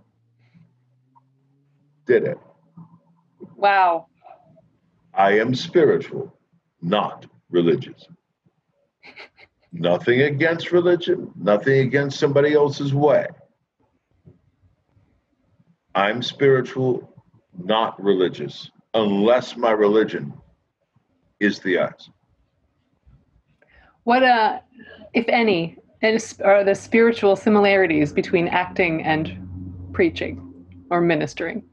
did 2.07 2.25
it. 2.25 2.39
Wow. 3.57 4.09
I 5.15 5.39
am 5.39 5.55
spiritual, 5.55 6.37
not 6.83 7.25
religious. 7.49 8.07
nothing 9.73 10.21
against 10.21 10.73
religion, 10.73 11.33
nothing 11.37 11.81
against 11.81 12.21
somebody 12.21 12.53
else's 12.53 12.93
way. 12.93 13.29
I'm 15.95 16.23
spiritual, 16.23 17.25
not 17.57 18.03
religious, 18.03 18.71
unless 18.95 19.57
my 19.57 19.71
religion 19.71 20.33
is 21.41 21.61
the 21.61 21.79
eyes. 21.79 22.11
What, 24.05 24.23
uh, 24.23 24.61
if 25.13 25.27
any, 25.29 25.77
are 26.45 26.65
the 26.65 26.75
spiritual 26.75 27.37
similarities 27.37 28.13
between 28.13 28.49
acting 28.49 29.03
and 29.03 29.37
preaching 29.93 30.55
or 30.91 31.01
ministering? 31.01 31.65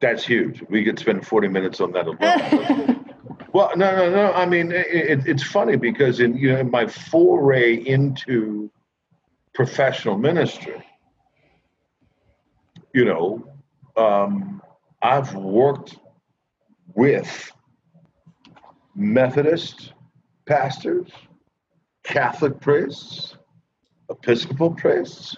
That's 0.00 0.24
huge. 0.24 0.62
We 0.68 0.84
could 0.84 0.98
spend 0.98 1.26
40 1.26 1.48
minutes 1.48 1.80
on 1.80 1.92
that 1.92 2.06
alone. 2.06 3.06
well, 3.52 3.70
no, 3.76 3.94
no, 3.94 4.10
no. 4.10 4.32
I 4.32 4.44
mean, 4.44 4.72
it, 4.72 5.26
it's 5.26 5.44
funny 5.44 5.76
because 5.76 6.18
in 6.18 6.36
you 6.36 6.52
know 6.52 6.58
in 6.58 6.70
my 6.70 6.86
foray 6.88 7.76
into 7.76 8.70
professional 9.54 10.18
ministry, 10.18 10.82
you 12.92 13.04
know, 13.04 13.46
um, 13.96 14.60
I've 15.02 15.34
worked 15.34 15.96
with 16.94 17.50
Methodist 18.94 19.94
pastors, 20.46 21.10
Catholic 22.04 22.60
priests, 22.60 23.36
Episcopal 24.08 24.70
priests, 24.74 25.36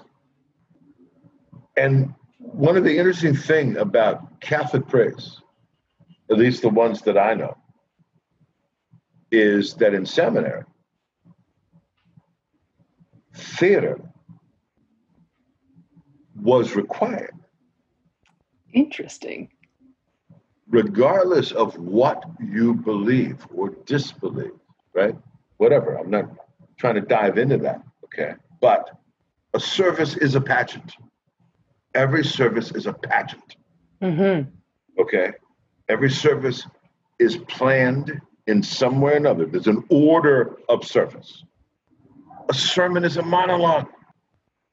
and 1.76 2.12
one 2.38 2.76
of 2.76 2.84
the 2.84 2.96
interesting 2.96 3.34
things 3.34 3.76
about 3.78 4.40
Catholic 4.40 4.86
priests, 4.86 5.40
at 6.30 6.38
least 6.38 6.62
the 6.62 6.68
ones 6.68 7.00
that 7.02 7.16
I 7.16 7.34
know, 7.34 7.56
is 9.30 9.74
that 9.74 9.94
in 9.94 10.04
seminary, 10.04 10.64
theater 13.34 13.98
was 16.36 16.76
required. 16.76 17.34
Interesting. 18.72 19.48
Regardless 20.68 21.52
of 21.52 21.76
what 21.78 22.24
you 22.40 22.74
believe 22.74 23.46
or 23.54 23.70
disbelieve, 23.84 24.58
right? 24.94 25.14
Whatever. 25.58 25.96
I'm 25.96 26.10
not 26.10 26.30
trying 26.78 26.94
to 26.94 27.00
dive 27.00 27.38
into 27.38 27.58
that, 27.58 27.82
okay? 28.04 28.34
But 28.60 28.90
a 29.52 29.60
service 29.60 30.16
is 30.16 30.34
a 30.34 30.40
pageant 30.40 30.94
every 31.94 32.24
service 32.24 32.72
is 32.72 32.86
a 32.86 32.92
pageant. 32.92 33.56
Mm-hmm. 34.02 34.50
Okay. 35.00 35.32
Every 35.88 36.10
service 36.10 36.66
is 37.18 37.36
planned 37.48 38.20
in 38.46 38.62
some 38.62 39.00
way 39.00 39.12
or 39.12 39.16
another. 39.16 39.46
There's 39.46 39.66
an 39.66 39.84
order 39.88 40.58
of 40.68 40.84
service. 40.84 41.44
A 42.48 42.54
sermon 42.54 43.04
is 43.04 43.16
a 43.16 43.22
monologue. 43.22 43.88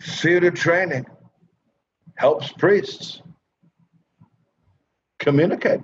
Theater 0.02 0.52
training 0.52 1.06
helps 2.16 2.52
priests 2.52 3.22
communicate. 5.22 5.80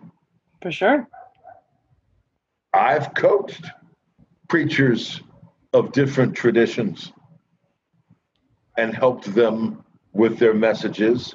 For 0.62 0.72
sure. 0.72 1.08
I've 2.74 3.14
coached 3.14 3.66
preachers 4.50 5.22
of 5.74 5.92
different 5.92 6.36
traditions 6.36 7.14
and 8.78 8.94
helped 8.94 9.34
them 9.34 9.84
with 10.14 10.38
their 10.40 10.54
messages 10.54 11.34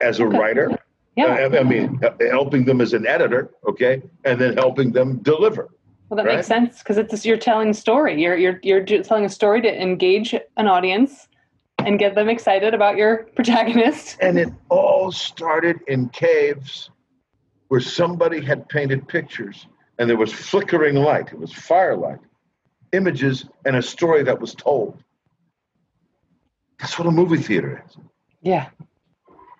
as 0.00 0.20
a 0.20 0.24
okay. 0.24 0.38
writer. 0.38 0.78
Yeah. 1.16 1.48
I, 1.52 1.58
I, 1.58 1.62
mean, 1.62 1.98
helping 2.30 2.66
them 2.66 2.80
as 2.82 2.92
an 2.92 3.06
editor, 3.06 3.50
okay, 3.66 4.02
and 4.24 4.38
then 4.38 4.56
helping 4.56 4.92
them 4.92 5.18
deliver. 5.22 5.70
Well, 6.08 6.16
that 6.16 6.26
right? 6.26 6.36
makes 6.36 6.46
sense 6.46 6.78
because 6.78 6.98
it's 6.98 7.24
you're 7.24 7.38
telling 7.38 7.70
a 7.70 7.74
story. 7.74 8.20
You're 8.22 8.36
you're 8.36 8.60
you're 8.62 8.84
telling 8.84 9.24
a 9.24 9.28
story 9.28 9.62
to 9.62 9.82
engage 9.82 10.34
an 10.34 10.68
audience 10.68 11.26
and 11.78 11.98
get 11.98 12.14
them 12.14 12.28
excited 12.28 12.74
about 12.74 12.96
your 12.96 13.24
protagonist. 13.36 14.16
And 14.20 14.38
it 14.38 14.48
all 14.68 15.12
started 15.12 15.80
in 15.86 16.08
caves 16.08 16.90
where 17.68 17.80
somebody 17.80 18.40
had 18.40 18.68
painted 18.68 19.06
pictures 19.08 19.66
and 19.98 20.08
there 20.08 20.16
was 20.16 20.32
flickering 20.32 20.96
light. 20.96 21.28
It 21.32 21.38
was 21.38 21.52
firelight, 21.52 22.18
images, 22.92 23.46
and 23.64 23.76
a 23.76 23.82
story 23.82 24.22
that 24.24 24.40
was 24.40 24.54
told. 24.54 25.02
That's 26.78 26.98
what 26.98 27.08
a 27.08 27.10
movie 27.10 27.38
theater 27.38 27.82
is. 27.86 27.96
Yeah. 28.42 28.68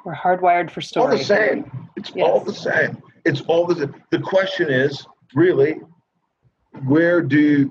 We're 0.05 0.15
hardwired 0.15 0.71
for 0.71 0.81
story. 0.81 1.13
All 1.13 1.19
the 1.19 1.25
same. 1.25 1.89
It's 1.97 2.13
yes. 2.15 2.29
all 2.29 2.41
the 2.41 2.53
same. 2.53 3.03
It's 3.25 3.41
all 3.43 3.67
the 3.67 3.75
same. 3.75 3.95
The 4.11 4.21
question 4.21 4.71
is 4.71 5.07
really 5.35 5.81
where 6.85 7.23
do 7.23 7.65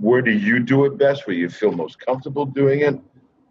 where 0.00 0.22
do 0.22 0.30
you 0.30 0.60
do 0.60 0.84
it 0.84 0.96
best? 0.96 1.26
Where 1.26 1.36
you 1.36 1.48
feel 1.48 1.72
most 1.72 1.98
comfortable 1.98 2.46
doing 2.46 2.80
it? 2.80 2.98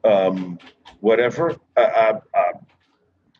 Um, 0.03 0.59
whatever. 0.99 1.55
Uh, 1.77 1.79
uh, 1.79 2.19
uh, 2.33 2.59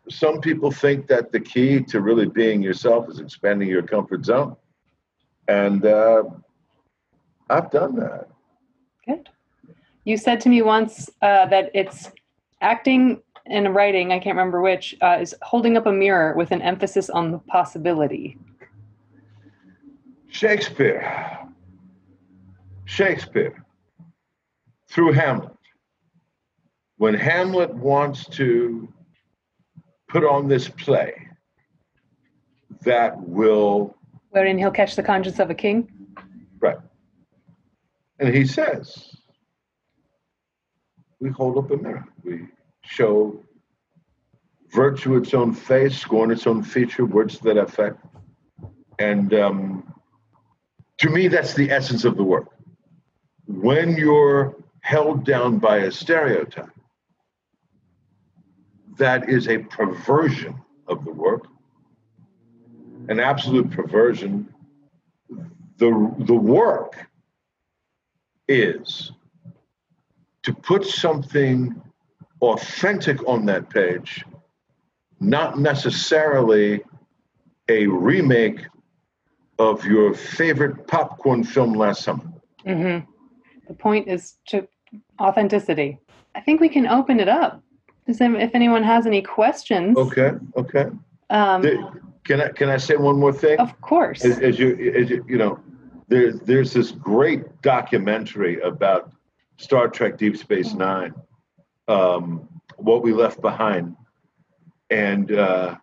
some 0.09 0.41
people 0.41 0.71
think 0.71 1.07
that 1.07 1.31
the 1.31 1.39
key 1.39 1.81
to 1.83 2.01
really 2.01 2.27
being 2.27 2.61
yourself 2.61 3.09
is 3.09 3.19
expanding 3.19 3.69
your 3.69 3.83
comfort 3.83 4.25
zone, 4.25 4.55
and 5.47 5.85
uh, 5.85 6.23
I've 7.49 7.71
done 7.71 7.95
that. 7.97 8.27
Good. 9.05 9.29
You 10.05 10.17
said 10.17 10.41
to 10.41 10.49
me 10.49 10.61
once 10.61 11.09
uh, 11.21 11.45
that 11.47 11.71
it's 11.73 12.11
acting 12.61 13.21
and 13.45 13.73
writing, 13.75 14.11
I 14.11 14.19
can't 14.19 14.35
remember 14.35 14.61
which, 14.61 14.95
uh, 15.01 15.17
is 15.19 15.35
holding 15.41 15.77
up 15.77 15.85
a 15.85 15.91
mirror 15.91 16.33
with 16.35 16.51
an 16.51 16.61
emphasis 16.61 17.09
on 17.09 17.31
the 17.31 17.39
possibility. 17.39 18.37
Shakespeare. 20.29 21.39
Shakespeare. 22.85 23.65
Through 24.89 25.13
Hamlet. 25.13 25.52
When 27.03 27.15
Hamlet 27.15 27.73
wants 27.75 28.25
to 28.27 28.87
put 30.07 30.23
on 30.23 30.47
this 30.47 30.69
play 30.69 31.27
that 32.85 33.21
will. 33.21 33.97
Wherein 34.29 34.57
he'll 34.57 34.71
catch 34.71 34.95
the 34.95 35.03
conscience 35.03 35.37
of 35.39 35.49
a 35.49 35.53
king? 35.53 35.91
Right. 36.61 36.77
And 38.19 38.33
he 38.33 38.45
says, 38.45 39.17
we 41.19 41.29
hold 41.29 41.57
up 41.57 41.71
a 41.71 41.75
mirror. 41.75 42.05
We 42.23 42.47
show 42.85 43.43
virtue 44.71 45.17
its 45.17 45.33
own 45.33 45.53
face, 45.53 45.97
scorn 45.97 46.31
its 46.31 46.47
own 46.47 46.63
feature, 46.63 47.05
words 47.05 47.37
that 47.39 47.57
affect. 47.57 47.99
And 48.97 49.33
um, 49.33 49.93
to 50.99 51.09
me, 51.09 51.27
that's 51.27 51.53
the 51.53 51.69
essence 51.69 52.05
of 52.05 52.15
the 52.15 52.23
work. 52.23 52.47
When 53.45 53.97
you're 53.97 54.55
held 54.83 55.25
down 55.25 55.59
by 55.59 55.79
a 55.79 55.91
stereotype. 55.91 56.69
That 58.97 59.29
is 59.29 59.47
a 59.47 59.57
perversion 59.57 60.55
of 60.87 61.03
the 61.05 61.11
work, 61.11 61.47
an 63.09 63.19
absolute 63.19 63.71
perversion. 63.71 64.53
The, 65.77 66.15
the 66.19 66.35
work 66.35 67.07
is 68.47 69.11
to 70.43 70.53
put 70.53 70.85
something 70.85 71.81
authentic 72.41 73.25
on 73.27 73.45
that 73.45 73.69
page, 73.69 74.23
not 75.19 75.57
necessarily 75.57 76.83
a 77.69 77.87
remake 77.87 78.59
of 79.57 79.85
your 79.85 80.13
favorite 80.13 80.87
popcorn 80.87 81.43
film 81.43 81.73
last 81.73 82.03
summer. 82.03 82.25
Mm-hmm. 82.65 83.09
The 83.67 83.73
point 83.73 84.07
is 84.07 84.35
to 84.47 84.67
authenticity. 85.19 85.99
I 86.35 86.41
think 86.41 86.59
we 86.59 86.69
can 86.69 86.85
open 86.85 87.19
it 87.19 87.29
up. 87.29 87.63
If 88.07 88.53
anyone 88.53 88.83
has 88.83 89.05
any 89.05 89.21
questions. 89.21 89.97
Okay, 89.97 90.31
okay. 90.57 90.85
Um, 91.29 91.61
can 92.23 92.41
I 92.41 92.49
can 92.49 92.69
I 92.69 92.77
say 92.77 92.95
one 92.95 93.19
more 93.19 93.33
thing? 93.33 93.59
Of 93.59 93.79
course. 93.81 94.23
As, 94.23 94.39
as 94.39 94.59
you 94.59 94.93
as 94.95 95.09
you 95.09 95.25
you 95.27 95.37
know, 95.37 95.59
there's 96.07 96.39
there's 96.41 96.73
this 96.73 96.91
great 96.91 97.61
documentary 97.61 98.59
about 98.61 99.11
Star 99.57 99.87
Trek 99.87 100.17
Deep 100.17 100.37
Space 100.37 100.73
Nine, 100.73 101.13
um, 101.87 102.47
what 102.77 103.03
we 103.03 103.13
left 103.13 103.41
behind, 103.41 103.95
and 104.89 105.31
uh, 105.31 105.75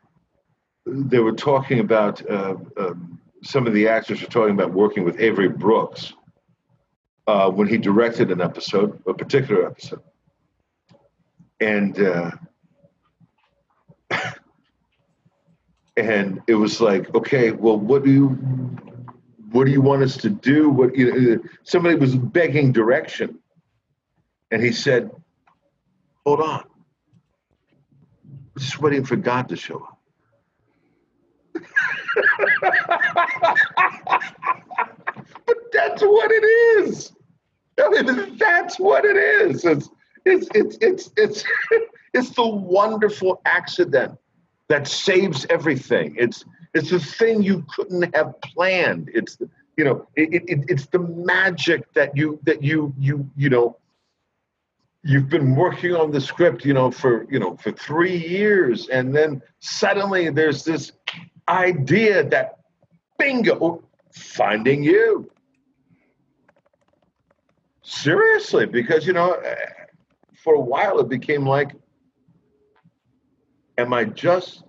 they 0.86 1.18
were 1.18 1.32
talking 1.32 1.80
about 1.80 2.28
uh, 2.30 2.56
um, 2.76 3.20
some 3.42 3.66
of 3.66 3.72
the 3.72 3.88
actors 3.88 4.20
were 4.20 4.28
talking 4.28 4.54
about 4.54 4.72
working 4.72 5.04
with 5.04 5.18
Avery 5.20 5.48
Brooks 5.48 6.14
uh, 7.26 7.50
when 7.50 7.68
he 7.68 7.78
directed 7.78 8.30
an 8.30 8.40
episode, 8.40 9.00
a 9.06 9.14
particular 9.14 9.66
episode, 9.66 10.02
and 11.61 12.00
uh, 12.00 12.30
and 15.96 16.42
it 16.46 16.54
was 16.54 16.80
like, 16.80 17.14
okay, 17.14 17.52
well, 17.52 17.78
what 17.78 18.04
do 18.04 18.11
you 18.11 18.28
what 19.52 19.66
do 19.66 19.72
you 19.72 19.82
want 19.82 20.02
us 20.02 20.16
to 20.18 20.30
do? 20.30 20.70
What 20.70 20.96
you 20.96 21.12
know, 21.12 21.42
somebody 21.64 21.96
was 21.96 22.16
begging 22.16 22.72
direction, 22.72 23.38
and 24.50 24.62
he 24.62 24.72
said, 24.72 25.11
"Hold 26.24 26.40
on, 26.40 26.64
just 28.58 28.80
waiting 28.80 29.04
for 29.04 29.16
God 29.16 29.48
to 29.48 29.56
show 29.56 29.78
up." 29.78 29.98
but 35.46 35.56
that's 35.72 36.02
what 36.02 36.30
it 36.30 36.44
is. 36.84 37.12
I 37.78 37.88
mean, 37.88 38.36
that's 38.36 38.78
what 38.78 39.04
it 39.04 39.16
is. 39.16 39.64
It's 39.64 39.88
it's 40.24 40.48
it's 40.54 40.78
it's 40.80 41.10
it's 41.16 41.44
it's 42.14 42.30
the 42.30 42.46
wonderful 42.46 43.40
accident 43.44 44.18
that 44.68 44.86
saves 44.86 45.46
everything. 45.50 46.14
It's 46.18 46.44
it's 46.74 46.90
the 46.90 47.00
thing 47.00 47.42
you 47.42 47.64
couldn't 47.74 48.14
have 48.14 48.40
planned. 48.40 49.10
It's 49.12 49.38
you 49.76 49.84
know 49.84 50.06
it, 50.16 50.44
it, 50.48 50.64
it's 50.68 50.86
the 50.86 50.98
magic 50.98 51.92
that 51.94 52.16
you 52.16 52.38
that 52.44 52.62
you 52.62 52.94
you 52.98 53.28
you 53.36 53.48
know 53.48 53.76
you've 55.02 55.28
been 55.28 55.56
working 55.56 55.94
on 55.94 56.10
the 56.10 56.20
script 56.20 56.64
you 56.64 56.74
know 56.74 56.90
for 56.90 57.26
you 57.30 57.38
know 57.38 57.56
for 57.56 57.72
three 57.72 58.16
years 58.16 58.88
and 58.88 59.14
then 59.14 59.40
suddenly 59.60 60.28
there's 60.28 60.62
this 60.62 60.92
idea 61.48 62.22
that 62.22 62.58
bingo 63.18 63.82
finding 64.12 64.82
you 64.82 65.30
seriously 67.82 68.66
because 68.66 69.06
you 69.06 69.14
know 69.14 69.40
for 70.43 70.55
a 70.55 70.61
while 70.61 70.99
it 71.01 71.09
became 71.09 71.47
like 71.47 71.72
am 73.78 73.93
i 73.93 74.05
just 74.05 74.64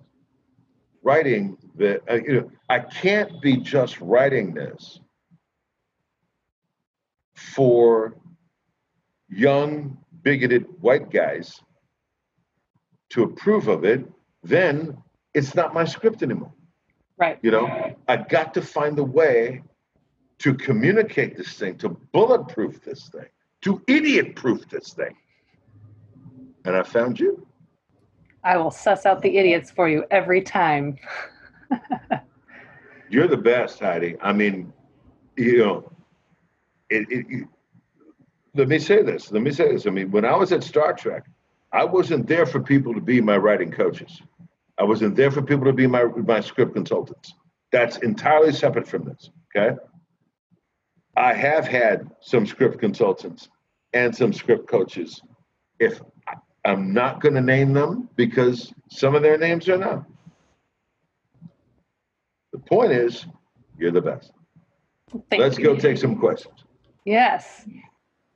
writing 1.02 1.56
that 1.74 2.00
uh, 2.10 2.14
you 2.14 2.40
know 2.40 2.50
i 2.68 2.78
can't 2.78 3.40
be 3.42 3.56
just 3.56 4.00
writing 4.00 4.54
this 4.54 5.00
for 7.34 8.16
young 9.28 9.96
bigoted 10.22 10.64
white 10.80 11.10
guys 11.10 11.60
to 13.10 13.24
approve 13.24 13.68
of 13.68 13.84
it 13.84 14.04
then 14.42 14.96
it's 15.34 15.54
not 15.54 15.74
my 15.74 15.84
script 15.84 16.22
anymore 16.22 16.52
right 17.18 17.38
you 17.42 17.50
know 17.50 17.94
i 18.08 18.16
got 18.16 18.54
to 18.54 18.62
find 18.62 18.98
a 18.98 19.04
way 19.04 19.62
to 20.42 20.54
communicate 20.54 21.36
this 21.36 21.54
thing, 21.54 21.78
to 21.78 21.88
bulletproof 22.12 22.82
this 22.82 23.08
thing, 23.10 23.28
to 23.60 23.80
idiot 23.86 24.34
proof 24.34 24.68
this 24.68 24.92
thing. 24.92 25.14
And 26.64 26.76
I 26.76 26.82
found 26.82 27.18
you. 27.18 27.46
I 28.44 28.56
will 28.56 28.70
suss 28.70 29.06
out 29.06 29.22
the 29.22 29.36
idiots 29.36 29.70
for 29.70 29.88
you 29.88 30.04
every 30.10 30.42
time. 30.42 30.98
You're 33.08 33.28
the 33.28 33.36
best, 33.36 33.80
Heidi. 33.80 34.16
I 34.20 34.32
mean, 34.32 34.72
you 35.36 35.58
know, 35.58 35.92
it, 36.90 37.06
it, 37.10 37.26
it, 37.28 37.48
let 38.54 38.68
me 38.68 38.78
say 38.78 39.02
this. 39.02 39.30
Let 39.30 39.42
me 39.42 39.52
say 39.52 39.72
this. 39.72 39.86
I 39.86 39.90
mean, 39.90 40.10
when 40.10 40.24
I 40.24 40.36
was 40.36 40.52
at 40.52 40.64
Star 40.64 40.92
Trek, 40.92 41.24
I 41.72 41.84
wasn't 41.84 42.26
there 42.26 42.46
for 42.46 42.60
people 42.60 42.94
to 42.94 43.00
be 43.00 43.20
my 43.20 43.36
writing 43.36 43.70
coaches. 43.70 44.20
I 44.78 44.84
wasn't 44.84 45.14
there 45.14 45.30
for 45.30 45.42
people 45.42 45.64
to 45.66 45.72
be 45.72 45.86
my, 45.86 46.04
my 46.04 46.40
script 46.40 46.74
consultants. 46.74 47.34
That's 47.70 47.98
entirely 47.98 48.52
separate 48.52 48.86
from 48.86 49.04
this. 49.04 49.30
Okay. 49.54 49.76
I 51.16 51.34
have 51.34 51.66
had 51.66 52.10
some 52.20 52.46
script 52.46 52.78
consultants 52.78 53.48
and 53.92 54.14
some 54.14 54.32
script 54.32 54.68
coaches. 54.68 55.20
If 55.78 56.00
I'm 56.64 56.92
not 56.92 57.20
going 57.20 57.34
to 57.34 57.40
name 57.40 57.72
them 57.72 58.08
because 58.16 58.72
some 58.88 59.14
of 59.14 59.22
their 59.22 59.36
names 59.36 59.68
are 59.68 59.78
not. 59.78 60.04
The 62.52 62.58
point 62.58 62.92
is, 62.92 63.26
you're 63.78 63.90
the 63.90 64.02
best. 64.02 64.32
Thank 65.30 65.42
Let's 65.42 65.58
you. 65.58 65.64
go 65.64 65.76
take 65.76 65.98
some 65.98 66.16
questions. 66.16 66.64
Yes. 67.04 67.66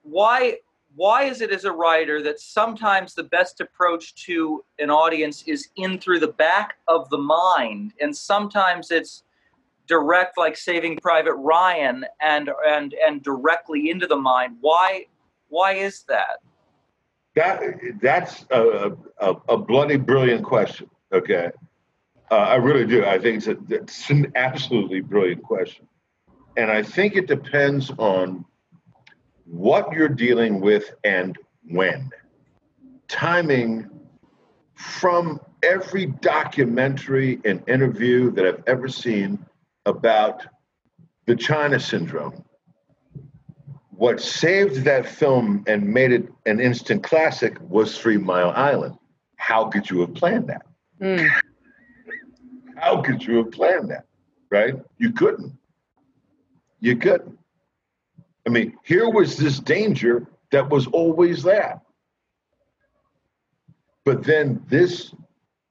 Why 0.02 0.56
why 0.94 1.24
is 1.24 1.42
it 1.42 1.52
as 1.52 1.64
a 1.66 1.72
writer 1.72 2.22
that 2.22 2.40
sometimes 2.40 3.12
the 3.12 3.24
best 3.24 3.60
approach 3.60 4.14
to 4.24 4.64
an 4.78 4.88
audience 4.88 5.44
is 5.46 5.68
in 5.76 5.98
through 5.98 6.20
the 6.20 6.28
back 6.28 6.76
of 6.88 7.08
the 7.10 7.18
mind 7.18 7.92
and 8.00 8.16
sometimes 8.16 8.90
it's 8.90 9.22
direct 9.86 10.38
like 10.38 10.56
Saving 10.56 10.96
Private 10.96 11.34
Ryan 11.34 12.04
and 12.22 12.50
and 12.66 12.94
and 13.06 13.22
directly 13.22 13.90
into 13.90 14.06
the 14.06 14.16
mind. 14.16 14.56
Why 14.60 15.04
why 15.48 15.72
is 15.72 16.02
that? 16.08 16.40
That 17.36 17.62
that's 18.00 18.46
a, 18.50 18.92
a, 19.18 19.34
a 19.50 19.56
bloody 19.58 19.96
brilliant 19.96 20.42
question. 20.42 20.90
Okay, 21.12 21.50
uh, 22.30 22.34
I 22.34 22.54
really 22.56 22.86
do. 22.86 23.04
I 23.04 23.18
think 23.18 23.36
it's, 23.36 23.46
a, 23.46 23.56
it's 23.68 24.10
an 24.10 24.32
absolutely 24.34 25.00
brilliant 25.00 25.42
question, 25.42 25.86
and 26.56 26.70
I 26.70 26.82
think 26.82 27.14
it 27.14 27.28
depends 27.28 27.92
on 27.98 28.44
what 29.44 29.92
you're 29.92 30.08
dealing 30.08 30.60
with 30.60 30.94
and 31.04 31.36
when. 31.68 32.10
Timing 33.06 33.88
from 34.74 35.38
every 35.62 36.06
documentary 36.06 37.40
and 37.44 37.62
interview 37.68 38.30
that 38.32 38.46
I've 38.46 38.62
ever 38.66 38.88
seen 38.88 39.44
about 39.84 40.46
the 41.26 41.36
China 41.36 41.78
syndrome. 41.78 42.44
What 43.96 44.20
saved 44.20 44.84
that 44.84 45.06
film 45.06 45.64
and 45.66 45.88
made 45.88 46.12
it 46.12 46.28
an 46.44 46.60
instant 46.60 47.02
classic 47.02 47.56
was 47.62 47.98
Three 47.98 48.18
Mile 48.18 48.50
Island. 48.50 48.98
How 49.36 49.68
could 49.68 49.88
you 49.88 50.00
have 50.00 50.12
planned 50.14 50.48
that? 50.48 50.66
Mm. 51.00 51.26
How 52.76 53.00
could 53.00 53.24
you 53.24 53.38
have 53.38 53.50
planned 53.52 53.90
that? 53.90 54.04
Right? 54.50 54.74
You 54.98 55.12
couldn't. 55.12 55.56
You 56.80 56.96
couldn't. 56.96 57.38
I 58.46 58.50
mean, 58.50 58.76
here 58.84 59.08
was 59.08 59.38
this 59.38 59.58
danger 59.58 60.26
that 60.52 60.68
was 60.68 60.86
always 60.88 61.42
there. 61.42 61.80
But 64.04 64.24
then 64.24 64.62
this 64.68 65.14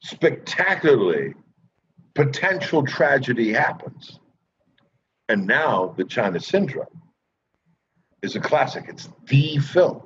spectacularly 0.02 1.36
potential 2.16 2.84
tragedy 2.86 3.54
happens. 3.54 4.20
And 5.30 5.46
now 5.46 5.94
the 5.96 6.04
China 6.04 6.40
Syndrome 6.40 7.04
is 8.26 8.36
a 8.36 8.40
classic. 8.40 8.86
It's 8.90 9.08
the 9.28 9.60
film 9.60 10.02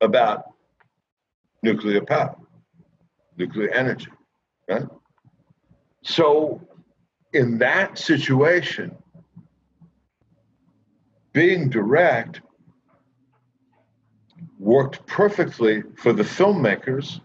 about 0.00 0.44
nuclear 1.62 2.02
power, 2.02 2.36
nuclear 3.36 3.70
energy. 3.70 4.08
Right? 4.68 4.86
So, 6.02 6.62
in 7.34 7.58
that 7.58 7.98
situation, 7.98 8.96
being 11.32 11.68
direct 11.68 12.40
worked 14.58 15.06
perfectly 15.06 15.82
for 15.96 16.12
the 16.12 16.22
filmmakers 16.22 17.20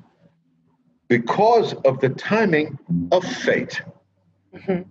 because 1.07 1.73
of 1.85 1.99
the 1.99 2.09
timing 2.09 2.77
of 3.11 3.23
fate. 3.23 3.81
Mm-hmm. 4.53 4.89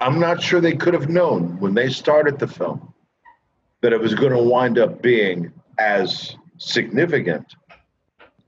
I'm 0.00 0.20
not 0.20 0.42
sure 0.42 0.60
they 0.60 0.76
could 0.76 0.94
have 0.94 1.08
known 1.08 1.58
when 1.60 1.74
they 1.74 1.88
started 1.88 2.38
the 2.38 2.46
film 2.46 2.92
that 3.86 3.92
it 3.92 4.00
was 4.00 4.14
going 4.14 4.32
to 4.32 4.42
wind 4.42 4.80
up 4.80 5.00
being 5.00 5.52
as 5.78 6.34
significant. 6.58 7.54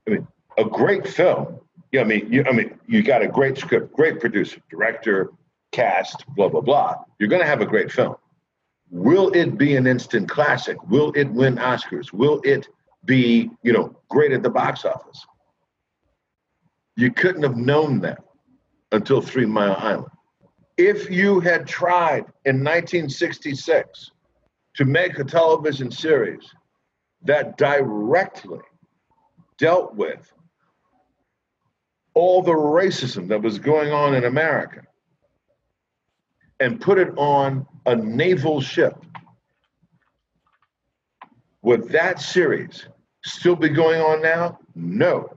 I 0.05 0.09
mean, 0.09 0.27
a 0.57 0.65
great 0.65 1.07
film. 1.07 1.61
Yeah, 1.93 2.01
I 2.01 2.03
mean, 2.03 2.29
you, 2.29 2.43
I 2.43 2.51
mean, 2.51 2.77
you 2.87 3.01
got 3.01 3.21
a 3.21 3.27
great 3.29 3.57
script, 3.57 3.93
great 3.93 4.19
producer, 4.19 4.59
director, 4.69 5.31
cast, 5.71 6.25
blah 6.35 6.49
blah 6.49 6.59
blah. 6.59 6.95
You're 7.19 7.29
going 7.29 7.41
to 7.41 7.47
have 7.47 7.61
a 7.61 7.65
great 7.65 7.89
film. 7.89 8.17
Will 8.91 9.29
it 9.29 9.57
be 9.57 9.77
an 9.77 9.87
instant 9.87 10.27
classic? 10.27 10.75
Will 10.89 11.13
it 11.15 11.29
win 11.29 11.55
Oscars? 11.55 12.11
Will 12.11 12.41
it 12.43 12.67
be, 13.05 13.49
you 13.63 13.71
know, 13.71 13.95
great 14.09 14.33
at 14.33 14.43
the 14.43 14.49
box 14.49 14.83
office? 14.83 15.25
You 16.97 17.13
couldn't 17.13 17.43
have 17.43 17.55
known 17.55 18.01
that 18.01 18.21
until 18.91 19.21
Three 19.21 19.45
Mile 19.45 19.77
Island. 19.77 20.11
If 20.75 21.09
you 21.09 21.39
had 21.39 21.65
tried 21.65 22.25
in 22.43 22.61
1966 22.61 24.11
to 24.79 24.85
make 24.85 25.19
a 25.19 25.25
television 25.25 25.91
series 25.91 26.55
that 27.21 27.57
directly 27.57 28.61
dealt 29.57 29.93
with 29.93 30.31
all 32.13 32.41
the 32.41 32.53
racism 32.53 33.27
that 33.27 33.41
was 33.41 33.59
going 33.59 33.91
on 33.91 34.15
in 34.15 34.23
America 34.23 34.81
and 36.61 36.79
put 36.79 36.97
it 36.97 37.09
on 37.17 37.67
a 37.87 37.93
naval 37.93 38.61
ship, 38.61 38.95
would 41.61 41.89
that 41.89 42.21
series 42.21 42.87
still 43.25 43.57
be 43.57 43.67
going 43.67 43.99
on 43.99 44.21
now? 44.21 44.59
No. 44.75 45.29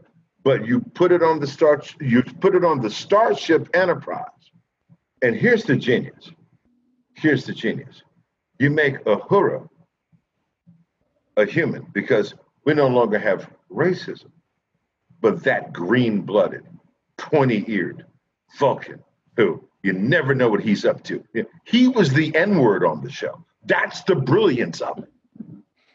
But 0.45 0.65
you 0.65 0.83
put 0.95 1.11
it 1.11 1.21
on 1.21 1.41
the 1.41 1.49
star 1.49 1.83
you 2.01 2.23
put 2.23 2.55
it 2.55 2.65
on 2.65 2.81
the 2.81 2.91
Starship 2.91 3.69
Enterprise. 3.75 4.29
And 5.21 5.35
here's 5.35 5.65
the 5.65 5.75
genius. 5.75 6.31
Here's 7.17 7.45
the 7.45 7.53
genius. 7.53 8.05
You 8.63 8.71
make 8.71 9.03
Uhura 9.07 9.69
a 11.37 11.45
human 11.45 11.85
because 11.93 12.35
we 12.65 12.75
no 12.75 12.87
longer 12.87 13.19
have 13.19 13.51
racism, 13.69 14.31
but 15.21 15.43
that 15.43 15.73
green 15.73 16.21
blooded, 16.21 16.63
pointy 17.19 17.65
eared 17.67 18.07
Vulcan 18.61 19.03
who 19.37 19.69
you 19.83 19.95
never 19.95 20.33
know 20.33 20.49
what 20.49 20.61
he's 20.61 20.85
up 20.85 21.03
to. 21.03 21.25
He 21.65 21.89
was 21.89 22.13
the 22.13 22.33
N 22.37 22.57
word 22.57 22.85
on 22.85 23.03
the 23.03 23.11
show. 23.11 23.45
That's 23.65 24.05
the 24.05 24.15
brilliance 24.15 24.81
of 24.81 24.97
it. 25.01 25.11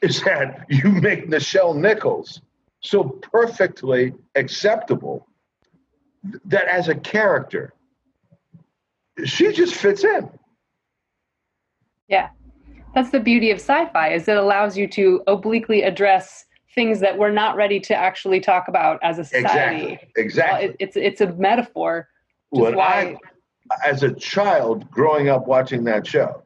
Is 0.02 0.22
that 0.24 0.66
you 0.68 0.92
make 0.92 1.30
Nichelle 1.30 1.74
Nichols 1.74 2.42
so 2.82 3.06
perfectly 3.06 4.14
acceptable 4.36 5.26
that 6.44 6.68
as 6.68 6.90
a 6.90 6.96
character, 6.96 7.74
she 9.24 9.54
just 9.54 9.74
fits 9.74 10.04
in. 10.04 10.30
Yeah. 12.10 12.28
That's 12.98 13.12
the 13.12 13.20
beauty 13.20 13.52
of 13.52 13.60
sci-fi 13.60 14.12
is 14.12 14.28
it 14.28 14.38
allows 14.38 14.76
you 14.76 14.88
to 14.88 15.22
obliquely 15.28 15.84
address 15.84 16.46
things 16.74 17.00
that 17.02 17.16
we're 17.16 17.32
not 17.32 17.56
ready 17.56 17.80
to 17.82 17.94
actually 17.94 18.40
talk 18.40 18.68
about 18.68 18.98
as 19.04 19.20
a 19.20 19.24
society. 19.24 20.00
Exactly. 20.16 20.24
Exactly. 20.24 20.70
It, 20.70 20.76
it's 20.80 20.98
it's 20.98 21.22
a 21.22 21.32
metaphor. 21.34 22.08
When 22.50 22.76
why 22.76 23.16
I, 23.72 23.88
as 23.88 24.02
a 24.02 24.12
child 24.16 24.90
growing 24.90 25.30
up 25.30 25.46
watching 25.46 25.84
that 25.84 26.08
show, 26.08 26.42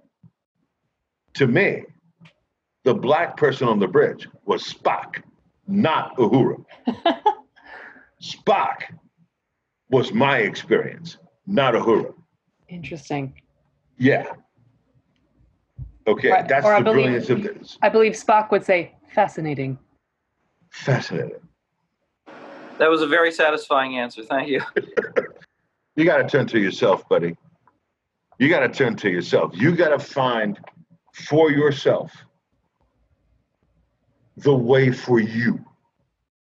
to 1.35 1.47
me, 1.47 1.85
the 2.83 2.95
black 2.95 3.37
person 3.37 3.69
on 3.69 3.79
the 3.79 3.87
bridge 3.87 4.27
was 4.43 4.61
Spock, 4.61 5.23
not 5.69 6.17
Uhura. 6.17 6.65
Spock 8.21 8.93
was 9.89 10.11
my 10.11 10.39
experience, 10.39 11.17
not 11.47 11.75
Uhura. 11.75 12.13
interesting. 12.67 13.41
Yeah. 13.97 14.33
Okay, 16.11 16.29
Right, 16.29 16.47
that's 16.47 16.65
or 16.65 16.73
I 16.73 16.81
believe- 16.81 17.03
brilliance 17.05 17.29
of 17.29 17.41
this. 17.43 17.77
I 17.81 17.87
believe 17.89 18.13
Spock 18.13 18.51
would 18.51 18.65
say 18.65 18.93
fascinating. 19.13 19.79
Fascinating. 20.71 21.39
That 22.79 22.89
was 22.89 23.01
a 23.01 23.07
very 23.07 23.31
satisfying 23.31 23.97
answer. 23.97 24.23
Thank 24.23 24.49
you. 24.49 24.61
You 25.97 26.05
got 26.05 26.19
to 26.19 26.23
turn 26.27 26.47
to 26.47 26.57
yourself, 26.57 27.07
buddy. 27.09 27.35
You 28.39 28.47
got 28.47 28.61
to 28.61 28.69
turn 28.69 28.95
to 28.95 29.09
yourself. 29.09 29.51
You 29.53 29.75
got 29.75 29.89
to 29.89 29.99
find 29.99 30.57
for 31.13 31.51
yourself 31.51 32.13
the 34.37 34.55
way 34.55 34.89
for 34.93 35.19
you. 35.19 35.59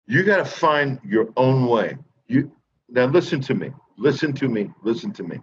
You 0.07 0.23
got 0.23 0.37
to 0.37 0.45
find 0.45 0.99
your 1.05 1.29
own 1.37 1.67
way. 1.67 1.97
You 2.27 2.51
now 2.89 3.05
listen 3.05 3.39
to 3.41 3.53
me. 3.53 3.69
Listen 3.95 4.33
to 4.33 4.47
me. 4.49 4.71
Listen 4.81 5.13
to 5.13 5.23
me. 5.23 5.37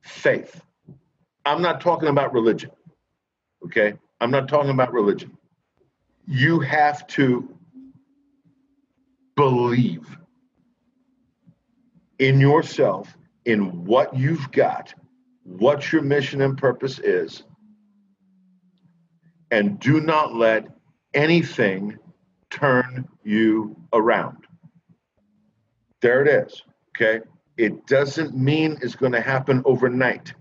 Faith. 0.00 0.62
I'm 1.44 1.60
not 1.60 1.82
talking 1.82 2.08
about 2.08 2.32
religion. 2.32 2.70
Okay? 3.64 3.94
I'm 4.20 4.30
not 4.30 4.48
talking 4.48 4.70
about 4.70 4.92
religion. 4.92 5.36
You 6.26 6.60
have 6.60 7.06
to 7.08 7.56
believe 9.36 10.06
in 12.18 12.40
yourself, 12.40 13.16
in 13.46 13.84
what 13.84 14.14
you've 14.14 14.50
got, 14.52 14.92
what 15.44 15.90
your 15.90 16.02
mission 16.02 16.42
and 16.42 16.56
purpose 16.56 16.98
is, 16.98 17.42
and 19.50 19.80
do 19.80 20.00
not 20.00 20.34
let 20.34 20.66
anything 21.14 21.98
turn 22.50 23.08
you 23.24 23.76
around. 23.92 24.46
There 26.02 26.22
it 26.22 26.28
is. 26.28 26.62
Okay. 26.96 27.20
It 27.56 27.86
doesn't 27.86 28.36
mean 28.36 28.78
it's 28.82 28.94
going 28.94 29.12
to 29.12 29.20
happen 29.20 29.62
overnight. 29.64 30.32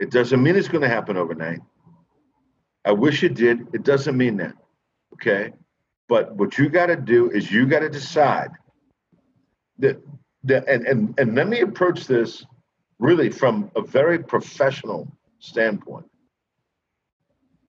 It 0.00 0.10
doesn't 0.10 0.42
mean 0.42 0.56
it's 0.56 0.68
going 0.68 0.82
to 0.82 0.88
happen 0.88 1.16
overnight. 1.16 1.60
I 2.86 2.92
wish 2.92 3.24
it 3.24 3.34
did. 3.34 3.66
It 3.74 3.82
doesn't 3.82 4.16
mean 4.16 4.36
that. 4.36 4.54
Okay. 5.14 5.52
But 6.08 6.34
what 6.36 6.56
you 6.56 6.68
got 6.68 6.86
to 6.86 6.96
do 6.96 7.30
is 7.30 7.50
you 7.50 7.66
got 7.66 7.80
to 7.80 7.88
decide 7.88 8.50
that, 9.78 10.00
that 10.44 10.66
and, 10.68 10.86
and, 10.86 11.14
and 11.18 11.34
let 11.34 11.48
me 11.48 11.60
approach 11.60 12.06
this 12.06 12.46
really 13.00 13.28
from 13.28 13.70
a 13.74 13.82
very 13.82 14.20
professional 14.20 15.10
standpoint. 15.40 16.06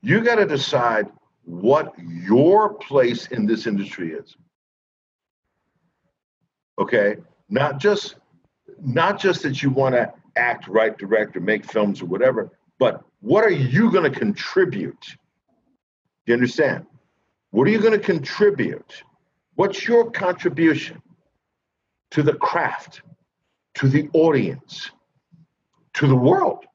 You 0.04 0.24
got 0.24 0.36
to 0.36 0.46
decide 0.46 1.08
what 1.44 1.94
your 1.98 2.76
place 2.76 3.28
in 3.28 3.48
this 3.48 3.66
industry 3.66 4.14
is. 4.14 4.38
Okay? 6.80 7.18
Not 7.50 7.80
just 7.80 8.16
not 8.84 9.20
just 9.20 9.42
that 9.42 9.64
you 9.64 9.72
want 9.72 9.96
to 9.96 10.14
act, 10.36 10.68
write, 10.68 11.00
direct, 11.00 11.36
or 11.36 11.40
make 11.40 11.66
films 11.66 12.02
or 12.02 12.06
whatever, 12.06 12.52
but 12.78 13.04
what 13.22 13.44
are 13.44 13.52
you 13.52 13.92
going 13.92 14.12
to 14.12 14.20
contribute? 14.20 15.02
Do 15.02 15.18
you 16.28 16.34
understand? 16.34 16.86
What 17.52 17.68
are 17.68 17.72
you 17.72 17.80
going 17.80 17.94
to 17.94 18.00
contribute? 18.00 19.04
What's 19.56 19.88
your 19.88 20.12
contribution 20.12 21.02
to 22.12 22.22
the 22.22 22.34
craft, 22.34 23.02
to 23.76 23.88
the 23.88 24.10
audience, 24.14 24.92
to 25.96 26.08
the 26.08 26.16
world? 26.16 26.66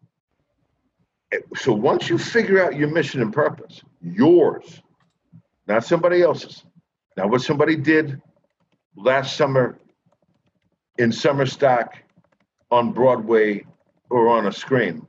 Eh, 1.32 1.38
so 1.56 1.72
once 1.72 2.08
you 2.08 2.18
figure 2.18 2.62
out 2.62 2.76
your 2.76 2.88
mission 2.88 3.22
and 3.22 3.32
purpose, 3.32 3.82
yours, 4.00 4.82
not 5.68 5.84
somebody 5.84 6.22
else's, 6.22 6.64
not 7.16 7.30
what 7.30 7.42
somebody 7.42 7.76
did 7.76 8.20
last 8.96 9.36
summer 9.36 9.78
in 10.98 11.12
summer 11.12 11.46
stock 11.46 11.96
on 12.70 12.92
Broadway 12.92 13.64
or 14.10 14.28
on 14.28 14.46
a 14.46 14.52
screen, 14.52 15.06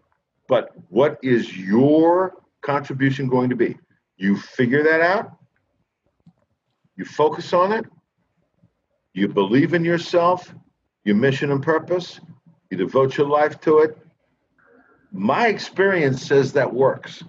but 0.53 0.69
what 0.89 1.17
is 1.23 1.57
your 1.57 2.35
contribution 2.61 3.27
going 3.27 3.49
to 3.49 3.55
be? 3.55 3.75
You 4.17 4.37
figure 4.37 4.83
that 4.83 5.01
out, 5.01 5.35
you 6.95 7.05
focus 7.05 7.53
on 7.53 7.71
it, 7.71 7.85
you 9.15 9.27
believe 9.27 9.73
in 9.73 9.83
yourself, 9.83 10.53
your 11.05 11.15
mission 11.15 11.49
and 11.49 11.63
purpose, 11.63 12.19
you 12.69 12.77
devote 12.77 13.17
your 13.17 13.25
life 13.25 13.59
to 13.61 13.79
it. 13.79 13.97
My 15.11 15.47
experience 15.47 16.23
says 16.23 16.53
that 16.53 16.71
works. 16.71 17.23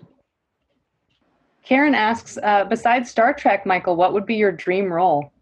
Karen 1.63 1.95
asks, 1.95 2.37
uh, 2.43 2.67
besides 2.67 3.09
Star 3.09 3.33
Trek, 3.33 3.65
Michael, 3.65 3.97
what 3.97 4.13
would 4.13 4.27
be 4.27 4.35
your 4.35 4.53
dream 4.53 4.93
role? 4.93 5.33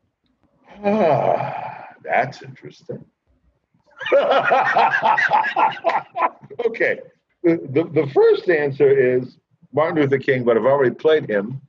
Ah, 0.84 1.88
that's 2.04 2.42
interesting. 2.42 3.04
okay. 6.66 7.00
The, 7.42 7.56
the, 7.70 7.84
the 8.02 8.10
first 8.12 8.48
answer 8.48 8.90
is 8.90 9.36
Martin 9.72 10.02
Luther 10.02 10.18
King, 10.18 10.44
but 10.44 10.56
I've 10.56 10.64
already 10.64 10.94
played 10.94 11.28
him 11.28 11.60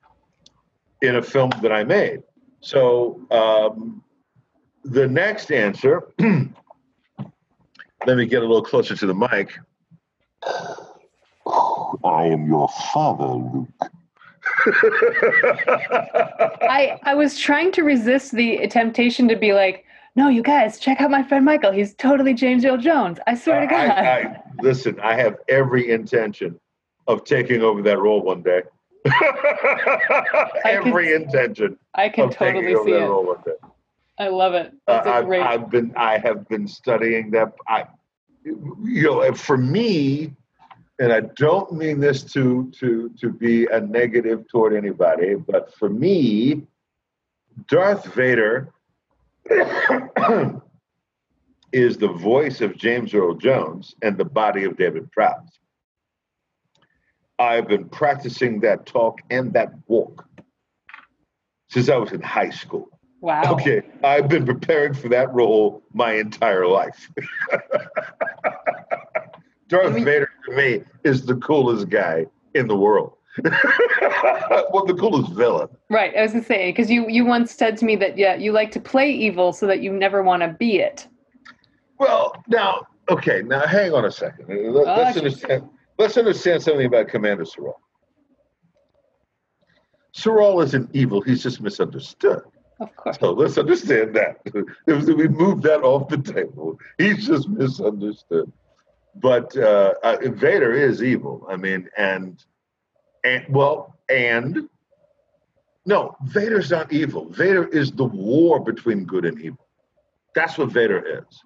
in 1.02 1.16
a 1.16 1.22
film 1.22 1.52
that 1.62 1.72
I 1.72 1.84
made. 1.84 2.24
So 2.62 3.20
um, 3.32 4.04
the 4.84 5.08
next 5.08 5.52
answer, 5.52 6.08
let 6.20 8.18
me 8.18 8.26
get 8.26 8.42
a 8.42 8.46
little 8.46 8.64
closer 8.64 8.96
to 8.96 9.06
the 9.06 9.14
mic. 9.14 9.54
I 12.04 12.26
am 12.26 12.48
your 12.48 12.70
father, 12.94 13.26
Luke. 13.26 13.68
I, 16.62 17.00
I 17.04 17.16
was 17.16 17.38
trying 17.40 17.72
to 17.74 17.84
resist 17.84 18.32
the 18.34 18.68
temptation 18.68 19.28
to 19.28 19.36
be 19.36 19.54
like, 19.54 19.86
no, 20.16 20.30
you 20.30 20.44
guys, 20.44 20.80
check 20.80 21.02
out 21.02 21.10
my 21.10 21.24
friend 21.24 21.44
Michael. 21.44 21.72
He's 21.72 21.96
totally 21.96 22.34
James 22.34 22.64
Earl 22.64 22.78
Jones. 22.78 23.18
I 23.26 23.36
swear 23.36 23.62
to 23.62 23.68
God. 23.68 23.90
I, 23.90 24.20
I, 24.20 24.42
listen, 24.62 25.00
I 25.00 25.16
have 25.16 25.38
every 25.50 25.90
intention 25.90 26.60
of 27.08 27.24
taking 27.24 27.62
over 27.62 27.82
that 27.82 28.00
role 28.00 28.22
one 28.22 28.44
day. 28.44 28.62
Every 30.66 31.08
can, 31.08 31.24
intention. 31.24 31.78
I 31.94 32.08
can 32.08 32.30
totally 32.30 32.74
see 32.86 32.92
it. 32.92 33.48
it. 33.48 33.62
I 34.18 34.28
love 34.30 34.54
it. 34.54 34.74
Uh, 34.88 35.02
I've, 35.04 35.26
great... 35.26 35.42
I've 35.42 35.70
been 35.70 35.94
I 35.98 36.18
have 36.20 36.48
been 36.48 36.68
studying 36.68 37.30
that. 37.32 37.52
I, 37.68 37.86
you 38.46 39.04
know, 39.04 39.34
for 39.34 39.58
me, 39.58 40.34
and 41.00 41.12
I 41.12 41.22
don't 41.36 41.74
mean 41.74 42.00
this 42.00 42.24
to 42.34 42.72
to 42.80 43.10
to 43.20 43.30
be 43.30 43.66
a 43.66 43.82
negative 43.82 44.48
toward 44.48 44.74
anybody, 44.74 45.36
but 45.36 45.74
for 45.76 45.90
me, 45.90 46.66
Darth 47.68 48.06
Vader 48.14 48.73
is 51.74 51.98
the 51.98 52.08
voice 52.08 52.62
of 52.62 52.78
James 52.78 53.14
Earl 53.14 53.36
Jones 53.36 53.96
and 54.02 54.18
the 54.18 54.26
body 54.26 54.64
of 54.64 54.78
David 54.78 55.12
Prowse. 55.12 55.60
I've 57.40 57.68
been 57.68 57.90
practicing 57.90 58.60
that 58.62 58.86
talk 58.86 59.20
and 59.30 59.52
that 59.54 59.74
walk 59.88 60.26
since 61.70 61.90
I 61.90 61.98
was 61.98 62.12
in 62.12 62.22
high 62.22 62.52
school. 62.52 62.88
Wow. 63.20 63.54
Okay, 63.54 63.82
I've 64.04 64.28
been 64.28 64.46
preparing 64.46 64.94
for 64.94 65.10
that 65.10 65.34
role 65.34 65.82
my 65.94 66.14
entire 66.14 66.68
life. 66.68 67.10
Darth 69.68 69.94
Vader 69.94 70.30
to 70.46 70.56
me 70.56 70.84
is 71.04 71.26
the 71.26 71.36
coolest 71.38 71.90
guy 71.90 72.26
in 72.54 72.68
the 72.68 72.76
world. 72.76 73.16
well, 73.44 74.86
the 74.86 74.96
coolest 75.00 75.34
villain. 75.34 75.68
Right. 75.90 76.16
I 76.16 76.22
was 76.22 76.34
gonna 76.34 76.44
say 76.44 76.72
because 76.72 76.90
you 76.90 77.08
you 77.10 77.26
once 77.26 77.52
said 77.52 77.78
to 77.78 77.86
me 77.86 77.96
that 77.96 78.18
yeah 78.18 78.36
you 78.36 78.52
like 78.52 78.72
to 78.72 78.80
play 78.80 79.12
evil 79.12 79.54
so 79.54 79.66
that 79.68 79.82
you 79.82 79.92
never 79.92 80.22
want 80.22 80.44
to 80.44 80.50
be 80.50 80.78
it. 80.78 81.08
Well, 81.98 82.36
now 82.48 82.88
okay, 83.10 83.42
now 83.42 83.66
hang 83.66 83.94
on 83.94 84.06
a 84.06 84.12
second. 84.12 84.48
Let, 84.74 84.88
us 84.88 85.18
understand. 85.18 85.70
Let's 85.98 86.18
understand 86.18 86.62
something 86.62 86.86
about 86.86 87.08
Commander 87.08 87.46
Sirol. 87.46 87.74
Sirol 90.16 90.64
isn't 90.64 90.90
evil; 90.94 91.22
he's 91.22 91.42
just 91.42 91.60
misunderstood. 91.60 92.42
Of 92.80 92.96
course. 92.96 93.18
So 93.20 93.32
let's 93.32 93.58
understand 93.58 94.16
that. 94.16 94.42
we 94.86 95.28
move 95.28 95.62
that 95.64 95.82
off 95.82 96.10
the 96.10 96.18
table. 96.18 96.78
He's 96.98 97.28
just 97.28 97.48
misunderstood. 97.50 98.52
But 99.16 99.56
uh, 99.58 99.94
uh, 100.04 100.18
Vader 100.24 100.74
is 100.74 101.04
evil. 101.04 101.46
I 101.50 101.56
mean, 101.56 101.88
and 101.98 102.44
and 103.24 103.46
well, 103.50 103.98
and 104.10 104.70
no, 105.86 106.16
Vader's 106.26 106.72
not 106.72 106.92
evil. 106.92 107.30
Vader 107.30 107.68
is 107.68 107.92
the 107.92 108.06
war 108.06 108.60
between 108.60 109.06
good 109.06 109.26
and 109.26 109.40
evil. 109.42 109.68
That's 110.36 110.58
what 110.58 110.72
Vader 110.72 111.20
is, 111.20 111.44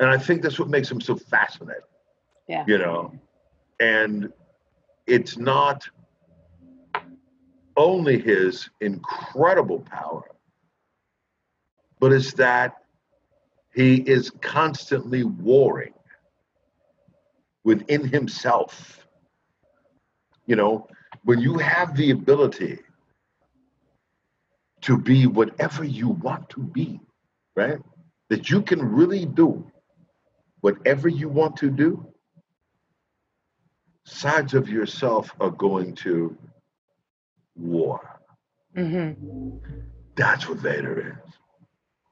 and 0.00 0.10
I 0.10 0.18
think 0.18 0.42
that's 0.42 0.58
what 0.58 0.68
makes 0.68 0.90
him 0.90 1.00
so 1.00 1.16
fascinating. 1.16 1.82
Yeah. 2.48 2.64
You 2.66 2.78
know, 2.78 3.12
and 3.80 4.32
it's 5.06 5.36
not 5.36 5.88
only 7.76 8.18
his 8.18 8.68
incredible 8.80 9.80
power, 9.80 10.24
but 12.00 12.12
it's 12.12 12.32
that 12.34 12.82
he 13.74 13.96
is 13.96 14.30
constantly 14.40 15.24
warring 15.24 15.92
within 17.64 18.06
himself. 18.06 19.06
You 20.46 20.56
know, 20.56 20.86
when 21.26 21.40
you 21.40 21.58
have 21.58 21.96
the 21.96 22.12
ability 22.12 22.78
to 24.80 24.96
be 24.96 25.26
whatever 25.26 25.82
you 25.82 26.08
want 26.08 26.48
to 26.50 26.60
be, 26.60 27.00
right? 27.56 27.78
That 28.30 28.48
you 28.48 28.62
can 28.62 28.80
really 28.80 29.26
do 29.26 29.68
whatever 30.60 31.08
you 31.08 31.28
want 31.28 31.56
to 31.56 31.68
do, 31.68 32.06
sides 34.04 34.54
of 34.54 34.68
yourself 34.68 35.32
are 35.40 35.50
going 35.50 35.96
to 35.96 36.38
war. 37.56 38.20
Mm-hmm. 38.76 39.56
That's 40.14 40.48
what 40.48 40.58
Vader 40.58 41.12
is. 41.24 41.32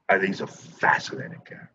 I 0.09 0.17
think 0.17 0.27
he's 0.27 0.41
a 0.41 0.47
fascinating 0.47 1.39
character. 1.45 1.71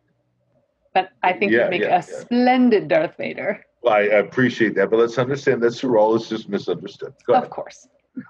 But 0.93 1.11
I 1.23 1.33
think 1.33 1.51
yeah, 1.51 1.65
you 1.65 1.69
make 1.69 1.81
yeah, 1.81 1.87
a 1.87 1.91
yeah. 1.91 2.01
splendid 2.01 2.87
Darth 2.87 3.17
Vader. 3.17 3.65
Well, 3.81 3.93
I 3.95 4.01
appreciate 4.01 4.75
that, 4.75 4.91
but 4.91 4.99
let's 4.99 5.17
understand 5.17 5.61
that 5.63 5.73
Sirol 5.73 6.15
is 6.15 6.29
just 6.29 6.47
misunderstood. 6.49 7.13
Go 7.25 7.33
of 7.33 7.49
course. 7.49 7.87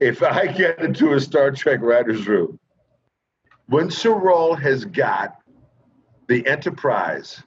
if 0.00 0.22
I 0.22 0.46
get 0.46 0.78
into 0.78 1.12
a 1.14 1.20
Star 1.20 1.50
Trek 1.50 1.80
writer's 1.82 2.26
room, 2.26 2.58
when 3.66 3.88
Sirol 3.88 4.58
has 4.60 4.84
got 4.84 5.36
the 6.28 6.46
Enterprise 6.46 7.42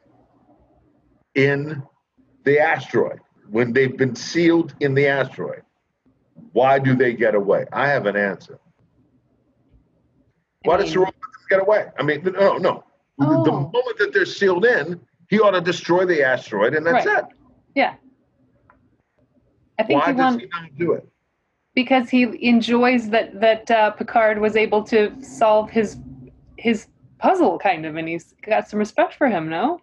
in 1.36 1.82
the 2.44 2.60
asteroid, 2.60 3.20
when 3.50 3.74
they've 3.74 3.98
been 3.98 4.16
sealed 4.16 4.76
in 4.82 4.94
the 4.94 5.08
asteroid, 5.08 5.64
why 6.52 6.78
do 6.80 6.96
they 6.96 7.14
get 7.14 7.36
away? 7.36 7.66
I 7.72 7.88
have 7.88 8.06
an 8.06 8.16
answer. 8.16 8.60
Why 10.64 10.78
does 10.78 10.94
the 10.94 11.00
Sirol 11.00 11.14
get 11.50 11.62
away. 11.62 11.88
I 11.98 12.04
mean, 12.04 12.24
no, 12.24 12.58
no. 12.58 12.84
Oh. 13.20 13.44
The 13.44 13.52
moment 13.52 13.98
that 14.00 14.12
they're 14.14 14.26
sealed 14.26 14.66
in, 14.66 15.00
he 15.30 15.40
ought 15.40 15.52
to 15.52 15.62
destroy 15.62 16.06
the 16.06 16.24
asteroid, 16.24 16.74
and 16.74 16.86
that's 16.86 17.06
right. 17.06 17.20
it. 17.20 17.26
Yeah. 17.76 17.96
I 19.80 19.84
think 19.84 20.02
Why 20.02 20.12
he 20.12 20.18
does 20.18 20.36
he 20.36 20.48
not 20.48 20.76
do 20.78 20.94
it? 20.94 21.08
Because 21.76 22.10
he 22.10 22.48
enjoys 22.48 23.10
that 23.10 23.40
that 23.40 23.70
uh, 23.72 23.92
Picard 23.92 24.40
was 24.40 24.56
able 24.56 24.84
to 24.84 25.12
solve 25.24 25.70
his 25.70 25.98
his 26.58 26.88
puzzle, 27.18 27.58
kind 27.58 27.86
of, 27.86 27.96
and 27.96 28.08
he's 28.08 28.34
got 28.46 28.70
some 28.70 28.80
respect 28.80 29.16
for 29.16 29.28
him. 29.28 29.50
No. 29.50 29.80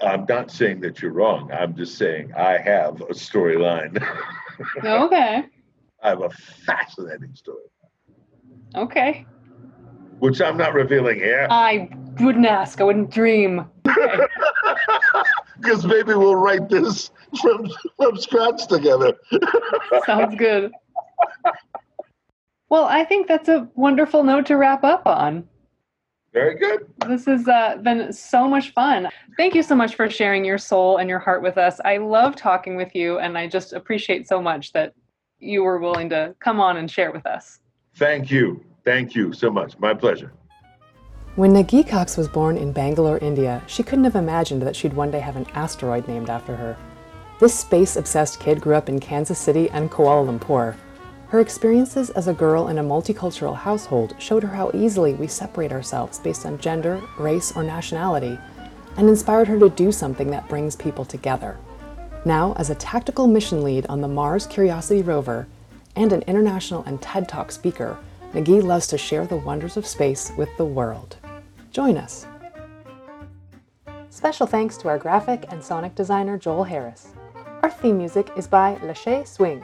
I'm 0.00 0.26
not 0.28 0.50
saying 0.50 0.80
that 0.80 1.00
you're 1.00 1.12
wrong. 1.12 1.50
I'm 1.52 1.74
just 1.76 1.96
saying 1.96 2.32
I 2.34 2.58
have 2.58 3.00
a 3.02 3.14
storyline. 3.14 4.04
okay. 4.84 5.44
I 6.04 6.10
have 6.10 6.22
a 6.22 6.28
fascinating 6.28 7.34
story. 7.34 7.64
Okay. 8.76 9.26
Which 10.18 10.40
I'm 10.42 10.58
not 10.58 10.74
revealing 10.74 11.16
here. 11.16 11.48
I 11.50 11.88
wouldn't 12.20 12.44
ask. 12.44 12.80
I 12.80 12.84
wouldn't 12.84 13.10
dream. 13.10 13.64
Because 15.58 15.86
maybe 15.86 16.12
we'll 16.14 16.36
write 16.36 16.68
this 16.68 17.10
from 17.40 17.70
from 17.96 18.18
scratch 18.18 18.66
together. 18.66 19.14
Sounds 20.06 20.36
good. 20.36 20.72
Well, 22.68 22.84
I 22.84 23.04
think 23.04 23.26
that's 23.26 23.48
a 23.48 23.68
wonderful 23.74 24.24
note 24.24 24.46
to 24.46 24.56
wrap 24.56 24.84
up 24.84 25.06
on. 25.06 25.48
Very 26.34 26.58
good. 26.58 26.80
This 27.08 27.24
has 27.26 27.48
uh, 27.48 27.76
been 27.82 28.12
so 28.12 28.46
much 28.46 28.72
fun. 28.72 29.08
Thank 29.36 29.54
you 29.54 29.62
so 29.62 29.74
much 29.74 29.94
for 29.94 30.10
sharing 30.10 30.44
your 30.44 30.58
soul 30.58 30.98
and 30.98 31.08
your 31.08 31.20
heart 31.20 31.42
with 31.42 31.56
us. 31.56 31.80
I 31.84 31.96
love 31.96 32.36
talking 32.36 32.76
with 32.76 32.94
you, 32.94 33.20
and 33.20 33.38
I 33.38 33.46
just 33.46 33.72
appreciate 33.72 34.28
so 34.28 34.42
much 34.42 34.72
that 34.72 34.94
you 35.44 35.62
were 35.62 35.78
willing 35.78 36.08
to 36.10 36.34
come 36.40 36.60
on 36.60 36.76
and 36.76 36.90
share 36.90 37.12
with 37.12 37.26
us. 37.26 37.60
Thank 37.96 38.30
you. 38.30 38.64
Thank 38.84 39.14
you 39.14 39.32
so 39.32 39.50
much. 39.50 39.78
My 39.78 39.94
pleasure. 39.94 40.32
When 41.36 41.52
Nagin 41.52 41.88
Cox 41.88 42.16
was 42.16 42.28
born 42.28 42.56
in 42.56 42.72
Bangalore, 42.72 43.18
India, 43.18 43.62
she 43.66 43.82
couldn't 43.82 44.04
have 44.04 44.14
imagined 44.14 44.62
that 44.62 44.76
she'd 44.76 44.92
one 44.92 45.10
day 45.10 45.20
have 45.20 45.36
an 45.36 45.46
asteroid 45.54 46.06
named 46.06 46.30
after 46.30 46.54
her. 46.54 46.76
This 47.40 47.58
space 47.58 47.96
obsessed 47.96 48.38
kid 48.38 48.60
grew 48.60 48.74
up 48.74 48.88
in 48.88 49.00
Kansas 49.00 49.38
City 49.38 49.68
and 49.70 49.90
Kuala 49.90 50.38
Lumpur. 50.38 50.76
Her 51.28 51.40
experiences 51.40 52.10
as 52.10 52.28
a 52.28 52.32
girl 52.32 52.68
in 52.68 52.78
a 52.78 52.84
multicultural 52.84 53.56
household 53.56 54.14
showed 54.20 54.44
her 54.44 54.54
how 54.54 54.70
easily 54.72 55.14
we 55.14 55.26
separate 55.26 55.72
ourselves 55.72 56.20
based 56.20 56.46
on 56.46 56.58
gender, 56.58 57.02
race, 57.18 57.56
or 57.56 57.64
nationality, 57.64 58.38
and 58.96 59.08
inspired 59.08 59.48
her 59.48 59.58
to 59.58 59.68
do 59.68 59.90
something 59.90 60.30
that 60.30 60.48
brings 60.48 60.76
people 60.76 61.04
together. 61.04 61.58
Now, 62.26 62.54
as 62.56 62.70
a 62.70 62.74
tactical 62.74 63.26
mission 63.26 63.62
lead 63.62 63.86
on 63.86 64.00
the 64.00 64.08
Mars 64.08 64.46
Curiosity 64.46 65.02
rover, 65.02 65.46
and 65.94 66.12
an 66.12 66.22
international 66.22 66.82
and 66.84 67.00
TED 67.02 67.28
Talk 67.28 67.52
speaker, 67.52 67.98
Nagin 68.32 68.64
loves 68.64 68.86
to 68.88 68.98
share 68.98 69.26
the 69.26 69.36
wonders 69.36 69.76
of 69.76 69.86
space 69.86 70.32
with 70.36 70.48
the 70.56 70.64
world. 70.64 71.16
Join 71.70 71.96
us. 71.96 72.26
Special 74.08 74.46
thanks 74.46 74.76
to 74.78 74.88
our 74.88 74.98
graphic 74.98 75.44
and 75.50 75.62
sonic 75.62 75.94
designer 75.94 76.38
Joel 76.38 76.64
Harris. 76.64 77.08
Our 77.62 77.70
theme 77.70 77.98
music 77.98 78.30
is 78.36 78.46
by 78.46 78.76
Lachey 78.76 79.26
Swing. 79.26 79.62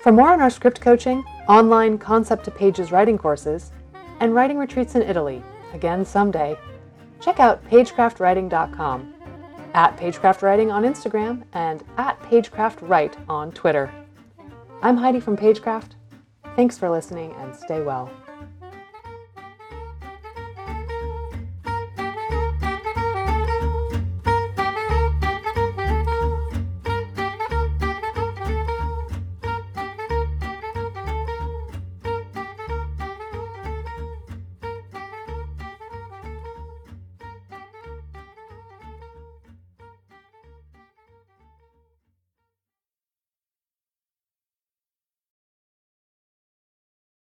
For 0.00 0.12
more 0.12 0.32
on 0.32 0.40
our 0.40 0.50
script 0.50 0.80
coaching, 0.80 1.24
online 1.48 1.98
concept 1.98 2.44
to 2.44 2.50
pages 2.50 2.92
writing 2.92 3.18
courses, 3.18 3.72
and 4.20 4.34
writing 4.34 4.58
retreats 4.58 4.94
in 4.94 5.02
Italy, 5.02 5.42
again 5.72 6.04
someday, 6.04 6.56
check 7.20 7.40
out 7.40 7.64
pagecraftwriting.com, 7.70 9.13
at 9.74 9.96
pagecraftwriting 9.96 10.72
on 10.72 10.84
Instagram, 10.84 11.44
and 11.52 11.84
at 11.98 12.18
pagecraftwrite 12.22 13.16
on 13.28 13.52
Twitter. 13.52 13.92
I'm 14.82 14.96
Heidi 14.96 15.20
from 15.20 15.36
Pagecraft. 15.36 15.92
Thanks 16.56 16.78
for 16.78 16.88
listening 16.88 17.32
and 17.38 17.54
stay 17.54 17.82
well. 17.82 18.10